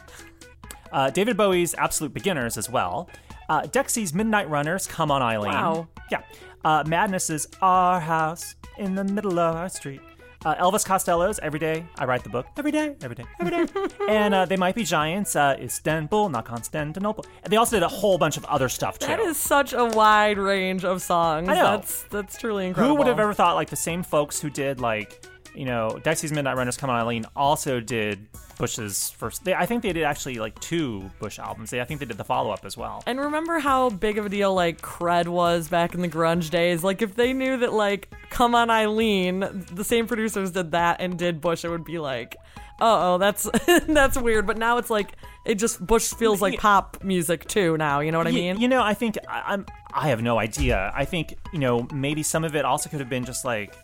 uh, 0.94 1.10
David 1.10 1.36
Bowie's 1.36 1.76
Absolute 1.76 2.14
Beginners 2.14 2.58
as 2.58 2.70
well, 2.70 3.10
uh, 3.50 3.64
Dexy's 3.64 4.14
Midnight 4.14 4.50
Runners, 4.50 4.88
Come 4.88 5.12
On 5.12 5.22
Eileen. 5.22 5.52
Wow. 5.52 5.90
Yeah. 6.10 6.22
Uh, 6.64 6.86
Madness's 6.88 7.50
Our 7.62 8.00
House 8.00 8.56
in 8.78 8.96
the 8.96 9.04
Middle 9.04 9.38
of 9.38 9.58
Our 9.58 9.68
Street. 9.68 10.00
Uh, 10.46 10.56
Elvis 10.56 10.86
Costello's 10.86 11.38
Every 11.40 11.60
Day 11.60 11.86
I 11.98 12.06
Write 12.06 12.24
the 12.24 12.30
Book. 12.30 12.46
Every 12.58 12.72
day, 12.72 12.96
every 13.02 13.16
day, 13.16 13.26
every 13.40 13.66
day. 13.68 13.74
and 14.10 14.34
uh, 14.34 14.46
They 14.46 14.56
Might 14.56 14.74
Be 14.76 14.84
Giants, 14.86 15.36
uh, 15.36 15.58
Istanbul, 15.60 16.30
not 16.30 16.46
Constantinople. 16.46 17.26
And 17.44 17.52
they 17.52 17.58
also 17.58 17.76
did 17.76 17.84
a 17.84 17.90
whole 17.90 18.18
bunch 18.18 18.38
of 18.38 18.46
other 18.46 18.70
stuff 18.70 19.00
too. 19.00 19.08
that 19.08 19.20
is 19.20 19.36
such 19.38 19.74
a 19.74 19.86
wide 19.86 20.38
range 20.38 20.86
of 20.86 21.02
songs. 21.02 21.50
I 21.50 21.56
know. 21.56 21.64
That's 21.64 22.04
that's 22.04 22.38
truly 22.38 22.68
incredible. 22.68 22.96
Who 22.96 23.00
would 23.00 23.08
have 23.08 23.20
ever 23.20 23.34
thought 23.34 23.56
like 23.56 23.70
the 23.70 23.76
same 23.76 24.02
folks 24.02 24.40
who 24.40 24.50
did 24.50 24.80
like 24.80 25.26
you 25.60 25.66
know 25.66 26.00
Dexy's 26.04 26.32
Midnight 26.32 26.56
Runners 26.56 26.78
Come 26.78 26.90
On 26.90 26.96
Eileen 26.96 27.26
also 27.36 27.82
did 27.82 28.26
Bush's 28.58 29.10
first. 29.10 29.44
They, 29.44 29.54
I 29.54 29.66
think 29.66 29.84
they 29.84 29.92
did 29.92 30.04
actually 30.04 30.36
like 30.36 30.58
two 30.62 31.12
Bush 31.20 31.38
albums. 31.38 31.70
They, 31.70 31.82
I 31.82 31.84
think 31.84 32.00
they 32.00 32.06
did 32.06 32.16
the 32.16 32.24
follow 32.24 32.52
up 32.52 32.64
as 32.64 32.78
well. 32.78 33.04
And 33.06 33.20
remember 33.20 33.60
how 33.60 33.90
big 33.90 34.18
of 34.18 34.26
a 34.26 34.30
deal 34.30 34.54
like 34.54 34.82
cred 34.82 35.28
was 35.28 35.68
back 35.68 35.94
in 35.94 36.02
the 36.02 36.08
grunge 36.08 36.50
days? 36.50 36.82
Like 36.82 37.02
if 37.02 37.16
they 37.16 37.34
knew 37.34 37.58
that 37.58 37.74
like 37.74 38.10
Come 38.30 38.56
on 38.56 38.70
Eileen, 38.70 39.66
the 39.74 39.84
same 39.84 40.08
producers 40.08 40.52
did 40.52 40.72
that 40.72 41.02
and 41.02 41.20
did 41.20 41.42
Bush, 41.42 41.66
it 41.66 41.70
would 41.70 41.84
be 41.84 42.00
like, 42.00 42.38
oh, 42.80 43.18
that's 43.18 43.50
that's 43.88 44.18
weird. 44.18 44.48
But 44.48 44.58
now 44.58 44.78
it's 44.78 44.90
like 44.90 45.12
it 45.46 45.56
just 45.56 45.86
Bush 45.86 46.14
feels 46.14 46.42
like 46.42 46.58
pop 46.58 47.04
music 47.04 47.46
too. 47.50 47.76
Now 47.76 48.00
you 48.00 48.14
know 48.14 48.18
what 48.18 48.28
I 48.28 48.32
mean? 48.32 48.62
You 48.62 48.70
know, 48.70 48.82
I 48.82 48.94
think 48.94 49.18
I, 49.28 49.44
I'm. 49.48 49.66
I 49.92 50.08
have 50.08 50.22
no 50.22 50.40
idea. 50.40 50.94
I 50.96 51.04
think 51.04 51.36
you 51.52 51.60
know 51.60 51.86
maybe 51.94 52.24
some 52.24 52.46
of 52.46 52.56
it 52.56 52.64
also 52.64 52.90
could 52.90 53.02
have 53.02 53.10
been 53.10 53.26
just 53.26 53.44
like 53.44 53.76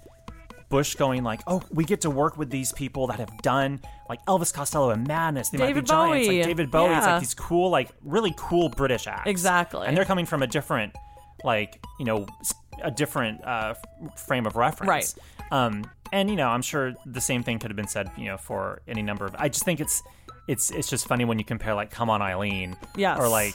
Bush 0.69 0.95
going 0.95 1.23
like, 1.23 1.41
"Oh, 1.47 1.61
we 1.71 1.83
get 1.85 2.01
to 2.01 2.09
work 2.09 2.37
with 2.37 2.49
these 2.49 2.71
people 2.73 3.07
that 3.07 3.19
have 3.19 3.37
done 3.39 3.79
like 4.09 4.23
Elvis 4.25 4.53
Costello 4.53 4.89
and 4.91 5.07
Madness. 5.07 5.49
They 5.49 5.57
might 5.57 5.67
David 5.67 5.83
be 5.85 5.87
giants, 5.89 6.27
Bowie. 6.27 6.37
like 6.39 6.47
David 6.47 6.71
Bowie. 6.71 6.93
It's 6.95 7.05
Yeah. 7.05 7.13
like 7.13 7.21
these 7.21 7.33
cool, 7.33 7.69
like 7.69 7.89
really 8.03 8.33
cool 8.37 8.69
British 8.69 9.07
acts. 9.07 9.29
Exactly. 9.29 9.87
And 9.87 9.95
they're 9.95 10.05
coming 10.05 10.25
from 10.25 10.41
a 10.43 10.47
different, 10.47 10.93
like 11.43 11.83
you 11.99 12.05
know, 12.05 12.25
a 12.83 12.91
different 12.91 13.43
uh, 13.45 13.75
frame 14.17 14.45
of 14.45 14.55
reference. 14.55 14.87
Right. 14.89 15.13
Um, 15.51 15.85
and 16.11 16.29
you 16.29 16.35
know, 16.35 16.49
I'm 16.49 16.61
sure 16.61 16.93
the 17.05 17.21
same 17.21 17.43
thing 17.43 17.59
could 17.59 17.69
have 17.71 17.77
been 17.77 17.87
said, 17.87 18.09
you 18.17 18.25
know, 18.25 18.37
for 18.37 18.81
any 18.87 19.01
number 19.01 19.25
of. 19.25 19.35
I 19.37 19.49
just 19.49 19.63
think 19.65 19.79
it's, 19.79 20.01
it's, 20.47 20.71
it's 20.71 20.89
just 20.89 21.07
funny 21.07 21.25
when 21.25 21.39
you 21.39 21.45
compare 21.45 21.73
like 21.73 21.89
"Come 21.91 22.09
On 22.09 22.21
Eileen," 22.21 22.75
Yes. 22.95 23.19
or 23.19 23.27
like 23.27 23.53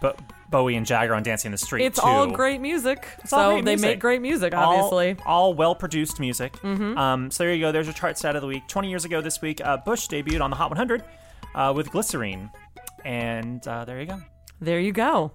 Bo- 0.00 0.16
Bowie 0.52 0.76
and 0.76 0.86
Jagger 0.86 1.14
on 1.14 1.24
Dancing 1.24 1.48
in 1.48 1.52
the 1.52 1.58
Street. 1.58 1.84
it's 1.84 1.98
all 1.98 2.28
great 2.28 2.60
music. 2.60 3.08
so 3.26 3.36
all 3.36 3.52
great 3.54 3.64
they 3.64 3.72
music. 3.72 3.88
make 3.88 3.98
great 4.00 4.22
music, 4.22 4.54
obviously. 4.54 5.14
Mm-hmm. 5.14 5.26
all, 5.28 5.54
well 5.54 5.74
produced 5.74 6.20
music. 6.20 6.62
Um, 6.62 7.30
so 7.32 7.42
there 7.44 7.52
you 7.54 7.60
go. 7.60 7.72
There's 7.72 7.86
your 7.86 7.94
chart 7.94 8.16
stat 8.18 8.36
of 8.36 8.42
the 8.42 8.48
week. 8.48 8.68
20 8.68 8.88
years 8.88 9.04
ago 9.04 9.20
this 9.20 9.40
week, 9.42 9.60
uh, 9.64 9.78
Bush 9.78 10.06
debuted 10.06 10.40
on 10.40 10.50
the 10.50 10.56
Hot 10.56 10.70
100 10.70 11.02
uh, 11.54 11.72
with 11.74 11.90
Glycerine, 11.90 12.50
and 13.04 13.66
uh, 13.66 13.84
there 13.84 13.98
you 14.00 14.06
go. 14.06 14.20
there 14.60 14.78
you 14.78 14.92
go. 14.92 15.32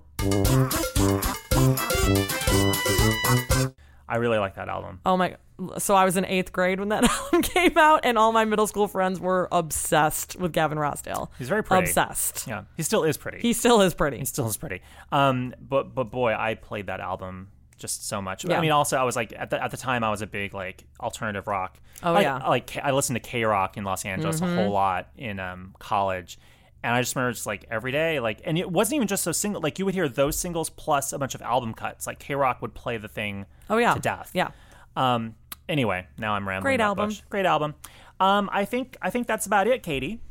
I 4.10 4.18
really 4.18 4.38
like 4.38 4.56
that 4.56 4.70
album. 4.70 5.00
Oh 5.06 5.18
my! 5.18 5.36
So 5.80 5.96
I 5.96 6.06
was 6.06 6.18
in 6.18 6.26
eighth 6.26 6.52
grade 6.54 6.80
when 6.80 6.90
that 6.90 7.04
album 7.10 7.42
came 7.42 7.78
out, 7.78 8.02
and 8.04 8.18
all 8.18 8.32
my 8.32 8.46
middle 8.46 8.68
school 8.68 8.88
friends 8.88 9.20
were 9.20 9.48
obsessed 9.52 10.36
with 10.40 10.54
Gavin 10.54 10.78
Rossdale. 10.78 11.30
He's 11.38 11.50
very 11.50 11.64
pretty. 11.64 11.88
Obsessed. 11.90 12.48
Yeah, 12.48 12.64
he 12.78 12.84
still 12.84 13.04
is 13.04 13.18
pretty. 13.18 13.40
He 13.40 13.54
still 13.54 13.82
is 13.82 13.94
pretty. 13.94 14.20
He 14.20 14.26
still 14.26 14.48
is 14.48 14.58
pretty. 14.58 14.82
Um, 15.12 15.54
but 15.60 15.94
but 15.94 16.06
boy, 16.12 16.34
I 16.38 16.54
played 16.56 16.88
that 16.88 17.00
album 17.00 17.50
just 17.78 18.08
so 18.08 18.22
much. 18.22 18.44
Yeah. 18.46 18.58
I 18.58 18.62
mean, 18.62 18.72
also 18.72 18.98
I 18.98 19.04
was 19.04 19.16
like 19.16 19.34
at 19.38 19.50
the 19.50 19.64
at 19.64 19.72
the 19.72 19.78
time 19.78 20.04
I 20.04 20.10
was 20.10 20.22
a 20.22 20.28
big 20.28 20.54
like 20.54 20.86
alternative 21.00 21.48
rock. 21.48 21.78
Oh, 22.04 22.14
Like- 22.14 22.24
yeah. 22.24 22.40
Mm-hmm. 22.40 22.48
like 22.50 22.78
I 22.82 22.92
listened 22.92 23.22
to 23.24 23.30
KROQ 23.30 23.78
in 23.78 23.84
Los 23.84 24.06
Angeles 24.06 24.42
a 24.42 24.48
whole 24.56 24.72
lot 24.72 25.10
in 25.18 25.40
um 25.40 25.76
college. 25.80 26.40
And 26.84 26.94
I 26.94 27.02
just 27.02 27.16
remember 27.16 27.34
just 27.34 27.46
like 27.46 27.66
every 27.70 27.92
day, 27.92 28.20
like, 28.20 28.42
and 28.46 28.58
it 28.58 28.72
wasn't 28.72 28.96
even 28.98 29.08
just 29.08 29.24
so 29.24 29.32
single. 29.32 29.62
Like 29.62 29.80
you 29.80 29.86
would 29.86 29.94
hear 29.96 30.08
those 30.08 30.38
singles 30.38 30.70
plus 30.70 31.12
a 31.12 31.18
bunch 31.20 31.36
of 31.36 31.42
album 31.42 31.74
cuts. 31.74 32.06
Like 32.08 32.20
KROQ 32.20 32.62
would 32.62 32.74
play 32.74 32.98
the 32.98 33.08
thing 33.08 33.46
Oh 33.70 33.78
yeah. 33.78 33.94
to 33.94 34.00
death. 34.00 34.32
Yeah. 34.34 34.52
Um. 34.96 35.36
Anyway, 35.68 36.08
now 36.18 36.34
I'm 36.34 36.48
rambling. 36.48 36.64
Great 36.72 36.80
album. 36.82 37.10
Bush. 37.10 37.22
Great 37.30 37.46
album. 37.46 37.76
Um. 38.20 38.50
I 38.54 38.64
think 38.66 38.96
I 39.02 39.10
think 39.10 39.28
that's 39.28 39.46
about 39.46 39.68
it, 39.68 39.84
Katie. 39.84 40.22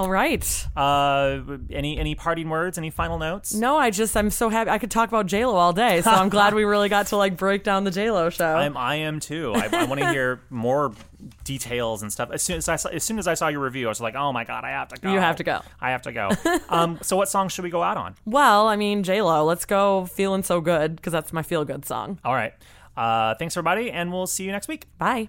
All 0.00 0.10
right. 0.10 0.66
Uh. 0.74 1.40
Any 1.68 1.98
any 1.98 2.14
parting 2.14 2.48
words? 2.48 2.78
Any 2.78 2.88
final 2.88 3.18
notes? 3.18 3.52
No, 3.52 3.76
I 3.76 3.90
just 3.90 4.16
I'm 4.16 4.30
so 4.30 4.48
happy. 4.48 4.70
I 4.70 4.78
could 4.78 4.90
talk 4.90 5.10
about 5.10 5.26
J 5.26 5.44
Lo 5.44 5.54
all 5.56 5.74
day, 5.74 6.00
so 6.00 6.10
I'm 6.10 6.30
glad 6.30 6.54
we 6.54 6.64
really 6.64 6.88
got 6.88 7.08
to 7.08 7.18
like 7.18 7.36
break 7.36 7.64
down 7.64 7.84
the 7.84 7.90
J 7.90 8.10
Lo 8.10 8.30
show. 8.30 8.46
I'm, 8.46 8.78
I 8.78 8.94
am 8.94 9.20
too. 9.20 9.52
I, 9.54 9.68
I 9.70 9.84
want 9.84 10.00
to 10.00 10.10
hear 10.10 10.40
more 10.48 10.94
details 11.44 12.00
and 12.00 12.10
stuff. 12.10 12.30
As 12.32 12.42
soon 12.42 12.56
as 12.56 12.66
I 12.66 12.76
saw, 12.76 12.88
as 12.88 13.04
soon 13.04 13.18
as 13.18 13.28
I 13.28 13.34
saw 13.34 13.48
your 13.48 13.60
review, 13.60 13.88
I 13.88 13.90
was 13.90 14.00
like, 14.00 14.14
oh 14.14 14.32
my 14.32 14.44
god, 14.44 14.64
I 14.64 14.70
have 14.70 14.88
to 14.88 14.98
go. 14.98 15.12
You 15.12 15.18
have 15.18 15.36
to 15.36 15.44
go. 15.44 15.60
I 15.82 15.90
have 15.90 16.00
to 16.02 16.12
go. 16.12 16.30
um, 16.70 16.98
so 17.02 17.14
what 17.18 17.28
song 17.28 17.50
should 17.50 17.64
we 17.64 17.70
go 17.70 17.82
out 17.82 17.98
on? 17.98 18.14
well, 18.24 18.68
I 18.68 18.76
mean 18.76 19.02
J 19.02 19.20
Lo. 19.20 19.44
Let's 19.44 19.66
go 19.66 20.06
feeling 20.06 20.42
so 20.42 20.62
good 20.62 20.96
because 20.96 21.12
that's 21.12 21.30
my 21.30 21.42
feel 21.42 21.66
good 21.66 21.84
song. 21.84 22.18
All 22.24 22.34
right. 22.34 22.54
Uh, 22.96 23.34
thanks 23.34 23.54
everybody, 23.54 23.90
and 23.90 24.10
we'll 24.10 24.26
see 24.26 24.44
you 24.44 24.52
next 24.52 24.66
week. 24.66 24.86
Bye. 24.96 25.28